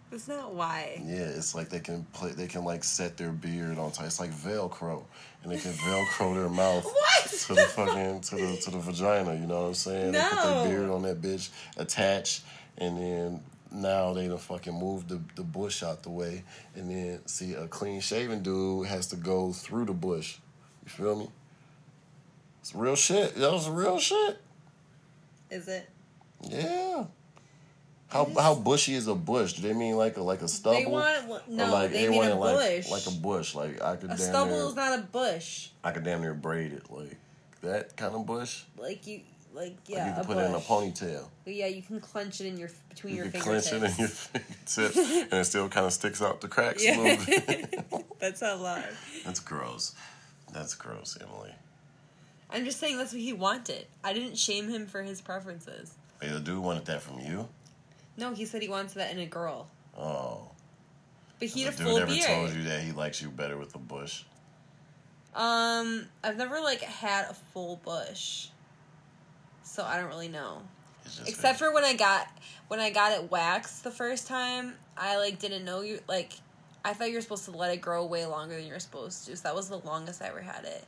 That's 0.10 0.30
not 0.30 0.54
why. 0.54 1.02
Yeah, 1.06 1.16
it's 1.18 1.54
like 1.54 1.68
they 1.68 1.82
can 1.82 2.06
play. 2.14 2.32
They 2.32 2.48
can 2.48 2.64
like 2.64 2.86
set 2.86 3.18
their 3.18 3.32
beard 3.32 3.78
on. 3.78 3.92
T- 3.92 4.06
it's 4.06 4.22
like 4.22 4.32
Velcro, 4.32 5.04
and 5.44 5.52
they 5.52 5.58
can 5.58 5.74
Velcro 5.74 6.34
their 6.34 6.48
mouth 6.50 6.86
What? 6.86 7.30
to 7.30 7.54
the 7.54 7.62
fucking 7.64 8.22
to 8.22 8.36
the 8.38 8.58
to 8.64 8.72
the 8.72 8.80
vagina. 8.80 9.34
You 9.36 9.48
know 9.48 9.64
what 9.64 9.68
I'm 9.68 9.74
saying? 9.74 10.14
They 10.14 10.22
put 10.22 10.36
No. 10.36 10.64
their 10.64 10.70
beard 10.78 10.90
on 10.92 11.02
that 11.02 11.22
bitch, 11.22 11.50
attach, 11.76 12.42
and 12.78 12.98
then 12.98 13.44
now 13.72 14.14
they 14.14 14.28
done 14.28 14.38
fucking 14.38 14.74
move 14.74 15.08
the 15.08 15.22
the 15.36 15.44
bush 15.44 15.84
out 15.84 16.04
the 16.04 16.10
way, 16.10 16.44
and 16.76 16.90
then 16.90 17.26
see 17.28 17.54
a 17.54 17.68
clean 17.68 18.00
shaven 18.00 18.42
dude 18.42 18.88
has 18.88 19.08
to 19.08 19.16
go 19.16 19.52
through 19.52 19.86
the 19.86 19.94
bush. 19.94 20.38
You 20.84 20.90
feel 20.90 21.16
me? 21.16 21.30
It's 22.62 22.74
real 22.76 22.96
shit. 22.96 23.36
That 23.36 23.52
was 23.52 23.70
real 23.70 24.00
shit. 24.00 24.40
Is 25.50 25.68
it? 25.68 25.90
Yeah. 26.42 27.06
How 28.10 28.26
how 28.40 28.56
bushy 28.56 28.94
is 28.94 29.08
a 29.08 29.16
bush? 29.16 29.54
Do 29.54 29.62
they 29.62 29.74
mean 29.74 29.98
like 29.98 30.18
a 30.18 30.24
like 30.24 30.42
a 30.42 30.48
stubble? 30.48 30.80
They 30.80 30.86
want 30.86 31.50
no. 31.50 31.66
Or 31.66 31.72
like 31.72 31.92
they 31.92 32.08
mean 32.08 32.24
a 32.24 32.36
want 32.38 32.54
it 32.54 32.58
bush. 32.58 32.90
like 32.90 33.06
like 33.06 33.16
a 33.16 33.20
bush. 33.20 33.56
Like 33.56 33.82
I 33.82 33.96
could 33.98 34.12
A 34.12 34.18
damn 34.18 34.18
stubble 34.18 34.52
near, 34.52 34.66
is 34.66 34.76
not 34.76 35.00
a 35.00 35.02
bush. 35.02 35.70
I 35.84 35.92
could 35.92 36.04
damn 36.04 36.22
near 36.22 36.34
braid 36.34 36.72
it 36.72 36.90
like 36.90 37.18
that 37.64 37.98
kind 37.98 38.16
of 38.16 38.26
bush. 38.26 38.64
Like 38.78 39.06
you, 39.08 39.22
like 39.58 39.76
yeah, 39.88 40.08
you 40.08 40.12
can 40.14 40.22
a 40.22 40.26
put 40.26 40.36
bush. 40.36 40.46
it 40.46 40.50
in 40.50 40.56
a 40.56 40.60
ponytail. 40.60 41.26
But 41.44 41.54
yeah, 41.56 41.66
you 41.68 41.82
can 41.82 42.00
clench 42.00 42.40
it 42.42 42.48
in 42.48 42.58
your 42.58 42.70
between 42.90 43.16
You 43.16 43.24
your 43.24 43.32
can 43.32 43.42
fingertips. 43.42 43.70
clench 43.70 43.84
it 43.84 43.92
in 43.92 44.00
your 44.00 44.08
fingertips, 44.88 45.32
and 45.32 45.34
it 45.42 45.46
still 45.46 45.68
kind 45.70 45.86
of 45.86 45.94
sticks 45.94 46.22
out 46.22 46.40
the 46.42 46.48
cracks 46.48 46.84
a 46.84 46.86
yeah, 46.86 46.98
little 46.98 47.26
bit. 47.26 48.06
that's 48.20 48.42
how 48.42 48.56
loud. 48.58 48.86
That's 49.26 49.40
gross. 49.40 49.96
That's 50.54 50.76
gross, 50.76 51.18
Emily. 51.22 51.52
I'm 52.50 52.64
just 52.64 52.80
saying 52.80 52.98
that's 52.98 53.12
what 53.12 53.22
he 53.22 53.34
wanted. 53.34 53.88
I 54.04 54.14
didn't 54.14 54.38
shame 54.38 54.70
him 54.70 54.86
for 54.88 55.02
his 55.04 55.20
preferences. 55.20 55.94
Hey, 56.22 56.30
the 56.30 56.40
dude 56.40 56.60
wanted 56.64 56.86
that 56.86 57.02
from 57.02 57.20
you. 57.20 57.48
No, 58.16 58.34
he 58.34 58.46
said 58.46 58.62
he 58.62 58.70
wants 58.70 58.94
that 58.94 59.12
in 59.12 59.20
a 59.20 59.26
girl. 59.26 59.68
Oh, 59.98 60.50
But 61.40 61.50
he 61.50 61.64
had 61.64 61.74
a 61.74 61.78
dude 61.78 61.86
full 61.88 62.00
never 62.00 62.12
beard. 62.12 62.26
told 62.26 62.54
you 62.54 62.64
that 62.64 62.82
he 62.82 62.92
likes 62.94 63.22
you 63.22 63.30
better 63.30 63.58
with 63.58 63.76
a 63.76 63.80
bush. 63.80 64.24
Um, 65.36 66.06
I've 66.24 66.38
never 66.38 66.60
like 66.62 66.82
had 66.82 67.30
a 67.30 67.34
full 67.34 67.76
bush, 67.84 68.48
so 69.68 69.84
I 69.84 70.00
don't 70.00 70.10
really 70.10 70.30
know. 70.30 70.62
Except 71.26 71.60
for 71.60 71.74
when 71.74 71.84
I 71.84 71.94
got 71.94 72.28
when 72.68 72.80
I 72.80 72.90
got 72.90 73.12
it 73.12 73.30
waxed 73.32 73.84
the 73.84 73.92
first 73.92 74.28
time, 74.28 74.74
I 74.98 75.18
like 75.18 75.40
didn't 75.40 75.66
know 75.66 75.82
you 75.82 76.00
like. 76.08 76.34
I 76.84 76.94
thought 76.94 77.10
you 77.10 77.16
were 77.16 77.22
supposed 77.22 77.46
to 77.46 77.52
let 77.52 77.74
it 77.74 77.82
grow 77.82 78.06
way 78.06 78.26
longer 78.26 78.56
than 78.56 78.66
you're 78.66 78.80
supposed 78.80 79.26
to. 79.26 79.36
So 79.36 79.44
that 79.44 79.56
was 79.56 79.70
the 79.70 79.78
longest 79.80 80.22
I 80.22 80.28
ever 80.28 80.42
had 80.42 80.64
it. 80.64 80.86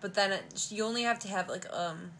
But 0.00 0.14
then 0.14 0.32
it, 0.32 0.68
you 0.70 0.84
only 0.84 1.02
have 1.02 1.18
to 1.20 1.28
have 1.28 1.48
like 1.48 1.66
um 1.72 2.10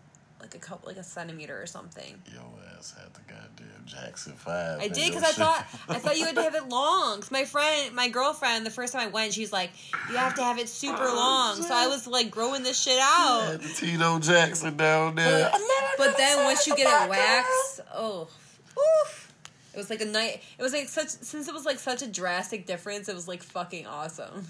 like 0.43 0.55
a 0.55 0.59
couple 0.59 0.89
like 0.89 0.99
a 0.99 1.05
centimeter 1.05 1.61
or 1.61 1.67
something. 1.67 2.21
Your 2.33 2.43
ass 2.77 2.93
had 2.99 3.15
the 3.15 3.21
goddamn 3.33 3.87
Jackson 3.87 4.33
Five. 4.35 4.81
I 4.81 4.89
did 4.89 5.13
because 5.13 5.23
I 5.23 5.33
thought 5.33 5.65
I 5.89 5.99
thought 5.99 6.19
you 6.19 6.27
had 6.27 6.35
to 6.35 6.43
have 6.43 6.55
it 6.55 6.69
long. 6.69 7.21
'Cause 7.21 7.31
my 7.31 7.45
friend, 7.45 7.95
my 7.95 8.09
girlfriend, 8.09 8.67
the 8.67 8.71
first 8.71 8.93
time 8.93 9.03
I 9.03 9.07
went, 9.07 9.33
she's 9.33 9.53
like, 9.53 9.71
"You 10.11 10.17
have 10.17 10.35
to 10.35 10.45
have 10.45 10.59
it 10.59 10.69
super 10.69 11.07
oh, 11.09 11.15
long." 11.15 11.63
So 11.63 11.73
I 11.75 11.87
was 11.87 12.07
like 12.07 12.31
growing 12.31 12.63
this 12.63 12.79
shit 12.81 12.99
out. 13.01 13.47
Had 13.53 13.61
the 13.63 13.69
Tito 13.69 14.19
Jackson 14.19 14.77
down 14.77 15.15
there. 15.15 15.51
But, 15.51 15.61
but 15.97 16.17
then 16.19 16.45
once 16.45 16.67
you 16.67 16.77
get 16.77 16.87
it 17.05 17.09
waxed, 17.09 17.81
oh, 17.95 18.29
oof. 18.77 19.33
It 19.75 19.79
was 19.79 19.89
like 19.89 20.03
a 20.03 20.07
night. 20.07 20.43
It 20.59 20.63
was 20.63 20.73
like 20.75 20.89
such 20.89 21.09
since 21.09 21.49
it 21.49 21.55
was 21.55 21.65
like 21.65 21.79
such 21.79 22.03
a 22.03 22.07
drastic 22.07 22.67
difference. 22.67 23.09
It 23.09 23.15
was 23.15 23.27
like 23.27 23.43
fucking 23.43 23.87
awesome. 23.87 24.47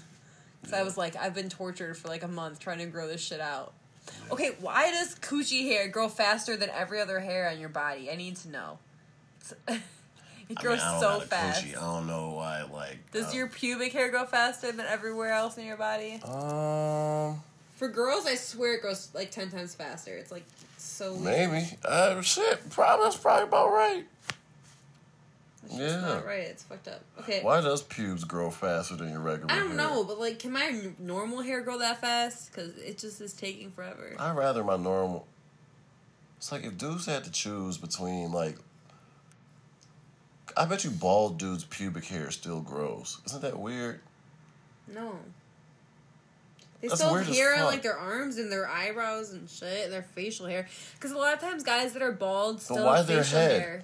So 0.65 0.77
I 0.77 0.83
was 0.83 0.97
like, 0.97 1.15
I've 1.15 1.33
been 1.33 1.49
tortured 1.49 1.97
for 1.97 2.07
like 2.07 2.23
a 2.23 2.27
month 2.27 2.59
trying 2.59 2.79
to 2.79 2.85
grow 2.85 3.07
this 3.07 3.21
shit 3.21 3.39
out. 3.41 3.73
Okay, 4.31 4.51
why 4.59 4.91
does 4.91 5.15
coochie 5.15 5.63
hair 5.67 5.87
grow 5.87 6.07
faster 6.09 6.55
than 6.57 6.69
every 6.69 6.99
other 6.99 7.19
hair 7.19 7.49
on 7.49 7.59
your 7.59 7.69
body? 7.69 8.09
I 8.11 8.15
need 8.15 8.35
to 8.37 8.49
know. 8.49 8.79
It's- 9.41 9.53
it 10.49 10.57
I 10.57 10.61
grows 10.61 10.79
mean, 10.79 10.87
I 10.87 10.91
don't 10.91 10.99
so 11.01 11.07
got 11.17 11.23
a 11.23 11.27
fast. 11.27 11.65
coochie. 11.65 11.77
I 11.77 11.81
don't 11.81 12.07
know 12.07 12.29
why. 12.31 12.63
Like, 12.63 13.11
Does 13.11 13.29
uh, 13.33 13.37
your 13.37 13.47
pubic 13.47 13.93
hair 13.93 14.09
grow 14.09 14.25
faster 14.25 14.71
than 14.71 14.85
everywhere 14.87 15.31
else 15.31 15.57
in 15.57 15.65
your 15.65 15.77
body? 15.77 16.21
um 16.25 17.41
For 17.75 17.87
girls, 17.87 18.25
I 18.25 18.35
swear 18.35 18.75
it 18.75 18.81
grows 18.81 19.09
like 19.13 19.31
ten 19.31 19.49
times 19.49 19.75
faster. 19.75 20.15
It's 20.15 20.31
like 20.31 20.43
so 20.77 21.13
weird. 21.13 21.49
maybe 21.51 21.77
uh 21.85 22.19
shit 22.21 22.69
probably 22.69 23.05
that's 23.05 23.17
probably 23.17 23.43
about 23.45 23.71
right. 23.71 24.05
It's 25.65 25.75
Yeah. 25.75 26.01
not 26.01 26.25
right. 26.25 26.39
It's 26.41 26.63
fucked 26.63 26.87
up. 26.87 27.01
Okay. 27.19 27.41
Why 27.41 27.61
does 27.61 27.81
pubes 27.81 28.23
grow 28.23 28.51
faster 28.51 28.95
than 28.95 29.09
your 29.11 29.19
regular? 29.21 29.51
I 29.51 29.59
don't 29.59 29.69
hair? 29.69 29.77
know, 29.77 30.03
but 30.03 30.19
like, 30.19 30.39
can 30.39 30.51
my 30.51 30.91
normal 30.99 31.41
hair 31.41 31.61
grow 31.61 31.79
that 31.79 32.01
fast? 32.01 32.51
Because 32.51 32.75
it 32.77 32.97
just 32.97 33.21
is 33.21 33.33
taking 33.33 33.71
forever. 33.71 34.15
I'd 34.19 34.35
rather 34.35 34.63
my 34.63 34.77
normal. 34.77 35.25
It's 36.37 36.51
like 36.51 36.63
if 36.65 36.77
dudes 36.77 37.05
had 37.05 37.23
to 37.23 37.31
choose 37.31 37.77
between 37.77 38.31
like. 38.31 38.57
I 40.55 40.65
bet 40.65 40.83
you 40.83 40.91
bald 40.91 41.39
dudes' 41.39 41.63
pubic 41.63 42.05
hair 42.05 42.29
still 42.29 42.59
grows. 42.61 43.19
Isn't 43.25 43.41
that 43.41 43.57
weird? 43.57 44.01
No. 44.87 45.17
They 46.81 46.89
That's 46.89 46.99
still 46.99 47.15
have 47.15 47.27
hair 47.27 47.55
on 47.55 47.63
like 47.63 47.81
their 47.81 47.97
arms 47.97 48.37
and 48.37 48.51
their 48.51 48.67
eyebrows 48.67 49.31
and 49.31 49.49
shit 49.49 49.85
and 49.85 49.93
their 49.93 50.03
facial 50.03 50.45
hair. 50.45 50.67
Because 50.95 51.11
a 51.11 51.17
lot 51.17 51.33
of 51.33 51.39
times 51.39 51.63
guys 51.63 51.93
that 51.93 52.01
are 52.01 52.11
bald 52.11 52.61
still 52.61 52.85
why 52.85 52.97
have 52.97 53.07
their 53.07 53.23
facial 53.23 53.39
head? 53.39 53.61
hair. 53.61 53.83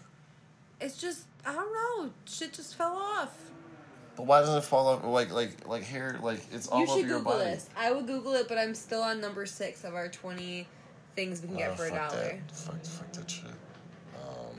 It's 0.81 0.99
just 0.99 1.23
I 1.45 1.53
don't 1.53 1.73
know. 1.73 2.11
Shit 2.25 2.53
just 2.53 2.75
fell 2.75 2.95
off. 2.95 3.35
But 4.15 4.25
why 4.25 4.41
doesn't 4.41 4.57
it 4.57 4.63
fall 4.65 4.87
off 4.87 5.03
like 5.05 5.31
like 5.31 5.67
like 5.67 5.83
hair 5.83 6.19
like 6.21 6.41
it's 6.51 6.67
all 6.67 6.79
you 6.81 6.87
over 6.87 6.99
should 6.99 7.07
your 7.09 7.19
Google 7.19 7.33
body? 7.33 7.43
this. 7.51 7.69
I 7.77 7.91
would 7.91 8.05
Google 8.07 8.33
it, 8.35 8.47
but 8.49 8.57
I'm 8.57 8.75
still 8.75 9.01
on 9.01 9.21
number 9.21 9.45
six 9.45 9.83
of 9.85 9.95
our 9.95 10.09
twenty 10.09 10.67
things 11.15 11.41
we 11.41 11.47
can 11.47 11.55
Oh, 11.55 11.59
get 11.59 11.77
for 11.77 11.85
a 11.85 11.89
fuck 11.89 12.09
dollar. 12.11 12.21
That. 12.23 12.51
Fuck, 12.51 12.83
fuck 12.85 13.11
that 13.13 13.29
shit. 13.31 13.45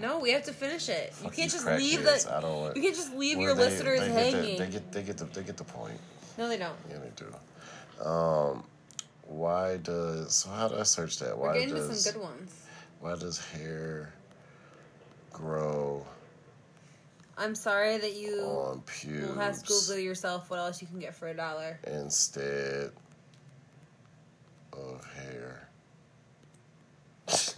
No, 0.00 0.18
we 0.18 0.30
have 0.30 0.44
to 0.44 0.52
finish 0.54 0.88
it. 0.88 1.12
You 1.18 1.24
Fuck 1.24 1.34
can't 1.36 1.50
just 1.50 1.66
leave 1.66 2.00
crackheads. 2.00 2.24
the. 2.24 2.36
I 2.38 2.40
don't 2.40 2.56
want. 2.58 2.74
You 2.76 2.80
can't 2.82 2.94
just 2.94 3.14
leave 3.14 3.36
Well, 3.36 3.48
your 3.48 3.54
they- 3.54 3.64
listeners 3.64 4.00
they 4.00 4.06
get 4.06 4.14
the- 4.14 4.20
hanging. 4.38 4.58
they 4.58 4.66
get 4.68 4.92
they 4.92 5.02
get 5.02 5.18
the 5.18 5.24
they 5.26 5.42
get 5.42 5.56
the 5.58 5.64
point. 5.64 6.00
no, 6.38 6.48
they 6.48 6.56
don't. 6.56 6.74
Yeah, 6.88 6.96
they 6.98 7.10
do. 7.16 8.08
Um, 8.08 8.64
why 9.26 9.76
does 9.76 10.34
so? 10.36 10.48
How 10.48 10.68
do 10.68 10.78
I 10.78 10.84
search 10.84 11.18
that? 11.18 11.36
We're 11.36 11.48
Why 11.48 11.52
getting 11.58 11.74
to 11.74 11.74
does 11.86 12.02
some 12.02 12.12
good 12.14 12.22
ones. 12.22 12.54
why 13.00 13.14
does 13.16 13.36
hair 13.38 14.14
grow 15.32 15.79
I'm 17.40 17.54
sorry 17.54 17.96
that 17.96 18.16
you 18.16 18.42
on 18.42 18.82
pubes 18.82 19.28
will 19.28 19.34
have 19.36 19.62
to 19.62 19.66
Google 19.66 19.98
yourself 19.98 20.50
what 20.50 20.58
else 20.58 20.82
you 20.82 20.86
can 20.86 20.98
get 20.98 21.14
for 21.14 21.28
a 21.28 21.34
dollar. 21.34 21.80
instead 21.86 22.92
of 24.74 25.06
hair? 25.14 25.68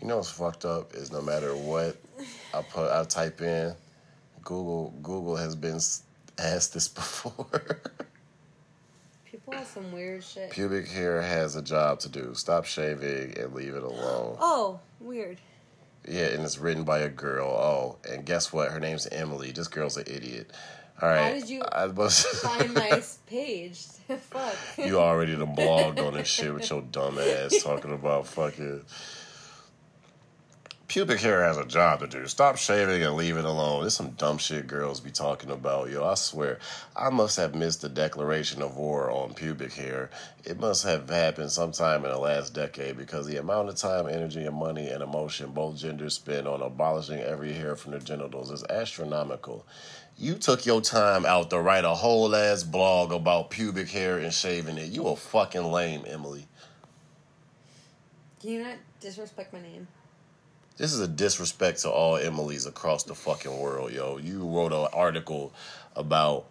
you 0.00 0.08
know 0.08 0.16
what's 0.16 0.30
fucked 0.30 0.64
up 0.64 0.94
is 0.94 1.12
no 1.12 1.20
matter 1.20 1.54
what 1.54 1.96
I 2.54 2.62
put, 2.62 2.90
I 2.90 3.04
type 3.04 3.42
in, 3.42 3.74
Google 4.42 4.94
Google 5.02 5.36
has 5.36 5.54
been 5.54 5.80
asked 6.38 6.72
this 6.72 6.88
before. 6.94 7.80
People 9.30 9.52
have 9.52 9.66
some 9.66 9.92
weird 9.92 10.24
shit. 10.24 10.50
Pubic 10.50 10.88
hair 10.88 11.20
has 11.20 11.56
a 11.56 11.62
job 11.62 12.00
to 12.00 12.08
do. 12.08 12.32
Stop 12.34 12.64
shaving 12.64 13.36
and 13.38 13.52
leave 13.52 13.74
it 13.74 13.82
alone. 13.82 14.38
Oh, 14.40 14.80
weird. 14.98 15.38
Yeah, 16.08 16.26
and 16.26 16.42
it's 16.42 16.58
written 16.58 16.84
by 16.84 17.00
a 17.00 17.08
girl. 17.08 17.48
Oh, 17.48 17.98
and 18.10 18.24
guess 18.24 18.52
what? 18.52 18.70
Her 18.72 18.80
name's 18.80 19.06
Emily. 19.06 19.52
This 19.52 19.68
girl's 19.68 19.96
an 19.96 20.04
idiot. 20.06 20.50
All 21.00 21.08
right. 21.08 21.22
How 21.22 21.32
did 21.32 21.48
you 21.48 21.62
I 21.70 21.86
must 21.86 22.26
Find 22.42 22.74
my 22.74 23.02
page. 23.26 23.86
Fuck. 24.30 24.54
you 24.78 24.98
already 24.98 25.36
done 25.36 25.54
blogged 25.56 26.04
on 26.04 26.14
this 26.14 26.28
shit 26.28 26.52
with 26.52 26.68
your 26.70 26.82
dumb 26.82 27.18
ass 27.18 27.62
talking 27.62 27.92
about 27.92 28.26
fucking. 28.26 28.84
Pubic 30.92 31.20
hair 31.20 31.42
has 31.42 31.56
a 31.56 31.64
job 31.64 32.00
to 32.00 32.06
do. 32.06 32.26
Stop 32.26 32.58
shaving 32.58 33.02
and 33.02 33.16
leave 33.16 33.38
it 33.38 33.46
alone. 33.46 33.80
There's 33.80 33.94
some 33.94 34.10
dumb 34.10 34.36
shit 34.36 34.66
girls 34.66 35.00
be 35.00 35.10
talking 35.10 35.50
about. 35.50 35.88
Yo, 35.88 36.04
I 36.04 36.16
swear, 36.16 36.58
I 36.94 37.08
must 37.08 37.38
have 37.38 37.54
missed 37.54 37.80
the 37.80 37.88
declaration 37.88 38.60
of 38.60 38.76
war 38.76 39.10
on 39.10 39.32
pubic 39.32 39.72
hair. 39.72 40.10
It 40.44 40.60
must 40.60 40.84
have 40.84 41.08
happened 41.08 41.50
sometime 41.50 42.04
in 42.04 42.10
the 42.10 42.18
last 42.18 42.52
decade 42.52 42.98
because 42.98 43.26
the 43.26 43.38
amount 43.38 43.70
of 43.70 43.76
time, 43.76 44.06
energy, 44.06 44.44
and 44.44 44.54
money 44.54 44.90
and 44.90 45.02
emotion 45.02 45.52
both 45.52 45.78
genders 45.78 46.16
spend 46.16 46.46
on 46.46 46.60
abolishing 46.60 47.20
every 47.20 47.54
hair 47.54 47.74
from 47.74 47.92
their 47.92 48.00
genitals 48.00 48.50
is 48.50 48.62
astronomical. 48.64 49.64
You 50.18 50.34
took 50.34 50.66
your 50.66 50.82
time 50.82 51.24
out 51.24 51.48
to 51.48 51.58
write 51.58 51.86
a 51.86 51.94
whole 51.94 52.36
ass 52.36 52.64
blog 52.64 53.14
about 53.14 53.48
pubic 53.48 53.88
hair 53.88 54.18
and 54.18 54.30
shaving 54.30 54.76
it. 54.76 54.90
You 54.90 55.06
a 55.06 55.16
fucking 55.16 55.64
lame, 55.64 56.04
Emily. 56.06 56.46
Can 58.42 58.50
you 58.50 58.62
not 58.64 58.76
disrespect 59.00 59.54
my 59.54 59.62
name? 59.62 59.88
This 60.82 60.94
is 60.94 60.98
a 60.98 61.06
disrespect 61.06 61.82
to 61.82 61.90
all 61.90 62.16
Emily's 62.16 62.66
across 62.66 63.04
the 63.04 63.14
fucking 63.14 63.56
world, 63.56 63.92
yo. 63.92 64.16
You 64.16 64.44
wrote 64.44 64.72
an 64.72 64.88
article 64.92 65.52
about 65.94 66.46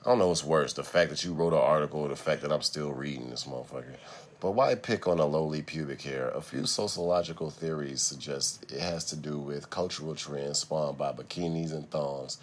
I 0.00 0.08
don't 0.08 0.18
know 0.18 0.28
what's 0.28 0.42
worse, 0.42 0.72
the 0.72 0.82
fact 0.82 1.10
that 1.10 1.22
you 1.22 1.34
wrote 1.34 1.52
an 1.52 1.58
article 1.58 2.00
or 2.00 2.08
the 2.08 2.16
fact 2.16 2.40
that 2.40 2.50
I'm 2.50 2.62
still 2.62 2.92
reading 2.92 3.28
this 3.28 3.44
motherfucker. 3.44 3.96
But 4.40 4.52
why 4.52 4.74
pick 4.74 5.06
on 5.06 5.18
a 5.18 5.26
lowly 5.26 5.60
pubic 5.60 6.00
hair? 6.00 6.30
A 6.30 6.40
few 6.40 6.64
sociological 6.64 7.50
theories 7.50 8.00
suggest 8.00 8.72
it 8.72 8.80
has 8.80 9.04
to 9.04 9.16
do 9.16 9.38
with 9.38 9.68
cultural 9.68 10.14
trends 10.14 10.60
spawned 10.60 10.96
by 10.96 11.12
bikinis 11.12 11.72
and 11.72 11.90
thongs, 11.90 12.38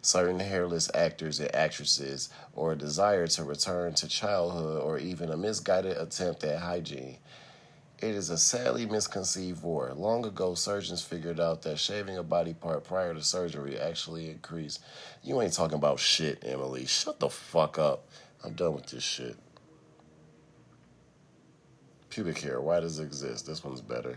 certain 0.00 0.40
hairless 0.40 0.90
actors 0.94 1.40
and 1.40 1.54
actresses, 1.54 2.30
or 2.54 2.72
a 2.72 2.78
desire 2.78 3.26
to 3.26 3.44
return 3.44 3.92
to 3.96 4.08
childhood 4.08 4.82
or 4.82 4.98
even 4.98 5.30
a 5.30 5.36
misguided 5.36 5.98
attempt 5.98 6.42
at 6.42 6.60
hygiene. 6.60 7.18
It 8.00 8.14
is 8.14 8.30
a 8.30 8.38
sadly 8.38 8.86
misconceived 8.86 9.62
war. 9.62 9.92
Long 9.94 10.24
ago, 10.24 10.54
surgeons 10.54 11.02
figured 11.02 11.38
out 11.38 11.60
that 11.62 11.78
shaving 11.78 12.16
a 12.16 12.22
body 12.22 12.54
part 12.54 12.82
prior 12.82 13.12
to 13.12 13.22
surgery 13.22 13.78
actually 13.78 14.30
increased. 14.30 14.82
You 15.22 15.42
ain't 15.42 15.52
talking 15.52 15.76
about 15.76 16.00
shit, 16.00 16.42
Emily. 16.46 16.86
Shut 16.86 17.20
the 17.20 17.28
fuck 17.28 17.78
up. 17.78 18.08
I'm 18.42 18.54
done 18.54 18.74
with 18.74 18.86
this 18.86 19.02
shit. 19.02 19.36
Pubic 22.08 22.38
hair, 22.38 22.62
why 22.62 22.80
does 22.80 22.98
it 22.98 23.04
exist? 23.04 23.46
This 23.46 23.62
one's 23.62 23.82
better. 23.82 24.16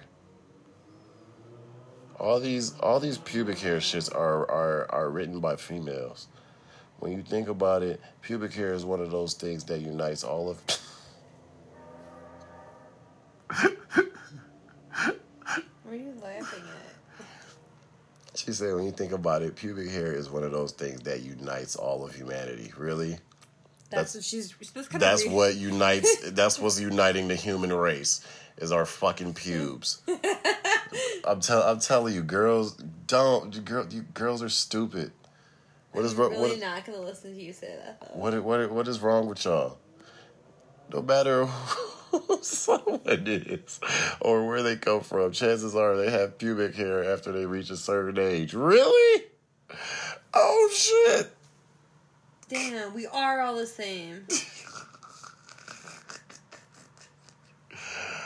All 2.17 2.39
these 2.39 2.79
all 2.79 3.01
these 3.01 3.17
pubic 3.17 3.59
hair 3.59 3.77
shits 3.77 4.13
are 4.15 4.49
are 4.49 4.89
are 4.91 5.09
written 5.09 5.41
by 5.41 5.57
females. 5.57 6.27
When 6.99 7.11
you 7.11 7.21
think 7.21 7.49
about 7.49 7.83
it, 7.83 7.99
pubic 8.21 8.53
hair 8.53 8.73
is 8.73 8.85
one 8.85 9.01
of 9.01 9.11
those 9.11 9.33
things 9.33 9.65
that 9.65 9.81
unites 9.81 10.23
all 10.23 10.49
of 10.49 10.61
What 15.93 15.93
are 15.93 15.95
you 15.95 16.13
laughing 16.23 16.63
at? 16.63 17.29
She 18.43 18.51
said, 18.51 18.75
when 18.75 18.83
you 18.83 18.91
think 18.91 19.13
about 19.13 19.41
it, 19.41 19.55
pubic 19.55 19.89
hair 19.89 20.11
is 20.11 20.29
one 20.29 20.43
of 20.43 20.51
those 20.51 20.73
things 20.73 20.99
that 21.01 21.21
unites 21.21 21.77
all 21.77 22.05
of 22.05 22.13
humanity. 22.13 22.73
Really? 22.77 23.17
That's, 23.89 24.15
what 24.15 24.23
she's. 24.23 24.53
That's, 24.73 24.87
kind 24.89 25.01
That's 25.01 25.25
what 25.25 25.55
unites, 25.55 26.29
that's 26.31 26.59
what's 26.59 26.77
uniting 26.77 27.29
the 27.29 27.35
human 27.35 27.71
race, 27.71 28.25
is 28.57 28.73
our 28.73 28.85
fucking 28.85 29.35
pubes. 29.35 30.01
I'm, 31.25 31.39
tell, 31.39 31.61
I'm 31.63 31.79
telling 31.79 32.13
you, 32.13 32.21
girls, 32.21 32.73
don't, 33.07 33.55
you, 33.55 33.61
girl, 33.61 33.87
you 33.89 34.01
girls 34.01 34.43
are 34.43 34.49
stupid. 34.49 35.13
What 35.93 36.03
is, 36.03 36.13
wrong? 36.15 36.31
really 36.31 36.49
what, 36.49 36.59
not 36.59 36.85
gonna 36.85 36.99
listen 36.99 37.33
to 37.33 37.41
you 37.41 37.53
say 37.53 37.77
that. 37.77 38.01
Though. 38.01 38.19
what, 38.19 38.43
what, 38.43 38.71
what 38.71 38.87
is 38.89 38.99
wrong 38.99 39.27
with 39.27 39.45
y'all? 39.45 39.77
No 40.91 41.01
matter 41.01 41.45
who 41.45 42.02
someone 42.41 43.23
is 43.27 43.79
or 44.21 44.47
where 44.47 44.61
they 44.63 44.75
come 44.75 45.01
from, 45.01 45.31
chances 45.31 45.75
are 45.75 45.95
they 45.97 46.11
have 46.11 46.37
pubic 46.37 46.75
hair 46.75 47.03
after 47.03 47.31
they 47.31 47.45
reach 47.45 47.69
a 47.69 47.77
certain 47.77 48.19
age. 48.19 48.53
Really? 48.53 49.25
Oh 50.33 50.69
shit! 50.73 51.31
Damn, 52.49 52.93
we 52.93 53.07
are 53.07 53.41
all 53.41 53.55
the 53.55 53.65
same. 53.67 54.25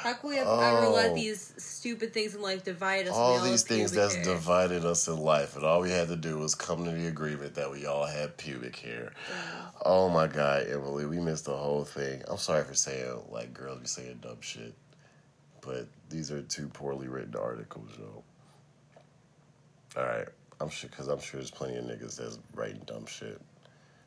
How 0.04 0.14
can 0.14 0.30
we 0.30 0.38
have 0.38 0.48
oh. 0.48 0.60
ever 0.60 0.86
Oh. 0.88 0.94
let 0.94 1.16
these 1.16 1.54
stupid 1.78 2.14
things 2.14 2.36
in 2.36 2.42
life 2.42 2.64
divide 2.64 3.08
us? 3.08 3.14
All 3.14 3.38
all 3.38 3.44
these 3.44 3.64
things 3.64 3.92
that's 3.92 4.16
hair? 4.16 4.24
divided 4.24 4.84
us 4.84 5.08
in 5.08 5.18
life, 5.18 5.56
and 5.56 5.64
all 5.64 5.82
we 5.82 5.92
had 5.92 6.08
to 6.08 6.16
do 6.16 6.40
was 6.40 6.56
come 6.56 6.84
to 6.86 6.92
the 6.92 7.08
agreement 7.08 7.56
that 7.56 7.72
we 7.72 7.86
all 7.86 8.06
had 8.06 8.36
pubic 8.38 8.76
hair. 8.78 9.14
Oh 9.86 10.10
my 10.10 10.28
god, 10.28 10.68
Emily, 10.68 11.06
we 11.06 11.20
missed 11.20 11.46
the 11.46 11.56
whole 11.56 11.84
thing. 11.84 12.24
I'm 12.28 12.38
sorry 12.38 12.64
for 12.64 12.74
saying 12.74 13.22
like 13.30 13.54
girls 13.54 13.80
be 13.80 13.88
saying 13.88 14.20
dumb 14.22 14.42
shit, 14.42 14.74
but 15.62 15.88
these 16.10 16.32
are 16.32 16.42
two 16.42 16.68
poorly 16.68 17.08
written 17.08 17.36
articles, 17.36 17.90
yo. 17.98 18.24
All 19.96 20.04
right, 20.04 20.28
I'm 20.60 20.70
sure 20.70 20.90
because 20.90 21.08
I'm 21.08 21.20
sure 21.20 21.40
there's 21.40 21.52
plenty 21.52 21.78
of 21.78 21.86
niggas 21.86 22.18
that's 22.18 22.40
writing 22.56 22.82
dumb 22.86 23.06
shit. 23.06 23.40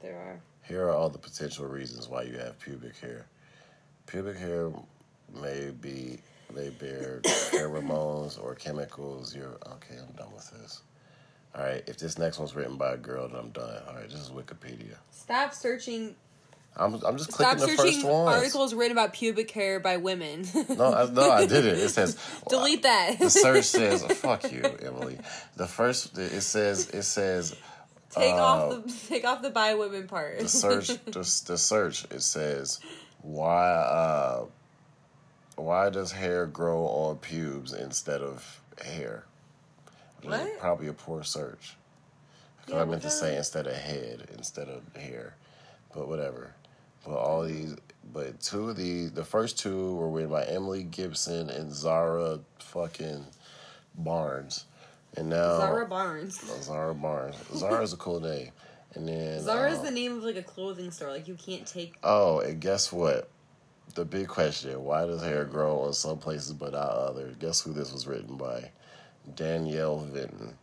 There 0.03 0.17
are. 0.17 0.41
Here 0.63 0.87
are 0.87 0.93
all 0.93 1.09
the 1.09 1.19
potential 1.19 1.67
reasons 1.67 2.09
why 2.09 2.23
you 2.23 2.37
have 2.39 2.59
pubic 2.59 2.97
hair. 2.99 3.27
Pubic 4.07 4.37
hair 4.37 4.71
may 5.41 5.71
be 5.71 6.19
may 6.55 6.71
bear 6.71 7.21
pheromones 7.25 8.43
or 8.43 8.55
chemicals. 8.55 9.35
You're 9.35 9.57
okay. 9.75 9.97
I'm 9.99 10.15
done 10.17 10.33
with 10.35 10.51
this. 10.51 10.83
All 11.55 11.63
right. 11.65 11.83
If 11.87 11.99
this 11.99 12.19
next 12.19 12.39
one's 12.39 12.55
written 12.55 12.77
by 12.77 12.93
a 12.95 12.97
girl, 12.97 13.29
then 13.29 13.39
I'm 13.39 13.51
done. 13.51 13.83
All 13.89 13.95
right. 13.95 14.09
This 14.09 14.21
is 14.21 14.31
Wikipedia. 14.31 14.97
Stop 15.11 15.55
searching. 15.55 16.15
I'm 16.77 16.95
I'm 17.05 17.17
just 17.19 17.33
Stop 17.33 17.57
clicking 17.59 17.77
the 17.77 17.83
searching 17.83 18.01
first 18.01 18.07
ones. 18.07 18.37
articles 18.37 18.75
written 18.75 18.93
about 18.93 19.13
pubic 19.13 19.51
hair 19.51 19.81
by 19.81 19.97
women. 19.97 20.47
No, 20.69 20.93
I, 20.95 21.11
no, 21.11 21.31
I 21.31 21.47
did 21.47 21.65
it. 21.67 21.79
It 21.79 21.89
says 21.89 22.17
Delete 22.49 22.85
that. 22.85 23.19
The 23.19 23.29
search 23.45 23.65
says, 23.65 24.05
"Fuck 24.05 24.53
you, 24.53 24.63
Emily." 24.63 25.19
The 25.57 25.67
first 25.67 26.17
it 26.17 26.41
says 26.43 26.89
it 26.91 27.03
says 27.03 27.57
take 28.11 28.33
uh, 28.35 28.37
off 28.37 28.85
the 28.87 28.93
take 29.09 29.25
off 29.25 29.43
the 29.43 29.51
by 29.51 29.75
women 29.75 30.07
part. 30.07 30.39
the 30.39 30.49
search 30.49 30.89
the, 31.07 31.43
the 31.47 31.59
search 31.59 32.05
it 32.11 32.23
says 32.23 32.81
why 33.23 33.69
uh 33.71 34.45
why 35.63 35.91
does 35.91 36.13
hair 36.13 36.47
grow 36.47 36.87
on 36.87 37.17
pubes 37.19 37.73
instead 37.73 38.21
of 38.23 38.61
hair 38.85 39.25
What? 40.23 40.59
probably 40.59 40.89
a 40.89 40.93
poor 40.93 41.23
search 41.23 41.77
'Cause 42.67 42.75
Yeah, 42.75 42.83
i 42.83 42.85
meant 42.85 43.03
to 43.03 43.11
say 43.11 43.37
instead 43.37 43.67
of 43.67 43.75
head 43.75 44.29
instead 44.35 44.69
of 44.69 44.83
hair 44.95 45.35
but 45.95 46.09
whatever 46.09 46.55
but 47.05 47.17
all 47.17 47.43
these 47.43 47.75
but 48.13 48.41
two 48.41 48.71
of 48.71 48.77
these 48.77 49.13
the 49.13 49.25
first 49.25 49.59
two 49.59 49.95
were 49.97 50.09
written 50.09 50.31
by 50.31 50.45
emily 50.45 50.83
gibson 50.83 51.49
and 51.51 51.73
zara 51.75 52.41
fucking 52.59 53.27
barnes 53.95 54.65
and 55.17 55.29
now 55.29 55.57
Zara 55.59 55.87
Barnes. 55.87 56.41
zara 56.63 56.95
barnes 56.95 57.37
zara's 57.55 57.93
a 57.93 57.97
cool 57.97 58.21
name 58.21 58.51
and 58.95 59.07
then 59.09 59.41
Zara 59.41 59.71
is 59.71 59.79
uh, 59.79 59.83
the 59.83 59.91
name 59.93 60.17
of 60.17 60.25
like 60.25 60.35
a 60.35 60.43
clothing 60.43 60.91
store. 60.91 61.11
Like 61.13 61.29
you 61.29 61.37
can't 61.37 61.65
take. 61.65 61.95
Oh, 62.03 62.41
and 62.41 62.61
guess 62.61 62.91
what? 62.93 63.31
The 63.95 64.05
big 64.05 64.29
question: 64.29 64.85
Why 64.85 65.07
does 65.07 65.23
hair 65.23 65.45
grow 65.45 65.81
on 65.81 65.93
some 65.95 66.19
places 66.19 66.53
but 66.53 66.73
not 66.73 66.91
others? 66.91 67.37
Guess 67.37 67.63
who 67.63 67.73
this 67.73 67.93
was 67.93 68.07
written 68.07 68.37
by? 68.37 68.71
Danielle 69.35 69.99
Venton. 69.99 70.57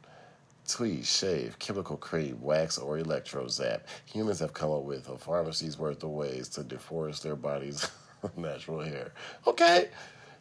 Tweed, 0.68 1.06
shave, 1.06 1.58
chemical 1.60 1.98
cream, 1.98 2.42
wax, 2.42 2.78
or 2.78 2.98
electro 2.98 3.48
zap. 3.48 3.88
Humans 4.06 4.40
have 4.40 4.54
come 4.54 4.72
up 4.72 4.84
with 4.84 5.08
a 5.10 5.18
pharmacy's 5.18 5.78
worth 5.78 6.04
of 6.04 6.10
ways 6.10 6.50
to 6.50 6.62
deforest 6.62 7.22
their 7.22 7.36
bodies 7.38 7.90
natural 8.38 8.82
hair. 8.82 9.14
Okay. 9.46 9.90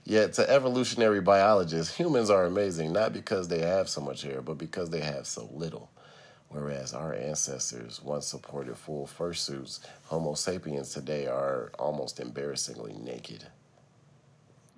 Yet 0.04 0.34
to 0.34 0.48
evolutionary 0.48 1.20
biologists, 1.20 1.96
humans 1.96 2.30
are 2.30 2.44
amazing 2.44 2.92
not 2.92 3.12
because 3.12 3.48
they 3.48 3.60
have 3.60 3.88
so 3.88 4.00
much 4.00 4.22
hair, 4.22 4.42
but 4.42 4.58
because 4.58 4.90
they 4.90 5.00
have 5.00 5.26
so 5.26 5.48
little. 5.52 5.90
Whereas 6.48 6.94
our 6.94 7.14
ancestors 7.14 8.00
once 8.02 8.26
supported 8.26 8.76
full 8.76 9.06
fursuits, 9.06 9.80
Homo 10.04 10.34
sapiens 10.34 10.92
today 10.92 11.26
are 11.26 11.72
almost 11.78 12.20
embarrassingly 12.20 12.94
naked. 12.94 13.44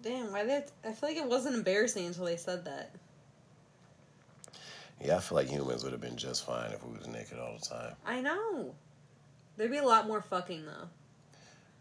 Damn, 0.01 0.33
why 0.33 0.45
that? 0.45 0.71
I 0.85 0.93
feel 0.93 1.11
like 1.11 1.19
it 1.19 1.27
wasn't 1.27 1.57
embarrassing 1.57 2.07
until 2.07 2.25
they 2.25 2.37
said 2.37 2.65
that. 2.65 2.95
Yeah, 5.05 5.17
I 5.17 5.21
feel 5.21 5.37
like 5.37 5.49
humans 5.49 5.85
would 5.85 5.93
have 5.93 6.01
been 6.01 6.17
just 6.17 6.45
fine 6.47 6.73
if 6.73 6.85
we 6.85 6.97
was 6.97 7.07
naked 7.07 7.39
all 7.39 7.57
the 7.59 7.65
time. 7.65 7.95
I 8.05 8.21
know. 8.21 8.75
There'd 9.57 9.71
be 9.71 9.79
a 9.79 9.85
lot 9.85 10.07
more 10.07 10.23
fucking 10.23 10.65
though. 10.65 10.89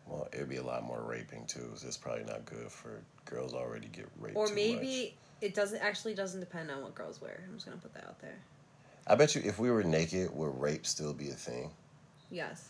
Well, 0.07 0.27
it'd 0.33 0.49
be 0.49 0.57
a 0.57 0.63
lot 0.63 0.83
more 0.83 1.01
raping 1.01 1.45
too. 1.45 1.71
So 1.75 1.88
it's 1.88 1.97
probably 1.97 2.23
not 2.23 2.45
good 2.45 2.71
for 2.71 3.01
girls 3.25 3.53
already 3.53 3.88
get 3.88 4.07
raped. 4.19 4.38
Or 4.38 4.47
maybe 4.49 5.15
it 5.41 5.53
doesn't 5.53 5.79
actually 5.79 6.13
doesn't 6.13 6.39
depend 6.39 6.71
on 6.71 6.81
what 6.81 6.95
girls 6.95 7.21
wear. 7.21 7.43
I'm 7.47 7.55
just 7.55 7.65
gonna 7.65 7.77
put 7.77 7.93
that 7.93 8.05
out 8.05 8.19
there. 8.19 8.38
I 9.08 9.16
bet 9.16 9.36
you 9.36 9.41
if 9.43 9.58
we 9.58 9.72
were 9.72 9.84
naked, 9.84 10.30
would 10.36 10.60
rape 10.60 10.86
still 10.86 11.14
be 11.14 11.30
a 11.30 11.34
thing? 11.34 11.72
Yes. 12.30 12.70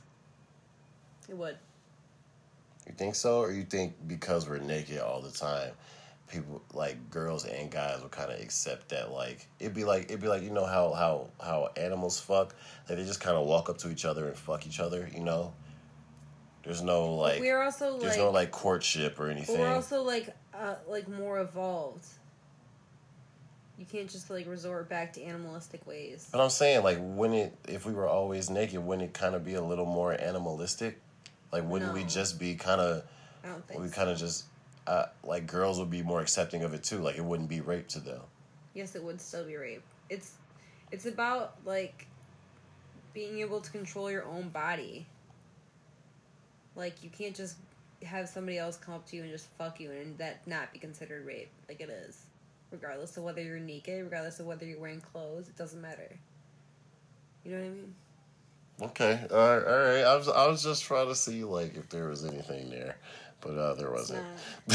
It 1.27 1.35
would. 1.35 1.57
You 2.85 2.93
think 2.93 3.15
so, 3.15 3.39
or 3.39 3.51
you 3.51 3.63
think 3.63 3.95
because 4.07 4.47
we're 4.47 4.59
naked 4.59 4.99
all 4.99 5.21
the 5.21 5.31
time, 5.31 5.71
people 6.27 6.61
like 6.73 7.09
girls 7.09 7.45
and 7.45 7.69
guys 7.71 8.01
will 8.01 8.09
kind 8.09 8.31
of 8.31 8.39
accept 8.39 8.89
that? 8.89 9.11
Like 9.11 9.47
it'd 9.59 9.73
be 9.73 9.83
like 9.83 10.03
it'd 10.05 10.21
be 10.21 10.27
like 10.27 10.43
you 10.43 10.51
know 10.51 10.65
how 10.65 10.93
how 10.93 11.27
how 11.43 11.69
animals 11.75 12.19
fuck, 12.19 12.55
like 12.87 12.97
they 12.97 13.03
just 13.03 13.19
kind 13.19 13.35
of 13.35 13.45
walk 13.45 13.69
up 13.69 13.77
to 13.79 13.89
each 13.89 14.05
other 14.05 14.27
and 14.27 14.37
fuck 14.37 14.65
each 14.65 14.79
other. 14.79 15.09
You 15.13 15.21
know, 15.21 15.53
there's 16.63 16.81
no 16.81 17.15
like 17.15 17.41
we're 17.41 17.61
also 17.61 17.99
there's 17.99 18.17
like, 18.17 18.25
no 18.25 18.29
like 18.29 18.51
courtship 18.51 19.19
or 19.19 19.29
anything. 19.29 19.59
we're 19.59 19.73
also 19.73 20.03
like 20.03 20.29
uh 20.53 20.75
like 20.87 21.09
more 21.09 21.39
evolved. 21.41 22.05
You 23.77 23.85
can't 23.85 24.09
just 24.09 24.29
like 24.29 24.47
resort 24.47 24.89
back 24.89 25.13
to 25.13 25.23
animalistic 25.23 25.85
ways. 25.85 26.27
But 26.31 26.41
I'm 26.41 26.49
saying, 26.49 26.83
like, 26.83 26.97
wouldn't 26.99 27.39
it, 27.39 27.53
if 27.67 27.85
we 27.85 27.93
were 27.93 28.07
always 28.07 28.49
naked, 28.49 28.79
wouldn't 28.79 29.09
it 29.09 29.13
kind 29.13 29.35
of 29.35 29.45
be 29.45 29.53
a 29.53 29.61
little 29.61 29.85
more 29.85 30.13
animalistic? 30.19 30.99
Like, 31.51 31.63
wouldn't 31.63 31.93
we 31.93 32.03
just 32.03 32.39
be 32.39 32.55
kind 32.55 32.81
of, 32.81 33.03
I 33.43 33.49
don't 33.49 33.65
think. 33.67 33.79
we 33.79 33.87
so. 33.87 33.93
kind 33.93 34.09
of 34.09 34.17
just, 34.17 34.45
uh, 34.87 35.05
like, 35.23 35.47
girls 35.47 35.79
would 35.79 35.91
be 35.91 36.01
more 36.01 36.21
accepting 36.21 36.63
of 36.63 36.73
it 36.73 36.83
too. 36.83 36.97
Like, 36.97 37.17
it 37.17 37.23
wouldn't 37.23 37.49
be 37.49 37.61
rape 37.61 37.87
to 37.89 37.99
them. 37.99 38.21
Yes, 38.73 38.95
it 38.95 39.03
would 39.03 39.21
still 39.21 39.43
be 39.45 39.55
rape. 39.55 39.83
It's 40.09 40.33
it's 40.91 41.07
about 41.07 41.55
like 41.65 42.05
being 43.13 43.39
able 43.39 43.59
to 43.59 43.71
control 43.71 44.11
your 44.11 44.23
own 44.25 44.49
body. 44.49 45.07
Like 46.75 47.03
you 47.03 47.09
can't 47.09 47.35
just 47.35 47.57
have 48.03 48.29
somebody 48.29 48.59
else 48.59 48.77
come 48.77 48.93
up 48.93 49.07
to 49.07 49.15
you 49.15 49.23
and 49.23 49.31
just 49.31 49.47
fuck 49.57 49.79
you 49.79 49.89
and 49.89 50.15
that 50.19 50.45
not 50.45 50.71
be 50.71 50.77
considered 50.77 51.25
rape. 51.25 51.49
Like 51.67 51.81
it 51.81 51.89
is. 51.89 52.26
Regardless 52.71 53.15
of 53.17 53.23
whether 53.23 53.41
you're 53.41 53.59
naked, 53.59 54.03
regardless 54.03 54.39
of 54.39 54.45
whether 54.45 54.65
you're 54.65 54.79
wearing 54.79 55.01
clothes, 55.01 55.47
it 55.47 55.55
doesn't 55.57 55.81
matter. 55.81 56.17
You 57.43 57.51
know 57.51 57.57
what 57.59 57.65
I 57.65 57.69
mean? 57.69 57.95
Okay, 58.81 59.19
all 59.31 59.37
right, 59.37 59.65
all 59.67 59.79
right. 59.79 60.03
I 60.03 60.15
was, 60.15 60.27
I 60.27 60.47
was 60.47 60.61
just 60.63 60.83
trying 60.83 61.07
to 61.07 61.15
see, 61.15 61.43
like, 61.43 61.75
if 61.75 61.89
there 61.89 62.09
was 62.09 62.25
anything 62.25 62.69
there, 62.69 62.97
but 63.41 63.57
uh, 63.57 63.73
there 63.75 63.89
wasn't. 63.91 64.23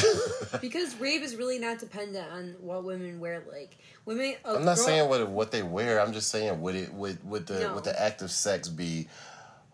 because 0.61 0.97
rape 0.97 1.23
is 1.23 1.37
really 1.37 1.59
not 1.59 1.79
dependent 1.79 2.31
on 2.33 2.55
what 2.61 2.83
women 2.85 3.21
wear. 3.21 3.43
Like 3.51 3.77
women, 4.05 4.35
I'm 4.45 4.65
not 4.65 4.77
girl- 4.77 4.85
saying 4.87 5.09
what 5.09 5.29
what 5.29 5.51
they 5.51 5.63
wear. 5.63 6.01
I'm 6.01 6.13
just 6.13 6.31
saying 6.31 6.61
would 6.63 6.75
it 6.75 6.93
would 6.95 7.19
would 7.29 7.47
the 7.47 7.61
No. 7.61 7.75
would 7.75 7.85
the 7.85 8.01
act 8.01 8.23
of 8.23 8.31
sex 8.31 8.69
be 8.69 9.09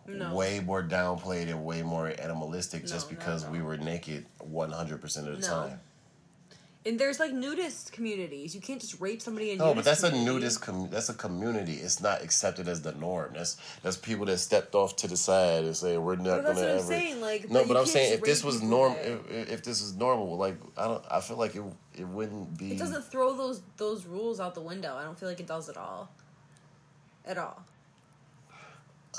No. 0.06 0.34
way 0.34 0.60
more 0.60 0.82
downplayed 0.82 1.48
and 1.48 1.64
way 1.64 1.82
more 1.82 2.12
animalistic 2.18 2.82
just 2.86 3.10
No, 3.10 3.14
no, 3.14 3.18
because 3.18 3.46
we 3.46 3.60
were 3.62 3.76
naked 3.76 4.26
100 4.40 5.00
percent 5.00 5.28
of 5.28 5.40
the 5.40 5.46
time? 5.46 5.80
And 6.86 6.98
there's 6.98 7.18
like 7.18 7.32
nudist 7.32 7.92
communities. 7.92 8.54
You 8.54 8.60
can't 8.60 8.80
just 8.80 9.00
rape 9.00 9.20
somebody 9.20 9.50
in. 9.50 9.58
No, 9.58 9.74
but 9.74 9.84
that's 9.84 10.04
a 10.04 10.12
nudist. 10.12 10.62
Com- 10.62 10.88
that's 10.88 11.08
a 11.08 11.14
community. 11.14 11.74
It's 11.74 12.00
not 12.00 12.22
accepted 12.22 12.68
as 12.68 12.80
the 12.80 12.92
norm. 12.92 13.32
That's 13.34 13.56
that's 13.82 13.96
people 13.96 14.24
that 14.26 14.38
stepped 14.38 14.74
off 14.74 14.94
to 14.96 15.08
the 15.08 15.16
side 15.16 15.64
and 15.64 15.76
say 15.76 15.98
we're 15.98 16.14
not 16.16 16.44
But 16.44 16.54
gonna 16.54 16.66
ever. 16.66 16.82
saying. 16.82 17.20
Like, 17.20 17.50
no, 17.50 17.60
you 17.62 17.66
but 17.66 17.76
I'm 17.76 17.84
saying 17.84 18.14
if 18.14 18.22
this 18.22 18.44
was 18.44 18.62
norm, 18.62 18.94
if, 19.00 19.30
if 19.30 19.50
if 19.54 19.62
this 19.64 19.82
is 19.82 19.96
normal, 19.96 20.36
like 20.36 20.56
I 20.76 20.84
don't, 20.84 21.04
I 21.10 21.20
feel 21.20 21.36
like 21.36 21.56
it 21.56 21.64
it 21.96 22.06
wouldn't 22.06 22.56
be. 22.56 22.72
It 22.72 22.78
doesn't 22.78 23.04
throw 23.04 23.36
those 23.36 23.60
those 23.76 24.06
rules 24.06 24.38
out 24.38 24.54
the 24.54 24.62
window. 24.62 24.96
I 24.96 25.02
don't 25.02 25.18
feel 25.18 25.28
like 25.28 25.40
it 25.40 25.48
does 25.48 25.68
at 25.68 25.76
all. 25.76 26.10
At 27.26 27.38
all. 27.38 27.64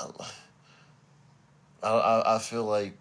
I, 1.82 1.88
I 1.88 2.36
I 2.36 2.38
feel 2.38 2.64
like 2.64 2.96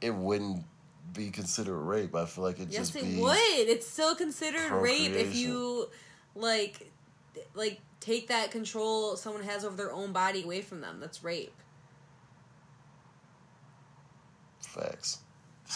it 0.00 0.14
wouldn't 0.14 0.64
be 1.12 1.30
considered 1.30 1.76
rape. 1.78 2.14
I 2.14 2.24
feel 2.26 2.44
like 2.44 2.58
it 2.60 2.68
Yes, 2.70 2.90
just 2.90 2.96
it 2.96 3.04
be. 3.04 3.20
would. 3.20 3.36
It's 3.38 3.86
still 3.86 4.14
considered 4.14 4.70
rape 4.72 5.12
if 5.12 5.34
you 5.34 5.88
like 6.34 6.90
like 7.54 7.80
take 8.00 8.28
that 8.28 8.50
control 8.50 9.16
someone 9.16 9.42
has 9.44 9.64
over 9.64 9.76
their 9.76 9.92
own 9.92 10.12
body 10.12 10.42
away 10.44 10.60
from 10.62 10.80
them. 10.80 10.98
That's 11.00 11.22
rape. 11.24 11.54
Facts. 14.62 15.18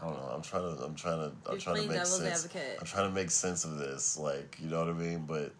I 0.00 0.04
don't 0.04 0.14
know. 0.16 0.32
I'm 0.34 0.42
trying 0.42 0.76
to. 0.76 0.82
I'm 0.84 0.94
trying 0.94 1.18
to. 1.18 1.26
I'm 1.46 1.52
You're 1.52 1.58
trying 1.60 1.82
to 1.82 1.88
make 1.88 2.06
sense. 2.06 2.44
advocate. 2.44 2.76
I'm 2.80 2.86
trying 2.86 3.08
to 3.08 3.14
make 3.14 3.30
sense 3.30 3.64
of 3.64 3.76
this. 3.78 4.16
Like, 4.16 4.56
you 4.60 4.68
know 4.70 4.78
what 4.78 4.88
I 4.88 4.92
mean? 4.92 5.24
But 5.26 5.52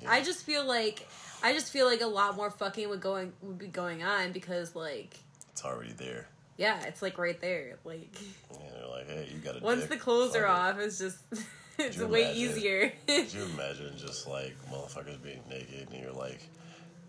Yeah. 0.00 0.10
I 0.10 0.22
just 0.22 0.44
feel 0.44 0.64
like 0.64 1.06
I 1.42 1.52
just 1.52 1.70
feel 1.72 1.86
like 1.86 2.00
a 2.00 2.06
lot 2.06 2.36
more 2.36 2.50
fucking 2.50 2.88
would 2.88 3.00
going 3.00 3.32
would 3.42 3.58
be 3.58 3.66
going 3.68 4.02
on 4.02 4.32
because 4.32 4.74
like 4.74 5.16
it's 5.52 5.64
already 5.64 5.92
there. 5.92 6.28
Yeah, 6.56 6.82
it's 6.86 7.02
like 7.02 7.18
right 7.18 7.40
there. 7.40 7.78
Like 7.84 8.16
And 8.50 8.60
they're 8.74 8.88
like, 8.88 9.08
hey, 9.08 9.28
you 9.32 9.38
got 9.40 9.60
a 9.60 9.64
once 9.64 9.82
dick. 9.82 9.90
the 9.90 9.96
clothes 9.96 10.34
are 10.36 10.44
it. 10.44 10.50
off, 10.50 10.78
it's 10.78 10.98
just 10.98 11.18
it's 11.78 11.98
way 11.98 12.22
imagine? 12.22 12.42
easier. 12.42 12.92
Could 13.06 13.32
you 13.34 13.42
imagine 13.54 13.92
just 13.98 14.26
like 14.28 14.54
motherfuckers 14.70 15.22
being 15.22 15.42
naked 15.50 15.88
and 15.92 16.02
you're 16.02 16.12
like 16.12 16.40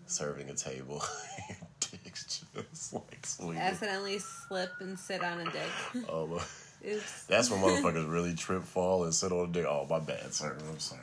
serving 0.06 0.48
a 0.50 0.54
table, 0.54 1.02
your 1.48 1.58
dick's 1.80 2.44
just 2.54 2.92
like. 2.94 3.18
Accidentally 3.56 4.18
slip 4.18 4.72
and 4.80 4.98
sit 4.98 5.22
on 5.22 5.40
a 5.40 5.44
dick. 5.44 6.04
Oh, 6.08 6.42
Oops. 6.86 7.24
that's 7.24 7.50
when 7.50 7.60
motherfuckers 7.60 8.10
really 8.10 8.34
trip, 8.34 8.62
fall, 8.64 9.04
and 9.04 9.14
sit 9.14 9.32
on 9.32 9.48
a 9.50 9.52
dick. 9.52 9.66
Oh, 9.68 9.86
my 9.88 9.98
bad, 9.98 10.32
sir. 10.32 10.56
I'm 10.68 10.78
sorry. 10.78 11.00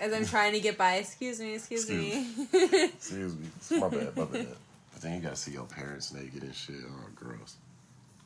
As 0.00 0.12
I'm 0.12 0.24
trying 0.26 0.52
to 0.52 0.60
get 0.60 0.76
by, 0.78 0.94
excuse 0.96 1.40
me, 1.40 1.54
excuse 1.54 1.88
me. 1.90 2.26
Excuse 2.52 3.34
me. 3.34 3.46
My 3.80 3.88
bad, 3.88 4.16
my 4.16 4.24
bad. 4.24 4.48
But 4.92 5.02
then 5.02 5.14
you 5.16 5.20
gotta 5.20 5.36
see 5.36 5.52
your 5.52 5.64
parents 5.64 6.12
naked 6.12 6.42
and 6.42 6.54
shit. 6.54 6.76
Oh, 6.86 7.08
gross. 7.14 7.56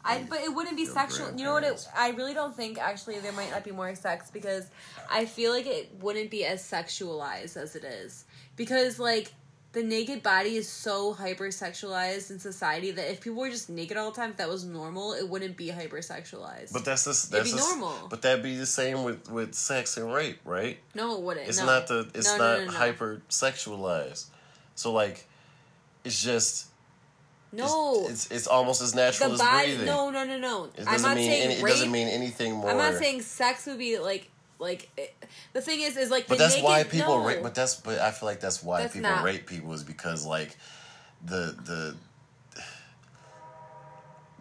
I 0.04 0.24
but 0.28 0.40
it 0.40 0.54
wouldn't 0.54 0.76
be 0.76 0.86
sexual. 0.86 1.30
You 1.36 1.44
know 1.44 1.52
what? 1.52 1.64
It. 1.64 1.86
I 1.96 2.10
really 2.10 2.34
don't 2.34 2.56
think 2.56 2.78
actually 2.78 3.18
there 3.18 3.32
might 3.32 3.50
not 3.50 3.64
be 3.64 3.70
more 3.70 3.94
sex 3.94 4.30
because 4.30 4.66
I 5.10 5.26
feel 5.26 5.52
like 5.52 5.66
it 5.66 5.90
wouldn't 6.00 6.30
be 6.30 6.44
as 6.44 6.62
sexualized 6.62 7.56
as 7.56 7.76
it 7.76 7.84
is 7.84 8.24
because 8.56 8.98
like 8.98 9.32
the 9.72 9.82
naked 9.84 10.22
body 10.22 10.56
is 10.56 10.68
so 10.68 11.14
hypersexualized 11.14 12.30
in 12.30 12.40
society 12.40 12.90
that 12.90 13.08
if 13.10 13.20
people 13.20 13.38
were 13.38 13.50
just 13.50 13.70
naked 13.70 13.96
all 13.96 14.10
the 14.10 14.16
time, 14.16 14.30
if 14.30 14.36
that 14.38 14.48
was 14.48 14.64
normal, 14.64 15.12
it 15.12 15.28
wouldn't 15.28 15.56
be 15.56 15.68
hypersexualized. 15.68 16.72
But 16.72 16.84
that's 16.84 17.04
just 17.04 17.30
that's 17.30 17.50
be 17.52 17.56
just- 17.56 17.68
normal. 17.78 18.08
But 18.08 18.22
that'd 18.22 18.42
be 18.42 18.56
the 18.56 18.66
same 18.66 19.04
with 19.04 19.30
with 19.30 19.54
sex 19.54 19.96
and 19.96 20.12
rape, 20.12 20.40
right? 20.44 20.78
no, 20.94 21.14
it 21.16 21.20
wouldn't. 21.22 21.48
It's 21.48 21.58
no. 21.60 21.66
not 21.66 21.86
the 21.88 22.10
it's 22.14 22.26
No, 22.26 22.38
not 22.38 22.58
no, 22.58 22.64
no, 22.64 22.70
no. 22.72 22.78
hyper 22.78 23.22
sexualized. 23.28 24.24
So 24.74 24.92
like, 24.92 25.26
it's 26.04 26.20
just 26.22 26.66
No, 27.52 28.06
It's, 28.08 28.30
it's 28.30 28.46
almost 28.46 28.80
as 28.80 28.94
natural 28.94 29.30
the 29.30 29.34
as 29.34 29.40
body. 29.40 29.66
breathing. 29.68 29.86
No, 29.86 30.10
no, 30.10 30.24
no, 30.24 30.38
no. 30.38 30.64
It 30.76 30.84
I'm 30.86 30.92
doesn't 30.94 31.14
mean 31.16 31.30
saying 31.30 31.42
any, 31.50 31.54
it 31.54 31.66
doesn't 31.66 31.90
mean 31.90 32.06
anything 32.08 32.54
more. 32.54 32.70
I'm 32.70 32.76
not 32.76 32.94
saying 32.94 33.22
sex 33.22 33.66
would 33.66 33.78
be 33.78 33.98
like 33.98 34.30
like 34.60 34.88
it, 34.96 35.14
the 35.52 35.60
thing 35.60 35.80
is 35.80 35.96
is 35.96 36.10
like 36.10 36.28
But 36.28 36.38
the 36.38 36.44
that's 36.44 36.54
naked, 36.54 36.64
why 36.64 36.84
people 36.84 37.18
no. 37.18 37.26
rape. 37.26 37.42
But 37.42 37.54
that's 37.56 37.74
but 37.76 37.98
I 37.98 38.12
feel 38.12 38.28
like 38.28 38.40
that's 38.40 38.62
why 38.62 38.82
That's 38.82 38.94
people 38.94 39.10
not- 39.10 39.24
rape 39.24 39.46
people 39.46 39.72
is 39.72 39.82
because 39.82 40.24
like 40.24 40.56
the 41.24 41.56
the. 41.64 41.96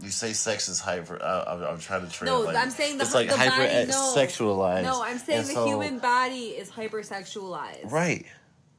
You 0.02 0.12
say 0.12 0.32
sex 0.32 0.70
is 0.70 0.80
hyper. 0.80 1.22
I, 1.22 1.44
I'm, 1.54 1.64
I'm 1.64 1.80
trying 1.80 2.06
to 2.06 2.12
train. 2.12 2.28
No, 2.32 2.42
like, 2.42 2.56
I'm 2.56 2.70
saying 2.70 2.98
the- 3.00 3.04
it's 3.04 3.14
like 3.14 3.28
the 3.28 3.36
hyper 3.36 3.58
body- 3.68 3.88
no. 3.88 4.14
sexualized. 4.16 4.84
No, 4.84 5.04
I'm 5.04 5.18
saying 5.18 5.40
And 5.40 5.48
the 5.50 5.54
so- 5.54 5.66
human 5.68 6.00
body 6.00 6.50
is 6.50 6.70
hypersexualized. 6.70 7.92
Right, 7.92 8.26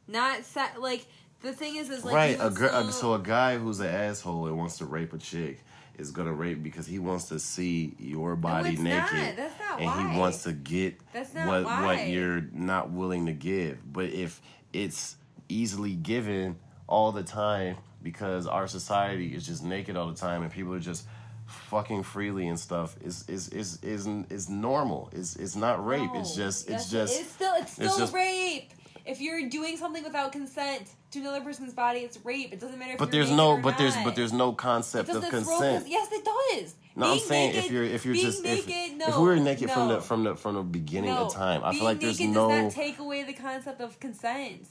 Not 0.08 0.44
se- 0.46 0.78
like 0.78 1.04
the 1.42 1.52
thing 1.52 1.76
is 1.76 1.90
is 1.90 2.04
like 2.04 2.14
right. 2.14 2.40
A 2.40 2.50
still- 2.52 2.90
So 2.92 3.14
a 3.14 3.18
guy 3.18 3.58
who's 3.58 3.80
an 3.80 3.86
asshole 3.88 4.46
and 4.46 4.56
wants 4.58 4.78
to 4.78 4.84
rape 4.84 5.12
a 5.12 5.18
chick 5.18 5.62
is 5.98 6.10
gonna 6.10 6.32
rape 6.32 6.62
because 6.62 6.86
he 6.86 6.98
wants 6.98 7.24
to 7.28 7.38
see 7.38 7.94
your 7.98 8.34
body 8.36 8.70
it's 8.70 8.80
naked, 8.80 9.12
not. 9.12 9.36
That's 9.36 9.58
not 9.58 9.78
and 9.80 9.86
why. 9.86 10.12
he 10.12 10.18
wants 10.18 10.42
to 10.44 10.52
get 10.52 10.98
what 11.12 11.64
why. 11.64 11.84
what 11.84 12.08
you're 12.08 12.42
not 12.52 12.90
willing 12.90 13.26
to 13.26 13.32
give. 13.32 13.78
But 13.92 14.06
if 14.06 14.40
it's 14.72 15.16
easily 15.48 15.94
given 15.94 16.56
all 16.86 17.12
the 17.12 17.22
time 17.22 17.76
because 18.02 18.46
our 18.46 18.66
society 18.66 19.34
is 19.34 19.46
just 19.46 19.62
naked 19.62 19.96
all 19.96 20.08
the 20.08 20.14
time 20.14 20.42
and 20.42 20.50
people 20.50 20.72
are 20.72 20.80
just 20.80 21.06
fucking 21.46 22.02
freely 22.04 22.46
and 22.48 22.58
stuff 22.58 22.96
is 23.02 23.28
is 23.28 23.48
is 23.48 23.78
is 23.82 24.06
is 24.30 24.48
normal. 24.48 25.10
It's 25.12 25.36
it's 25.36 25.56
not 25.56 25.84
rape. 25.84 26.10
It's 26.14 26.36
No. 26.36 26.44
just 26.44 26.68
Yes, 26.70 26.80
it's 26.82 26.90
just 26.90 27.20
it's 27.20 27.30
still 27.32 27.54
it's 27.56 27.78
it's 27.78 27.92
still 27.92 27.98
just- 28.06 28.14
rape. 28.14 28.72
If 29.06 29.20
you're 29.20 29.48
doing 29.48 29.76
something 29.76 30.02
without 30.04 30.32
consent 30.32 30.82
to 31.12 31.20
another 31.20 31.40
person's 31.40 31.72
body, 31.74 32.00
it's 32.00 32.18
rape. 32.24 32.52
It 32.52 32.60
doesn't 32.60 32.78
matter 32.78 32.92
if 32.92 32.98
But 32.98 33.10
there's 33.10 33.30
no, 33.30 33.56
but 33.56 33.78
there's, 33.78 33.94
but 34.04 34.14
there's 34.14 34.32
no 34.32 34.52
concept 34.52 35.08
of 35.08 35.22
consent. 35.28 35.84
cons- 35.84 35.88
Yes, 35.88 36.08
it 36.12 36.24
does. 36.24 36.74
No, 36.96 37.12
I'm 37.12 37.18
saying 37.18 37.50
naked- 37.52 37.64
if 37.64 37.70
you're 37.70 37.84
if 37.84 38.04
you're 38.04 38.14
being 38.14 38.26
just 38.26 38.44
if, 38.44 38.66
no, 38.96 39.06
if 39.06 39.16
we 39.16 39.22
were 39.22 39.36
naked 39.36 39.70
from 39.70 39.88
the 39.88 40.00
from 40.00 40.24
the 40.24 40.36
from 40.36 40.54
the 40.56 40.62
beginning 40.62 41.14
no. 41.14 41.26
of 41.26 41.34
time, 41.34 41.62
I 41.64 41.70
Being 41.70 41.80
feel 41.80 41.84
like 41.86 42.00
there's 42.00 42.20
naked 42.20 42.34
no 42.34 42.48
does 42.48 42.62
not 42.64 42.72
take 42.72 42.98
away 42.98 43.22
the 43.22 43.32
concept 43.32 43.80
of 43.80 43.98
consent. 44.00 44.66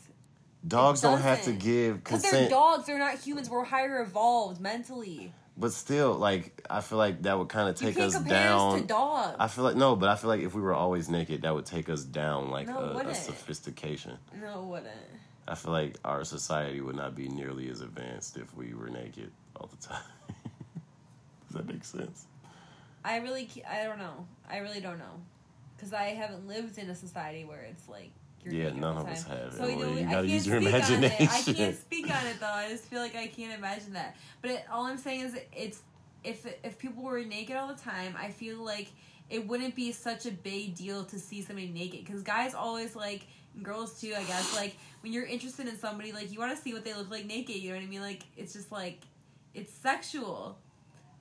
dogs 0.68 1.02
don't 1.02 1.22
have 1.22 1.44
to 1.44 1.52
give 1.54 2.04
Because 2.04 2.22
they're 2.22 2.32
consent. 2.32 2.52
dogs, 2.52 2.86
they're 2.86 3.00
not 3.00 3.20
humans. 3.20 3.50
We're 3.50 3.64
higher 3.64 4.02
evolved 4.02 4.60
mentally. 4.62 5.34
But 5.60 5.74
still, 5.74 6.14
like 6.14 6.66
I 6.70 6.80
feel 6.80 6.98
like 6.98 7.24
that 7.24 7.38
would 7.38 7.50
kind 7.50 7.68
of 7.68 7.76
take 7.76 8.00
us 8.00 8.16
us 8.16 8.24
down. 8.24 8.86
dogs. 8.86 9.36
I 9.40 9.48
feel 9.50 9.66
like 9.66 9.76
no, 9.76 9.96
but 9.98 10.08
I 10.08 10.16
feel 10.16 10.30
like 10.30 10.40
if 10.42 10.54
we 10.56 10.62
were 10.62 10.74
always 10.74 11.10
naked, 11.10 11.42
that 11.42 11.54
would 11.54 11.66
take 11.66 11.90
us 11.90 12.04
down 12.04 12.50
like 12.50 12.68
No, 12.68 12.80
a, 12.80 13.08
a 13.08 13.14
sophistication. 13.14 14.18
no, 14.42 14.62
it 14.62 14.66
wouldn't. 14.66 14.88
I 15.48 15.56
feel 15.56 15.72
like 15.72 15.98
our 16.06 16.24
society 16.24 16.80
would 16.80 16.96
not 16.96 17.14
be 17.16 17.28
nearly 17.28 17.70
as 17.70 17.82
advanced 17.82 18.38
if 18.38 18.56
we 18.56 18.74
were 18.74 18.90
naked 18.90 19.32
all 19.56 19.68
the 19.68 19.86
time. 19.88 20.04
Does 21.48 21.56
that 21.58 21.68
make 21.68 21.84
sense? 21.84 22.26
I 23.04 23.18
really, 23.18 23.50
I 23.70 23.84
don't 23.84 23.98
know. 23.98 24.28
I 24.50 24.58
really 24.58 24.80
don't 24.80 25.00
know, 25.00 25.16
because 25.76 25.92
I 25.92 26.10
haven't 26.10 26.48
lived 26.48 26.78
in 26.78 26.90
a 26.90 26.96
society 26.96 27.44
where 27.46 27.62
it's 27.62 27.88
like. 27.90 28.12
You're 28.44 28.54
Yeah, 28.54 28.70
none 28.72 28.98
of 28.98 29.08
us 29.08 29.24
time. 29.26 29.38
have, 29.38 29.54
So 29.54 29.68
you 29.68 29.76
know, 29.78 29.94
You 29.94 30.00
I 30.00 30.04
gotta 30.04 30.14
can't 30.16 30.28
use 30.28 30.48
your 30.48 30.62
speak 30.62 30.74
on 30.74 30.80
it. 30.82 30.84
I 30.92 30.98
imagination. 30.98 31.54
can't 31.56 31.78
speak 31.78 32.06
on 32.16 32.26
it 32.28 32.36
though. 32.40 32.46
I 32.48 32.70
just 32.70 32.86
feel 32.86 33.00
like 33.02 33.16
I 33.16 33.28
can't 33.28 33.54
imagine 33.54 33.94
that. 33.94 34.16
But 34.42 34.52
it, 34.52 34.66
all 34.72 34.86
I'm 34.86 34.98
saying 34.98 35.22
is, 35.22 35.38
it's 35.56 35.82
if 36.24 36.46
if 36.64 36.78
people 36.78 37.04
were 37.04 37.20
naked 37.24 37.56
all 37.56 37.68
the 37.68 37.82
time, 37.82 38.16
I 38.18 38.30
feel 38.30 38.58
like 38.58 38.88
it 39.30 39.48
wouldn't 39.48 39.76
be 39.76 39.92
such 39.92 40.26
a 40.26 40.32
big 40.32 40.76
deal 40.76 41.04
to 41.06 41.20
see 41.20 41.42
somebody 41.42 41.68
naked. 41.68 42.06
Because 42.06 42.24
guys 42.24 42.54
always 42.56 42.96
like, 42.96 43.28
and 43.56 43.64
girls 43.64 44.00
too, 44.00 44.14
I 44.18 44.24
guess. 44.24 44.56
Like 44.56 44.76
when 45.02 45.14
you're 45.14 45.26
interested 45.26 45.68
in 45.68 45.78
somebody, 45.78 46.12
like 46.12 46.32
you 46.32 46.40
want 46.40 46.56
to 46.56 46.62
see 46.62 46.74
what 46.74 46.84
they 46.86 46.94
look 46.94 47.12
like 47.12 47.26
naked. 47.26 47.56
You 47.58 47.70
know 47.72 47.76
what 47.78 47.84
I 47.84 47.88
mean? 47.88 48.02
Like 48.02 48.24
it's 48.38 48.54
just 48.54 48.72
like 48.72 49.02
it's 49.54 49.72
sexual. 49.74 50.58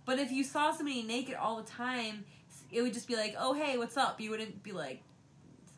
But 0.04 0.18
if 0.18 0.30
you 0.32 0.42
saw 0.44 0.72
somebody 0.72 1.02
naked 1.02 1.34
all 1.34 1.56
the 1.56 1.68
time, 1.70 2.24
it 2.70 2.80
would 2.82 2.94
just 2.94 3.08
be 3.08 3.16
like, 3.16 3.34
oh 3.38 3.52
hey, 3.54 3.76
what's 3.76 3.96
up? 3.96 4.20
You 4.20 4.30
wouldn't 4.30 4.62
be 4.62 4.72
like, 4.72 5.02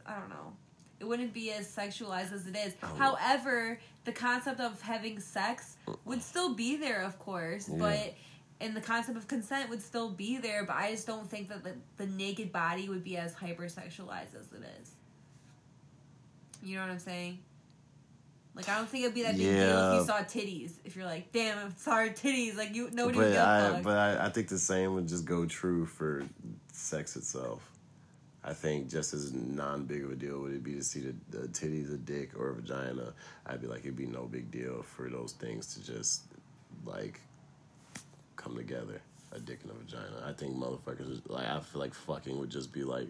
I 0.07 0.15
don't 0.19 0.29
know. 0.29 0.53
It 1.01 1.05
wouldn't 1.09 1.33
be 1.33 1.51
as 1.51 1.67
sexualized 1.67 2.33
as 2.33 2.47
it 2.47 2.57
is. 2.57 2.75
Oh. 2.83 2.95
However, 2.99 3.81
the 4.05 4.13
concept 4.13 4.61
of 4.61 4.81
having 4.83 5.19
sex 5.19 5.77
would 6.05 6.23
still 6.23 6.55
be 6.55 6.77
there, 6.77 7.03
of 7.03 7.19
course, 7.19 7.69
Yeah. 7.69 7.79
but 7.79 8.15
and 8.63 8.77
the 8.77 8.81
concept 8.83 9.17
of 9.17 9.27
consent 9.27 9.71
would 9.71 9.81
still 9.81 10.11
be 10.11 10.37
there. 10.37 10.65
But 10.65 10.77
I 10.77 10.91
just 10.91 11.07
don't 11.07 11.29
think 11.29 11.49
that 11.49 11.65
the, 11.65 11.75
the 11.97 12.07
naked 12.07 12.53
body 12.53 12.91
would 12.91 13.03
be 13.03 13.17
as 13.17 13.35
hypersexualized 13.35 14.35
as 14.39 14.53
it 14.53 14.63
is. 14.81 14.91
You 16.63 16.77
know 16.77 16.83
what 16.83 16.91
I'm 16.91 16.99
saying? 16.99 17.39
Like 18.55 18.69
I 18.69 18.77
don't 18.77 18.89
think 18.89 19.05
it'd 19.05 19.15
be 19.15 19.23
that 19.23 19.37
big 19.39 19.47
deal 19.47 19.93
if 19.93 20.01
you 20.01 20.07
saw 20.07 20.19
titties. 20.19 20.73
If 20.85 20.97
you're 20.97 21.07
like, 21.07 21.33
damn, 21.33 21.57
I 21.59 21.71
saw 21.79 21.93
titties, 22.09 22.57
like 22.57 22.75
you 22.75 22.91
nobody 22.93 23.19
but 23.19 23.37
I, 23.39 23.81
but 23.81 23.97
I, 23.97 24.27
I 24.27 24.29
think 24.29 24.49
the 24.49 24.59
same 24.59 24.95
would 24.95 25.09
just 25.09 25.25
go 25.25 25.47
true 25.47 25.87
for 25.87 26.25
sex 26.73 27.17
itself. 27.17 27.70
I 28.43 28.55
think 28.55 28.89
just 28.89 29.13
as 29.13 29.33
non 29.33 29.85
big 29.85 30.03
of 30.03 30.13
a 30.13 30.17
deal 30.17 30.39
would 30.41 30.53
it 30.53 30.65
be 30.65 30.75
to 30.75 30.83
see 30.83 31.01
the, 31.01 31.15
the 31.31 31.49
titties, 31.49 31.93
a 31.93 31.99
dick, 31.99 32.31
or 32.39 32.51
a 32.51 32.55
vagina. 32.55 33.13
I'd 33.47 33.61
be 33.61 33.67
like, 33.67 33.81
it'd 33.81 33.97
be 33.97 34.07
no 34.07 34.25
big 34.25 34.51
deal 34.51 34.83
for 34.83 35.09
those 35.11 35.33
things 35.33 35.75
to 35.75 35.85
just 35.85 36.23
like 36.85 37.21
come 38.37 38.57
together. 38.57 39.03
A 39.33 39.39
dick 39.39 39.61
and 39.63 39.71
a 39.71 39.75
vagina. 39.75 40.25
I 40.27 40.33
think 40.33 40.57
motherfuckers 40.57 41.21
like 41.29 41.47
I 41.47 41.61
feel 41.61 41.81
like 41.81 41.95
fucking 41.95 42.39
would 42.39 42.51
just 42.51 42.73
be 42.73 42.83
like. 42.83 43.09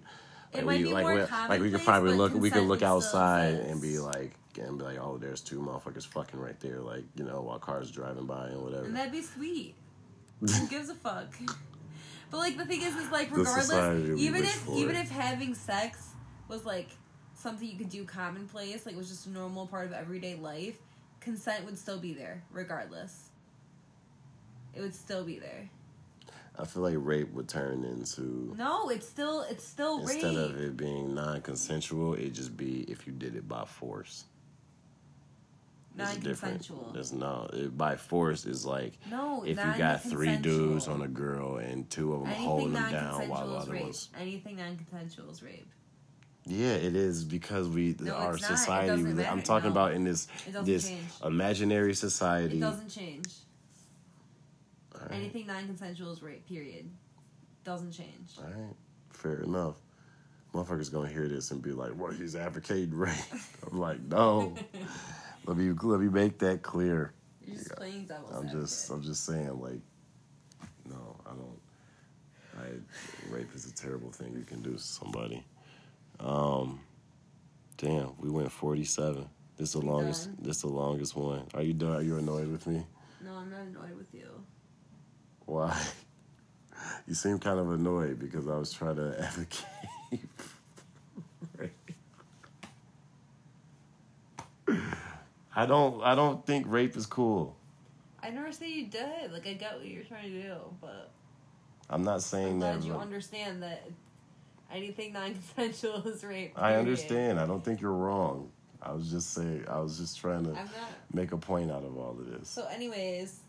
Like 0.53 0.67
we, 0.67 0.85
like, 0.93 1.07
we, 1.07 1.23
like 1.23 1.61
we 1.61 1.71
could 1.71 1.85
probably 1.85 2.15
look 2.15 2.35
we 2.35 2.51
could 2.51 2.65
look 2.65 2.83
outside 2.83 3.55
and 3.55 3.81
be 3.81 4.01
like 4.01 4.33
and 4.61 4.79
be 4.79 4.85
like 4.85 4.99
oh 4.99 5.17
there's 5.17 5.41
two 5.41 5.61
motherfuckers 5.61 6.05
fucking 6.05 6.41
right 6.41 6.59
there 6.59 6.81
like 6.81 7.05
you 7.15 7.23
know 7.23 7.41
while 7.41 7.61
cars 7.61 7.89
driving 7.93 8.27
by 8.27 8.49
and 8.49 8.61
whatever. 8.61 8.85
And 8.85 8.97
that'd 8.97 9.13
be 9.13 9.23
sweet. 9.23 9.77
Who 10.41 10.67
gives 10.67 10.89
a 10.89 10.95
fuck? 10.97 11.33
But 12.31 12.39
like 12.39 12.57
the 12.57 12.65
thing 12.65 12.83
is, 12.83 12.95
is 12.97 13.11
like 13.11 13.37
regardless, 13.37 14.21
even 14.21 14.45
if 14.45 14.69
even 14.69 14.97
if 14.97 15.11
having 15.11 15.55
sex 15.55 16.11
was 16.49 16.65
like 16.65 16.89
something 17.35 17.69
you 17.69 17.77
could 17.77 17.91
do 17.91 18.05
commonplace, 18.05 18.87
like 18.87 18.97
was 18.97 19.09
just 19.09 19.27
a 19.27 19.31
normal 19.31 19.67
part 19.67 19.87
of 19.87 19.93
everyday 19.93 20.35
life, 20.37 20.77
consent 21.21 21.65
would 21.65 21.79
still 21.79 21.99
be 21.99 22.13
there 22.15 22.43
regardless. 22.53 23.31
It 24.75 24.81
would 24.81 24.95
still 24.95 25.25
be 25.25 25.39
there. 25.39 25.69
I 26.59 26.65
feel 26.67 26.83
like 26.83 26.95
rape 26.99 27.33
would 27.33 27.49
turn 27.49 27.85
into 27.85 28.55
No, 28.57 28.91
it's 28.91 29.09
still 29.09 29.43
it's 29.43 29.65
still 29.67 30.01
instead 30.01 30.37
rape. 30.37 30.51
of 30.51 30.61
it 30.61 30.77
being 30.77 31.15
non-consensual, 31.15 32.15
it 32.15 32.31
just 32.35 32.57
be 32.57 32.83
if 32.83 33.07
you 33.07 33.13
did 33.13 33.35
it 33.35 33.49
by 33.49 33.65
force. 33.65 34.25
A 36.03 36.15
different- 36.15 36.31
Non-consensual. 36.69 36.91
There's 36.93 37.13
no 37.13 37.49
it, 37.53 37.77
by 37.77 37.97
force 37.97 38.47
is 38.47 38.65
like 38.67 38.99
No, 39.11 39.43
if 39.45 39.57
you 39.59 39.73
got 39.79 40.03
three 40.03 40.37
dudes 40.37 40.89
on 40.89 41.03
a 41.03 41.09
girl 41.09 41.57
and 41.59 41.89
two 41.91 42.13
of 42.15 42.21
them 42.21 42.29
Anything 42.29 42.47
holding 42.47 42.73
them 42.73 42.91
down 42.93 43.29
while 43.29 43.47
the 43.49 43.55
other 43.57 43.73
rape. 43.73 43.83
ones. 43.85 44.09
Anything 44.19 44.57
non-consensual 44.57 45.31
is 45.31 45.43
rape. 45.43 45.69
Yeah, 46.47 46.73
it 46.73 46.97
is 46.97 47.25
because 47.25 47.69
we 47.69 47.95
No, 48.01 48.15
our 48.15 48.35
it's 48.35 48.47
society. 48.47 48.89
doesn't 49.03 49.27
I'm 49.27 49.43
talking 49.43 49.69
No. 49.69 49.73
about 49.73 49.93
in 49.93 50.05
this 50.05 50.27
this 50.63 50.89
change. 50.89 51.05
imaginary 51.25 51.95
society. 51.95 52.57
It 52.57 52.61
doesn't 52.61 52.89
change. 52.89 53.29
Right. 54.99 55.13
Anything 55.13 55.47
non-consensual 55.47 56.13
is 56.13 56.23
rape. 56.23 56.47
Period. 56.47 56.91
Doesn't 57.65 57.93
change. 57.93 58.33
All 58.39 58.45
right, 58.45 58.75
fair 59.11 59.43
enough. 59.43 59.77
Motherfuckers 60.55 60.91
gonna 60.91 61.09
hear 61.09 61.29
this 61.29 61.51
and 61.53 61.63
be 61.63 61.73
like, 61.73 61.93
"What? 61.93 62.17
He's 62.17 62.35
advocating 62.35 62.95
rape." 62.97 63.15
I'm 63.71 63.79
like, 63.79 64.01
no. 64.03 64.55
let 65.47 65.57
me 65.57 65.73
let 65.83 66.01
me 66.01 66.09
make 66.09 66.39
that 66.41 66.63
clear. 66.63 67.13
You're 67.45 67.57
just 67.57 67.75
playing 67.77 68.07
devil's 68.07 68.35
I'm 68.35 68.49
just. 68.49 68.91
I'm 68.91 69.03
just 69.03 69.25
saying, 69.25 69.59
like, 69.61 69.81
no, 70.89 71.17
I 71.27 71.31
don't. 71.31 71.61
I 72.59 73.35
rape 73.35 73.49
is 73.55 73.67
a 73.67 73.75
terrible 73.75 74.11
thing 74.11 74.35
you 74.37 74.45
can 74.45 74.61
do 74.63 74.73
to 74.73 74.79
somebody. 74.79 75.43
Um, 76.19 76.81
damn, 77.79 78.13
we 78.19 78.29
went 78.29 78.53
47. 78.53 79.29
This 79.57 79.69
is 79.69 79.73
the 79.75 79.81
We 79.81 79.87
longest. 79.89 80.27
done? 80.27 80.37
This 80.41 80.57
is 80.57 80.63
the 80.63 80.69
longest 80.69 81.17
one. 81.17 81.47
Are 81.55 81.63
you 81.63 81.73
done? 81.73 81.95
Are 81.97 82.03
you 82.03 82.19
annoyed 82.19 82.49
with 82.49 82.67
me? 82.67 82.85
No, 83.25 83.35
I'm 83.35 83.51
not 83.51 83.61
annoyed 83.61 83.97
with 83.97 84.13
you. 84.13 84.29
Why? 85.47 85.81
You 87.07 87.13
seem 87.15 87.39
kind 87.39 87.59
of 87.61 87.71
annoyed 87.71 88.19
because 88.19 88.49
I 88.49 88.57
was 88.57 88.73
trying 88.73 88.97
to 88.97 89.15
advocate. 89.23 89.67
I 95.55 95.67
don't. 95.67 96.03
I 96.03 96.15
don't 96.15 96.45
think 96.47 96.67
rape 96.69 96.97
is 96.97 97.07
cool. 97.07 97.57
I 98.23 98.31
never 98.31 98.53
say 98.53 98.71
you 98.71 98.87
did. 98.87 99.33
Like 99.33 99.47
I 99.47 99.55
get 99.55 99.77
what 99.77 99.87
you're 99.87 100.05
trying 100.05 100.31
to 100.33 100.43
do, 100.43 100.55
but 100.81 101.11
I'm 101.89 102.03
not 102.05 102.15
I'm 102.15 102.21
saying 102.21 102.59
glad 102.61 102.83
that. 102.83 102.87
you 102.87 102.95
understand 102.95 103.63
that 103.63 103.89
anything 104.73 105.13
non-consensual 105.13 106.03
is 106.09 106.23
rape. 106.23 106.53
I 106.57 106.75
understand. 106.75 107.41
I 107.41 107.47
don't 107.47 107.65
think 107.65 107.81
you're 107.81 107.93
wrong. 107.93 108.51
I 108.83 108.93
was 108.93 109.11
just 109.11 109.33
saying. 109.35 109.65
I 109.69 109.81
was 109.81 109.99
just 109.99 110.19
trying 110.21 110.45
to 110.45 110.53
not. 110.53 110.69
make 111.13 111.33
a 111.33 111.37
point 111.37 111.71
out 111.71 111.85
of 111.85 111.97
all 111.99 112.11
of 112.19 112.27
this. 112.31 112.49
So, 112.49 112.67
anyways, 112.69 113.41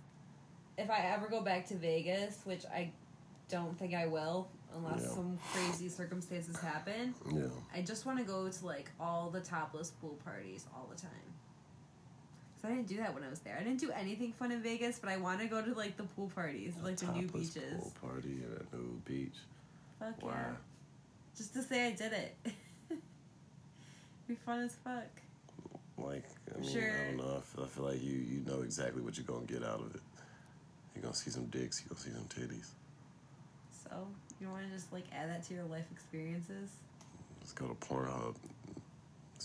if 0.77 0.89
I 0.89 0.99
ever 1.13 1.27
go 1.27 1.41
back 1.41 1.67
to 1.67 1.75
Vegas, 1.75 2.39
which 2.45 2.65
I 2.65 2.91
don't 3.49 3.77
think 3.77 3.93
I 3.93 4.07
will, 4.07 4.49
unless 4.75 5.01
Yeah. 5.03 5.09
some 5.09 5.37
crazy 5.53 5.87
circumstances 5.89 6.57
happen, 6.57 7.13
Yeah. 7.31 7.43
I 7.75 7.81
just 7.81 8.05
want 8.05 8.17
to 8.19 8.23
go 8.25 8.49
to 8.49 8.65
like 8.65 8.89
all 8.99 9.29
the 9.29 9.41
topless 9.41 9.91
pool 9.91 10.17
parties 10.25 10.65
all 10.75 10.87
the 10.93 10.99
time. 10.99 11.11
Cause 12.62 12.72
I 12.72 12.76
didn't 12.76 12.89
do 12.89 12.97
that 12.97 13.14
when 13.14 13.24
I 13.24 13.30
was 13.30 13.39
there. 13.39 13.57
I 13.59 13.64
didn't 13.64 13.80
do 13.80 13.91
anything 13.91 14.34
fun 14.34 14.51
in 14.51 14.62
Vegas, 14.62 14.99
but 14.99 15.09
I 15.09 15.18
want 15.18 15.39
to 15.39 15.47
go 15.47 15.62
to 15.62 15.74
like 15.74 15.97
the 15.97 16.03
pool 16.03 16.32
parties, 16.34 16.74
like 16.84 16.97
the 16.97 17.12
new 17.12 17.28
beaches. 17.28 17.80
pool 17.80 17.93
party 18.01 18.43
at 18.51 18.62
a 18.72 18.76
new 18.76 19.01
beach. 19.05 19.36
Fuck 19.99 20.22
Why? 20.22 20.32
yeah! 20.34 20.53
Just 21.36 21.53
to 21.53 21.64
say 21.64 21.88
I 21.88 21.91
did 21.91 22.14
it. 22.14 22.36
Be 24.28 24.36
fun 24.36 24.59
as 24.59 24.76
fuck. 24.84 25.07
Like, 25.97 26.26
I 26.55 26.59
mean, 26.59 26.78
I 26.78 27.05
don't 27.05 27.18
know. 27.18 27.38
I 27.38 27.41
feel, 27.41 27.64
I 27.64 27.68
feel 27.68 27.86
like 27.86 28.03
you 28.03 28.14
you 28.14 28.43
know 28.45 28.62
exactly 28.62 29.01
what 29.01 29.18
you're 29.18 29.26
gonna 29.26 29.45
get 29.45 29.64
out 29.64 29.80
of 29.80 29.95
it. 29.95 30.01
You're 30.95 31.03
gonna 31.03 31.16
see 31.16 31.32
some 31.32 31.45
dicks. 31.45 31.82
You're 31.82 31.89
gonna 31.89 32.01
see 32.01 32.12
some 32.12 32.28
titties. 32.28 32.68
So 33.84 34.07
you 34.39 34.49
want 34.49 34.68
to 34.68 34.74
just 34.74 34.91
like 34.93 35.05
add 35.16 35.30
that 35.30 35.43
to 35.47 35.53
your 35.53 35.64
life 35.66 35.86
experiences? 35.91 36.70
Let's 37.39 37.53
go 37.53 37.68
to 37.68 37.74
Pornhub. 37.74 38.36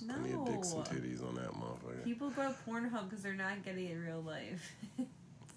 There's 0.00 0.12
plenty 0.18 0.34
of 0.34 0.46
dicks 0.46 0.72
and 0.72 0.84
titties 0.84 1.26
on 1.26 1.34
that 1.36 1.52
motherfucker. 1.52 2.04
People 2.04 2.30
go 2.30 2.42
to 2.42 2.54
Pornhub 2.68 3.08
because 3.08 3.22
they're 3.22 3.34
not 3.34 3.64
getting 3.64 3.86
it 3.86 3.92
in 3.92 4.04
real 4.04 4.20
life. 4.22 4.72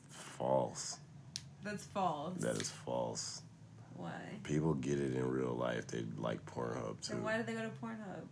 False. 0.10 0.98
That's 1.64 1.84
false. 1.86 2.38
That 2.40 2.56
is 2.56 2.70
false. 2.70 3.42
Why? 3.98 4.12
People 4.44 4.74
get 4.76 4.98
it 4.98 5.14
in 5.14 5.30
real 5.30 5.54
life. 5.54 5.88
They 5.88 6.06
like 6.18 6.46
Pornhub 6.46 7.02
too. 7.02 7.16
Then 7.16 7.24
why 7.24 7.38
do 7.38 7.44
they 7.44 7.52
go 7.54 7.62
to 7.62 7.72
Pornhub? 7.84 8.24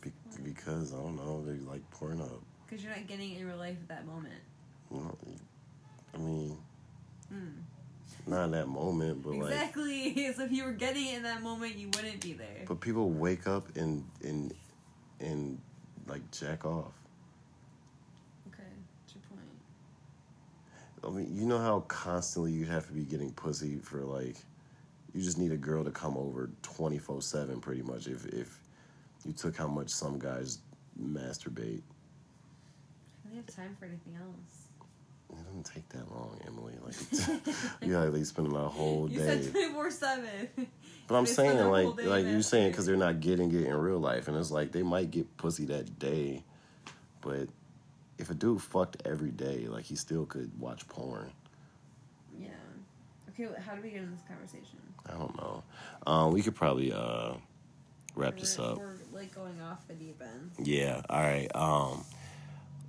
Be- 0.00 0.12
because 0.44 0.94
I 0.94 0.98
don't 0.98 1.16
know. 1.16 1.44
They 1.44 1.58
like 1.68 1.82
Pornhub. 1.90 2.40
Because 2.64 2.84
you're 2.84 2.94
not 2.94 3.08
getting 3.08 3.32
it 3.32 3.40
in 3.40 3.46
real 3.48 3.56
life 3.56 3.76
at 3.82 3.88
that 3.88 4.06
moment. 4.06 4.34
Well, 4.90 5.18
I 6.14 6.18
mean, 6.18 6.56
Hmm. 7.28 7.48
not 8.28 8.44
in 8.44 8.50
that 8.52 8.68
moment, 8.68 9.24
but 9.24 9.34
like. 9.34 9.50
Exactly. 9.52 10.32
so 10.36 10.44
if 10.44 10.52
you 10.52 10.62
were 10.62 10.72
getting 10.72 11.06
it 11.06 11.16
in 11.16 11.22
that 11.24 11.42
moment, 11.42 11.74
you 11.76 11.88
wouldn't 11.88 12.20
be 12.20 12.34
there. 12.34 12.64
But 12.68 12.80
people 12.80 13.10
wake 13.10 13.48
up 13.48 13.76
and 13.76 14.04
and 14.22 14.54
and 15.20 15.58
like 16.06 16.28
jack 16.30 16.64
off. 16.64 16.92
Okay, 18.48 18.62
what's 19.02 19.14
your 19.14 19.22
point? 19.28 19.48
I 21.04 21.10
mean, 21.10 21.36
you 21.36 21.46
know 21.46 21.58
how 21.58 21.80
constantly 21.88 22.52
you 22.52 22.66
have 22.66 22.86
to 22.86 22.92
be 22.92 23.02
getting 23.04 23.32
pussy 23.32 23.76
for 23.78 24.00
like, 24.00 24.36
you 25.14 25.22
just 25.22 25.38
need 25.38 25.52
a 25.52 25.56
girl 25.56 25.84
to 25.84 25.90
come 25.90 26.16
over 26.16 26.50
twenty 26.62 26.98
four 26.98 27.20
seven, 27.22 27.60
pretty 27.60 27.82
much. 27.82 28.06
If 28.06 28.26
if 28.26 28.60
you 29.24 29.32
took 29.32 29.56
how 29.56 29.66
much 29.68 29.88
some 29.90 30.18
guys 30.18 30.58
masturbate, 31.02 31.82
I 33.24 33.28
don't 33.28 33.36
have 33.36 33.46
time 33.46 33.76
for 33.78 33.86
anything 33.86 34.14
else. 34.20 34.68
it 35.30 35.44
doesn't 35.44 35.64
take 35.66 35.88
that 35.90 36.10
long, 36.12 36.38
Emily. 36.46 36.74
Like 36.84 36.94
you 37.82 37.92
gotta 37.92 38.06
at 38.06 38.12
least 38.14 38.30
spend 38.30 38.52
a 38.54 38.68
whole 38.68 39.08
You 39.10 39.18
day. 39.20 39.36
You 39.36 39.42
said 39.42 39.52
twenty 39.52 39.72
four 39.72 39.90
seven. 39.90 40.48
But 41.08 41.14
I'm 41.16 41.26
saying 41.26 41.58
like 41.70 42.04
like 42.04 42.26
you 42.26 42.42
saying 42.42 42.70
because 42.72 42.86
they're 42.86 42.96
not 42.96 43.20
getting 43.20 43.52
it 43.52 43.64
in 43.64 43.74
real 43.74 43.98
life, 43.98 44.28
and 44.28 44.36
it's 44.36 44.50
like 44.50 44.72
they 44.72 44.82
might 44.82 45.10
get 45.10 45.36
pussy 45.36 45.64
that 45.66 45.98
day, 45.98 46.42
but 47.20 47.48
if 48.18 48.30
a 48.30 48.34
dude 48.34 48.60
fucked 48.62 49.02
every 49.04 49.30
day, 49.30 49.66
like 49.68 49.84
he 49.84 49.94
still 49.94 50.26
could 50.26 50.50
watch 50.58 50.88
porn. 50.88 51.30
Yeah. 52.40 52.48
Okay, 53.30 53.48
how 53.64 53.74
do 53.74 53.82
we 53.82 53.90
get 53.90 54.02
in 54.02 54.10
this 54.10 54.22
conversation? 54.26 54.78
I 55.08 55.12
don't 55.12 55.36
know. 55.36 55.62
Um, 56.06 56.32
we 56.32 56.42
could 56.42 56.54
probably 56.56 56.92
uh 56.92 57.34
wrap 58.16 58.36
this 58.38 58.58
We're- 58.58 58.70
up. 58.72 58.78
We're 58.78 58.94
like 59.12 59.34
going 59.34 59.60
off 59.60 59.86
the 59.86 59.94
deep 59.94 60.20
end. 60.20 60.50
Yeah. 60.66 61.02
All 61.08 61.20
right. 61.22 61.48
Um, 61.54 62.04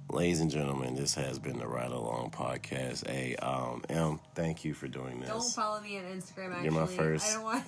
ladies 0.10 0.40
and 0.42 0.50
gentlemen, 0.50 0.96
this 0.96 1.14
has 1.16 1.38
been 1.40 1.58
the 1.60 1.68
Ride 1.68 1.92
Along 1.92 2.32
podcast. 2.32 3.08
Hey, 3.08 3.36
um, 3.38 3.84
M, 3.90 4.20
thank 4.36 4.66
you 4.66 4.74
for 4.74 4.88
doing 4.88 5.20
this. 5.20 5.30
Don't 5.30 5.50
follow 5.54 5.80
me 5.82 5.98
on 6.00 6.06
Instagram. 6.06 6.52
Actually, 6.52 6.64
You're 6.64 6.74
my 6.74 6.88
first 6.88 7.30
I 7.30 7.34
don't 7.36 7.44
want. 7.44 7.64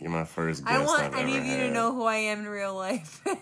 You're 0.00 0.10
my 0.10 0.24
first 0.24 0.64
guest 0.64 0.74
I 0.74 0.78
don't 0.78 0.86
want 0.86 1.02
I've 1.02 1.14
any 1.14 1.36
of 1.36 1.44
you 1.44 1.56
to 1.58 1.70
know 1.70 1.94
who 1.94 2.04
I 2.04 2.16
am 2.16 2.40
in 2.40 2.48
real 2.48 2.74
life. 2.74 3.22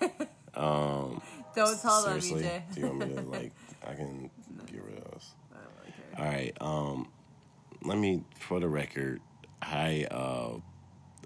Um, 0.56 1.20
don't 1.56 1.80
tell 1.80 2.04
them, 2.04 2.18
EJ. 2.18 2.62
do 2.74 2.80
you 2.80 2.86
want 2.86 2.98
me 2.98 3.14
to 3.16 3.20
like? 3.28 3.52
I 3.84 3.94
can 3.94 4.30
get 4.70 4.82
rid 4.84 4.98
of 4.98 5.04
those. 5.10 5.30
I 5.52 5.56
don't 5.56 5.72
really 5.80 5.92
care. 5.96 6.24
All 6.24 6.32
right. 6.32 6.56
Um, 6.60 7.08
let 7.82 7.98
me, 7.98 8.22
for 8.38 8.60
the 8.60 8.68
record, 8.68 9.20
I 9.60 10.06
uh, 10.10 10.58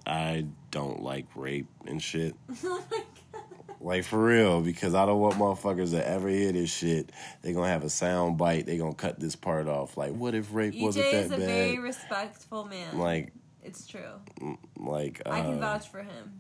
I 0.07 0.47
don't 0.71 1.03
like 1.03 1.27
rape 1.35 1.69
and 1.87 2.03
shit. 2.03 2.35
oh 2.65 2.85
my 2.91 2.97
god. 3.33 3.43
Like 3.81 4.05
for 4.05 4.23
real, 4.23 4.61
because 4.61 4.95
I 4.95 5.07
don't 5.07 5.21
want 5.21 5.35
motherfuckers 5.35 5.91
to 5.91 6.07
ever 6.07 6.29
hear 6.29 6.51
this 6.51 6.71
shit. 6.71 7.13
They 7.43 7.53
gonna 7.53 7.69
have 7.69 7.85
a 7.85 7.91
sound 7.91 8.37
bite. 8.37 8.67
They 8.67 8.77
gonna 8.77 8.95
cut 8.95 9.21
this 9.21 9.37
part 9.37 9.69
off. 9.69 9.97
Like, 9.97 10.13
what 10.13 10.35
if 10.35 10.53
rape 10.53 10.75
wasn't 10.77 11.05
that 11.13 11.13
bad? 11.13 11.21
EJ 11.21 11.25
is 11.25 11.31
a 11.31 11.37
bad? 11.37 11.47
very 11.47 11.79
respectful 11.79 12.65
man. 12.65 12.99
like, 12.99 13.33
it's 13.63 13.87
true. 13.87 14.57
like 14.77 15.23
uh, 15.27 15.31
I 15.31 15.41
can 15.43 15.61
vouch 15.61 15.89
for 15.89 16.03
him. 16.03 16.33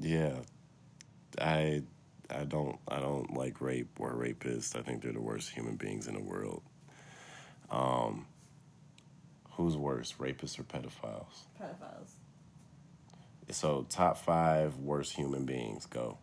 Yeah, 0.00 0.34
I 1.40 1.82
I 2.30 2.44
don't 2.44 2.78
I 2.88 2.98
don't 3.00 3.34
like 3.34 3.60
rape 3.60 3.90
or 3.98 4.12
rapists. 4.14 4.76
I 4.76 4.82
think 4.82 5.02
they're 5.02 5.12
the 5.12 5.20
worst 5.20 5.50
human 5.50 5.76
beings 5.76 6.06
in 6.06 6.14
the 6.14 6.22
world. 6.22 6.62
Um, 7.70 8.26
who's 9.52 9.76
worse, 9.76 10.14
rapists 10.18 10.58
or 10.58 10.62
pedophiles? 10.64 11.46
Pedophiles. 11.60 12.10
So 13.50 13.86
top 13.88 14.18
five 14.18 14.76
worst 14.78 15.14
human 15.14 15.44
beings 15.44 15.86
go, 15.86 16.18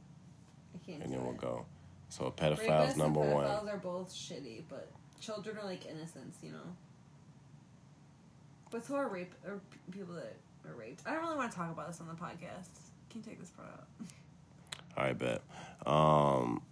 I 0.76 0.86
can't. 0.86 1.04
and 1.04 1.14
then 1.14 1.24
we'll 1.24 1.34
it. 1.34 1.42
go. 1.42 1.66
So 2.10 2.26
a 2.26 2.32
pedophiles 2.32 2.68
Rapists 2.92 2.98
number 2.98 3.22
and 3.24 3.34
one. 3.34 3.46
pedophiles 3.46 3.74
are 3.74 3.78
both 3.78 4.14
shitty, 4.14 4.64
but 4.70 4.92
children 5.20 5.58
are 5.58 5.64
like 5.64 5.86
innocents, 5.86 6.38
you 6.44 6.52
know. 6.52 6.76
But 8.74 8.84
so 8.84 8.96
are 8.96 9.08
rape 9.08 9.36
or 9.46 9.62
people 9.92 10.16
that 10.16 10.36
are 10.68 10.74
raped. 10.74 11.04
I 11.06 11.14
don't 11.14 11.22
really 11.22 11.38
want 11.38 11.52
to 11.52 11.58
talk 11.58 11.72
about 11.72 11.86
this 11.86 12.02
on 12.02 12.08
the 12.08 12.14
podcast. 12.16 12.70
Can 13.12 13.22
you 13.22 13.22
take 13.22 13.40
this 13.40 13.52
part 13.52 13.70
out? 13.70 13.88
All 14.98 15.04
right, 15.04 15.18
bet. 15.18 15.44
Um, 15.86 16.64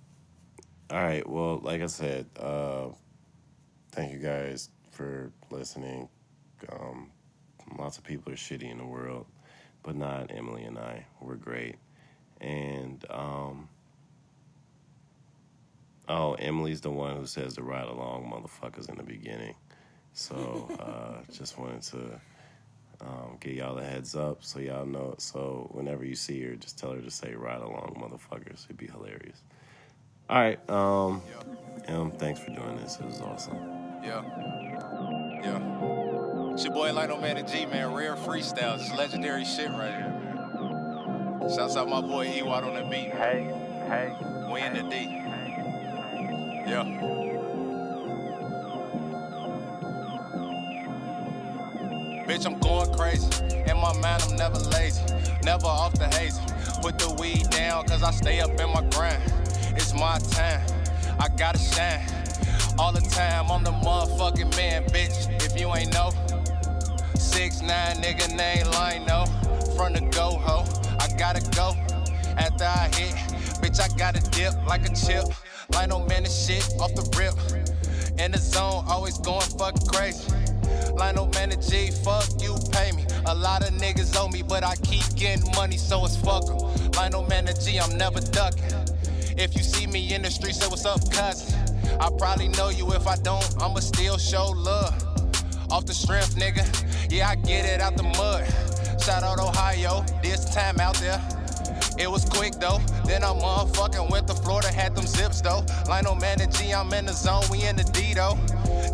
all 0.89 1.03
right. 1.03 1.27
Well, 1.29 1.59
like 1.59 1.83
I 1.83 1.85
said, 1.85 2.25
uh, 2.39 2.87
thank 3.91 4.11
you 4.13 4.17
guys 4.17 4.69
for 4.89 5.31
listening. 5.51 6.09
Um, 6.71 7.11
lots 7.77 7.99
of 7.99 8.03
people 8.03 8.33
are 8.33 8.35
shitty 8.35 8.71
in 8.71 8.79
the 8.79 8.85
world, 8.85 9.27
but 9.83 9.95
not 9.95 10.31
Emily 10.33 10.63
and 10.63 10.79
I. 10.79 11.05
We're 11.21 11.35
great. 11.35 11.75
And 12.39 13.05
um, 13.11 13.69
oh, 16.09 16.33
Emily's 16.33 16.81
the 16.81 16.89
one 16.89 17.15
who 17.15 17.27
says 17.27 17.53
the 17.53 17.61
ride 17.61 17.87
along 17.87 18.31
motherfuckers 18.33 18.89
in 18.89 18.97
the 18.97 19.03
beginning. 19.03 19.53
So 20.13 20.67
uh, 20.79 21.23
just 21.31 21.57
wanted 21.57 21.81
to 21.83 22.19
um, 23.01 23.37
get 23.39 23.53
y'all 23.55 23.77
a 23.77 23.83
heads 23.83 24.15
up 24.15 24.43
so 24.43 24.59
y'all 24.59 24.85
know. 24.85 25.15
So 25.17 25.69
whenever 25.71 26.05
you 26.05 26.15
see 26.15 26.41
her, 26.43 26.55
just 26.55 26.77
tell 26.77 26.91
her 26.91 27.01
to 27.01 27.11
say 27.11 27.33
"ride 27.35 27.61
along, 27.61 27.95
motherfuckers." 27.99 28.65
It'd 28.65 28.77
be 28.77 28.87
hilarious. 28.87 29.41
All 30.29 30.39
right, 30.39 30.69
um, 30.69 31.21
Em, 31.87 32.11
thanks 32.11 32.39
for 32.39 32.51
doing 32.51 32.77
this. 32.77 32.97
It 32.99 33.05
was 33.05 33.19
awesome. 33.21 33.57
Yeah. 34.03 34.23
Yeah. 35.43 36.53
It's 36.53 36.63
your 36.63 36.73
boy 36.73 36.93
Lino 36.93 37.19
Man 37.19 37.37
and 37.37 37.47
G, 37.47 37.65
man. 37.65 37.93
Rare 37.93 38.15
freestyles. 38.15 38.81
It's 38.81 38.93
legendary 38.93 39.45
shit 39.45 39.69
right 39.69 39.93
here, 39.93 40.09
man. 40.09 41.49
Shouts 41.55 41.75
out 41.75 41.89
my 41.89 42.01
boy 42.01 42.27
Ewad 42.27 42.63
on 42.63 42.75
the 42.75 42.83
beat. 42.83 43.11
Hey, 43.11 43.43
hey. 43.87 44.15
We 44.51 44.61
in 44.61 44.73
the 44.73 44.83
D. 44.83 45.05
Yeah. 46.69 47.30
Bitch, 52.31 52.45
I'm 52.45 52.57
going 52.59 52.93
crazy. 52.93 53.27
In 53.69 53.75
my 53.81 53.91
mind, 53.99 54.23
I'm 54.23 54.37
never 54.37 54.57
lazy. 54.57 55.03
Never 55.43 55.65
off 55.65 55.91
the 55.99 56.07
hazy. 56.15 56.41
Put 56.81 56.97
the 56.97 57.13
weed 57.19 57.49
down, 57.49 57.85
cause 57.85 58.03
I 58.03 58.11
stay 58.11 58.39
up 58.39 58.51
in 58.51 58.69
my 58.69 58.87
grind. 58.91 59.21
It's 59.75 59.93
my 59.93 60.17
time. 60.31 60.65
I 61.19 61.27
gotta 61.27 61.59
shine. 61.59 61.99
All 62.79 62.93
the 62.93 63.01
time, 63.01 63.51
I'm 63.51 63.65
the 63.65 63.71
motherfucking 63.71 64.55
man, 64.55 64.85
bitch. 64.85 65.27
If 65.43 65.59
you 65.59 65.75
ain't 65.75 65.91
know. 65.93 66.11
Six 67.15 67.61
nine 67.61 67.97
nigga 67.97 68.33
name 68.33 68.65
Lino. 68.79 69.25
From 69.75 69.91
the 69.91 69.99
go 70.15 70.37
ho. 70.37 70.63
I 71.01 71.13
gotta 71.17 71.41
go. 71.51 71.75
After 72.37 72.63
I 72.63 72.87
hit, 72.95 73.13
bitch, 73.59 73.81
I 73.81 73.93
gotta 73.97 74.21
dip 74.31 74.55
like 74.65 74.89
a 74.89 74.95
chip. 74.95 75.25
Lino 75.75 76.07
man, 76.07 76.23
this 76.23 76.47
shit 76.47 76.63
off 76.79 76.95
the 76.95 77.03
rip. 77.19 77.35
In 78.17 78.31
the 78.31 78.37
zone, 78.37 78.85
always 78.87 79.17
going 79.17 79.41
fucking 79.41 79.85
crazy. 79.87 80.31
Lino 80.95 81.27
man, 81.33 81.49
the 81.49 81.57
G, 81.57 81.91
fuck 81.91 82.27
you, 82.41 82.55
pay 82.71 82.91
me. 82.91 83.05
A 83.25 83.35
lot 83.35 83.63
of 83.63 83.73
niggas 83.75 84.15
owe 84.17 84.27
me, 84.27 84.41
but 84.41 84.63
I 84.63 84.75
keep 84.77 85.03
getting 85.15 85.49
money, 85.55 85.77
so 85.77 86.05
it's 86.05 86.15
fuck 86.17 86.49
'em. 86.49 86.57
Lino 86.91 87.25
man, 87.27 87.45
the 87.45 87.53
G, 87.53 87.79
I'm 87.79 87.97
never 87.97 88.19
ducking. 88.19 88.63
If 89.37 89.55
you 89.55 89.63
see 89.63 89.87
me 89.87 90.13
in 90.13 90.21
the 90.21 90.29
street, 90.31 90.55
say 90.55 90.67
what's 90.67 90.85
up, 90.85 90.99
cousin. 91.11 91.57
I 91.99 92.09
probably 92.17 92.49
know 92.49 92.69
you. 92.69 92.91
If 92.93 93.07
I 93.07 93.15
don't, 93.17 93.47
I'ma 93.61 93.79
still 93.79 94.17
show 94.17 94.47
love. 94.47 94.93
Off 95.69 95.85
the 95.85 95.93
strength, 95.93 96.35
nigga. 96.35 96.65
Yeah, 97.09 97.29
I 97.29 97.35
get 97.35 97.65
it 97.65 97.81
out 97.81 97.95
the 97.95 98.03
mud. 98.03 98.45
Shout 99.01 99.23
out 99.23 99.39
Ohio, 99.39 100.05
this 100.21 100.53
time 100.53 100.79
out 100.79 100.95
there. 100.95 101.40
It 102.01 102.09
was 102.09 102.25
quick 102.25 102.53
though. 102.53 102.79
Then 103.05 103.23
I 103.23 103.27
motherfucking 103.27 104.09
went 104.09 104.25
to 104.27 104.33
Florida, 104.33 104.73
had 104.73 104.95
them 104.95 105.05
zips 105.05 105.39
though. 105.39 105.63
Lino 105.87 106.15
man 106.15 106.41
and 106.41 106.51
G, 106.51 106.73
I'm 106.73 106.91
in 106.93 107.05
the 107.05 107.13
zone, 107.13 107.43
we 107.51 107.63
in 107.63 107.75
the 107.75 107.83
D 107.83 108.15
though. 108.15 108.39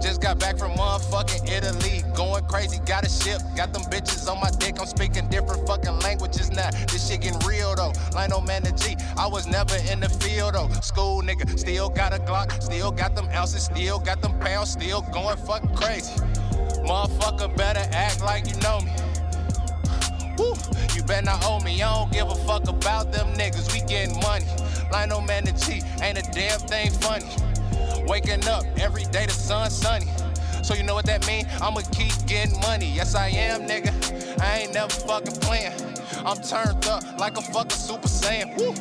Just 0.01 0.21
got 0.21 0.39
back 0.39 0.57
from 0.57 0.71
motherfucking 0.71 1.49
Italy, 1.49 2.03
going 2.13 2.43
crazy, 2.45 2.79
got 2.85 3.05
a 3.05 3.09
ship, 3.09 3.41
got 3.55 3.71
them 3.71 3.83
bitches 3.83 4.29
on 4.29 4.41
my 4.41 4.51
dick. 4.59 4.81
I'm 4.81 4.87
speaking 4.87 5.29
different 5.29 5.65
fucking 5.65 5.99
languages 5.99 6.51
now. 6.51 6.69
This 6.91 7.07
shit 7.07 7.21
getting 7.21 7.39
real 7.47 7.73
though. 7.75 7.93
Lino 8.13 8.41
man 8.41 8.67
and 8.67 8.77
G, 8.77 8.97
I 9.15 9.25
was 9.25 9.47
never 9.47 9.77
in 9.89 10.01
the 10.01 10.09
field 10.09 10.55
though. 10.55 10.67
School 10.81 11.21
nigga, 11.21 11.57
still 11.57 11.87
got 11.87 12.13
a 12.13 12.19
Glock, 12.19 12.61
still 12.61 12.91
got 12.91 13.15
them 13.15 13.29
ounces, 13.29 13.63
still 13.63 13.99
got 13.99 14.21
them 14.21 14.37
pounds, 14.39 14.71
still 14.71 15.01
going 15.13 15.37
fucking 15.37 15.73
crazy. 15.77 16.11
Motherfucker 16.83 17.55
better 17.55 17.87
act 17.93 18.21
like 18.21 18.47
you 18.47 18.59
know 18.59 18.81
me. 18.81 18.91
Woo, 20.37 20.53
you 20.95 21.03
better 21.03 21.25
not 21.25 21.43
owe 21.45 21.59
me. 21.59 21.81
I 21.81 21.93
don't 21.93 22.11
give 22.11 22.29
a 22.29 22.35
fuck 22.35 22.67
about 22.67 23.11
them 23.11 23.27
niggas. 23.33 23.73
We 23.73 23.81
getting 23.87 24.19
money. 24.21 24.45
Lino 24.91 25.21
man 25.21 25.45
the 25.45 25.51
G, 25.53 25.81
ain't 26.01 26.17
a 26.17 26.31
damn 26.31 26.59
thing 26.59 26.91
funny. 26.91 27.25
Waking 28.07 28.47
up 28.47 28.63
every 28.79 29.03
day, 29.05 29.25
the 29.25 29.33
sun's 29.33 29.75
sunny. 29.75 30.07
So 30.67 30.73
you 30.73 30.83
know 30.83 30.95
what 30.95 31.05
that 31.05 31.25
mean? 31.25 31.45
I'ma 31.61 31.79
keep 31.93 32.11
getting 32.25 32.59
money. 32.59 32.91
Yes, 32.91 33.15
I 33.15 33.29
am, 33.29 33.61
nigga. 33.61 33.93
I 34.41 34.63
ain't 34.63 34.73
never 34.73 34.89
fucking 34.89 35.35
playing. 35.35 35.71
I'm 36.25 36.41
turned 36.41 36.85
up 36.87 37.17
like 37.17 37.37
a 37.37 37.41
fucking 37.41 37.71
Super 37.71 38.09
Saiyan. 38.09 38.57
Woo. 38.57 38.73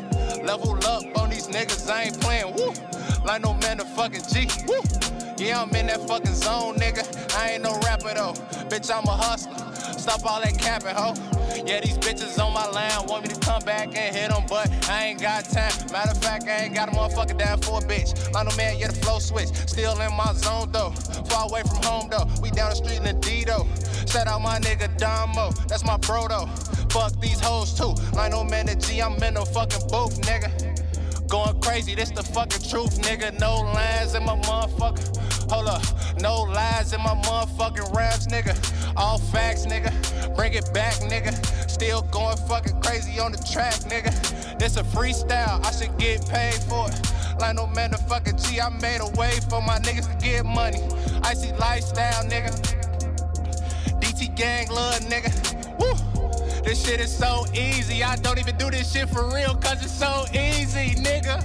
Level 0.44 0.76
up 0.84 1.04
on 1.16 1.30
these 1.30 1.46
niggas, 1.46 1.88
I 1.88 2.06
ain't 2.06 2.20
playing. 2.20 2.52
Woo. 2.54 2.72
no 3.38 3.54
man 3.54 3.78
the 3.78 3.84
fucking 3.84 4.22
G. 4.32 4.48
Woo. 4.66 4.80
Yeah, 5.38 5.62
I'm 5.62 5.72
in 5.76 5.86
that 5.86 6.00
fucking 6.08 6.34
zone, 6.34 6.74
nigga. 6.74 7.06
I 7.36 7.52
ain't 7.52 7.62
no 7.62 7.78
rapper 7.84 8.12
though. 8.14 8.32
Bitch, 8.66 8.90
I'm 8.90 9.04
a 9.04 9.16
hustler. 9.16 9.66
Stop 9.96 10.26
all 10.26 10.40
that 10.40 10.58
capping, 10.58 10.94
ho. 10.94 11.14
Yeah, 11.66 11.80
these 11.80 11.98
bitches 11.98 12.42
on 12.42 12.52
my 12.52 12.66
line 12.66 13.06
want 13.06 13.22
me 13.22 13.28
to 13.28 13.40
come 13.40 13.62
back 13.62 13.96
and 13.96 14.14
hit 14.14 14.30
them, 14.30 14.44
but 14.48 14.70
I 14.88 15.06
ain't 15.06 15.20
got 15.20 15.44
time. 15.44 15.72
Matter 15.90 16.12
of 16.12 16.18
fact, 16.22 16.46
I 16.46 16.64
ain't 16.64 16.74
got 16.74 16.88
a 16.88 16.92
motherfucker 16.92 17.36
down 17.36 17.60
for 17.60 17.78
a 17.78 17.82
bitch. 17.82 18.14
Lino 18.34 18.54
man, 18.56 18.78
yeah, 18.78 18.88
the 18.88 18.94
flow 18.94 19.18
switch. 19.18 19.48
Still 19.66 20.00
in 20.00 20.14
my 20.14 20.32
zone 20.34 20.70
though. 20.72 20.90
Far 21.26 21.48
away 21.48 21.62
from 21.62 21.75
home 21.84 22.08
though. 22.10 22.26
We 22.42 22.50
down 22.50 22.70
the 22.70 22.76
street 22.76 22.98
in 22.98 23.04
the 23.04 23.12
D 23.14 23.44
though. 23.44 23.66
Shout 24.06 24.26
out 24.26 24.40
my 24.40 24.58
nigga 24.58 24.96
Damo. 24.98 25.52
That's 25.68 25.84
my 25.84 25.96
bro 25.98 26.28
though. 26.28 26.46
Fuck 26.90 27.20
these 27.20 27.40
hoes 27.40 27.74
too. 27.74 27.94
Lino 28.16 28.44
man, 28.44 28.66
the 28.66 28.76
G, 28.76 29.00
I'm 29.02 29.22
in 29.22 29.34
the 29.34 29.44
fucking 29.44 29.88
booth, 29.88 30.20
nigga. 30.22 30.50
Going 31.28 31.60
crazy, 31.60 31.94
this 31.94 32.10
the 32.10 32.22
fucking 32.22 32.62
truth, 32.70 33.02
nigga. 33.02 33.38
No 33.40 33.56
lines 33.56 34.14
in 34.14 34.24
my 34.24 34.36
motherfucker. 34.36 35.50
Hold 35.50 35.68
up, 35.68 35.82
no 36.20 36.42
lies 36.42 36.92
in 36.92 37.00
my 37.02 37.14
motherfucking 37.22 37.94
raps, 37.94 38.26
nigga. 38.26 38.54
All 38.96 39.18
facts, 39.18 39.66
nigga. 39.66 39.92
Bring 40.36 40.54
it 40.54 40.72
back, 40.72 40.94
nigga. 40.94 41.34
Still 41.68 42.02
going 42.02 42.36
fucking 42.48 42.80
crazy 42.80 43.18
on 43.18 43.32
the 43.32 43.38
track, 43.38 43.74
nigga. 43.90 44.58
This 44.58 44.76
a 44.76 44.82
freestyle, 44.82 45.64
I 45.64 45.70
should 45.72 45.96
get 45.98 46.26
paid 46.28 46.54
for 46.54 46.88
it. 46.88 47.15
Like 47.38 47.56
no 47.56 47.66
motherfucking 47.66 48.48
G, 48.48 48.60
I 48.60 48.70
made 48.80 49.00
a 49.00 49.08
way 49.18 49.38
for 49.48 49.60
my 49.60 49.78
niggas 49.80 50.10
to 50.10 50.24
get 50.24 50.44
money. 50.44 50.80
Icy 51.22 51.52
lifestyle, 51.52 52.24
nigga. 52.24 52.50
DT 54.00 54.34
gang, 54.34 54.68
love, 54.68 55.00
nigga. 55.00 55.30
Woo! 55.78 56.62
This 56.62 56.84
shit 56.84 56.98
is 57.00 57.16
so 57.16 57.44
easy. 57.54 58.02
I 58.02 58.16
don't 58.16 58.38
even 58.38 58.56
do 58.56 58.70
this 58.70 58.90
shit 58.90 59.08
for 59.08 59.28
real, 59.34 59.54
cause 59.54 59.82
it's 59.82 59.92
so 59.92 60.24
easy, 60.32 60.94
nigga. 61.02 61.42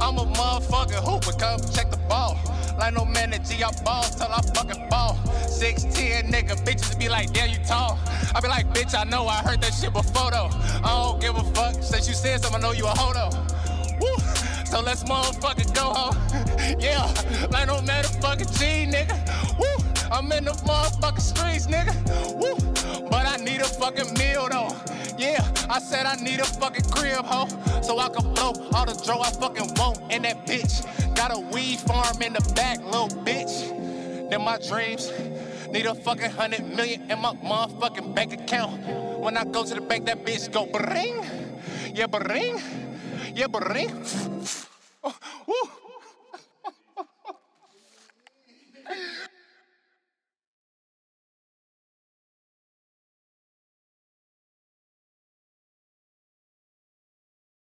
I'm 0.00 0.18
a 0.18 0.24
motherfucking 0.24 1.02
hooper, 1.04 1.36
come 1.38 1.60
check 1.72 1.90
the 1.90 1.98
ball. 2.08 2.38
Lino 2.80 3.04
man 3.04 3.30
that 3.30 3.44
G, 3.44 3.62
I 3.64 3.70
ball 3.82 4.04
till 4.04 4.28
I 4.28 4.40
fucking 4.54 4.88
fall. 4.88 5.16
6'10, 5.46 6.30
nigga, 6.30 6.56
bitches 6.64 6.98
be 6.98 7.08
like, 7.08 7.32
damn, 7.32 7.50
you 7.50 7.58
tall. 7.64 7.98
I 8.34 8.40
be 8.40 8.48
like, 8.48 8.72
bitch, 8.72 8.94
I 8.94 9.04
know 9.04 9.26
I 9.26 9.38
heard 9.38 9.60
that 9.62 9.74
shit 9.74 9.92
before 9.92 10.30
though. 10.30 10.50
I 10.84 11.02
don't 11.02 11.20
give 11.20 11.34
a 11.36 11.42
fuck. 11.52 11.82
Since 11.82 12.06
you 12.06 12.14
said 12.14 12.42
something, 12.42 12.62
I 12.62 12.68
know 12.68 12.72
you 12.72 12.86
a 12.86 12.90
hodo. 12.90 13.30
Woo! 14.00 14.45
So 14.66 14.80
let's 14.80 15.04
motherfucking 15.04 15.74
go 15.74 15.94
home. 15.94 16.16
yeah, 16.80 17.06
like 17.50 17.68
no 17.68 17.76
motherfucking 17.76 18.58
G, 18.58 18.90
nigga. 18.90 19.16
Woo! 19.58 19.66
I'm 20.10 20.30
in 20.32 20.44
the 20.44 20.50
motherfucking 20.50 21.20
streets, 21.20 21.66
nigga. 21.68 21.94
Woo! 22.34 22.56
But 23.08 23.26
I 23.26 23.36
need 23.36 23.60
a 23.60 23.64
fucking 23.64 24.12
meal 24.14 24.48
though. 24.50 24.74
Yeah, 25.16 25.46
I 25.70 25.78
said 25.78 26.04
I 26.04 26.16
need 26.16 26.40
a 26.40 26.44
fucking 26.44 26.90
crib, 26.90 27.24
ho. 27.24 27.46
So 27.80 27.98
I 27.98 28.08
can 28.08 28.34
blow 28.34 28.52
all 28.72 28.84
the 28.84 29.00
dro 29.04 29.20
I 29.20 29.30
fucking 29.30 29.74
want 29.76 30.12
in 30.12 30.22
that 30.22 30.46
bitch. 30.46 30.84
Got 31.14 31.32
a 31.32 31.38
weed 31.38 31.78
farm 31.78 32.20
in 32.20 32.32
the 32.32 32.52
back, 32.54 32.82
little 32.82 33.08
bitch. 33.08 34.30
Then 34.30 34.42
my 34.42 34.58
dreams 34.58 35.12
need 35.70 35.86
a 35.86 35.94
fucking 35.94 36.30
hundred 36.30 36.64
million 36.74 37.08
in 37.08 37.20
my 37.20 37.34
motherfucking 37.34 38.14
bank 38.14 38.32
account. 38.32 38.82
When 39.20 39.36
I 39.36 39.44
go 39.44 39.64
to 39.64 39.74
the 39.74 39.80
bank, 39.80 40.06
that 40.06 40.24
bitch 40.24 40.52
go 40.52 40.66
bring. 40.66 41.24
Yeah, 41.94 42.08
bring. 42.08 42.60
Yeah, 43.36 43.48
bring. 43.48 43.92
Oh. 45.04 45.85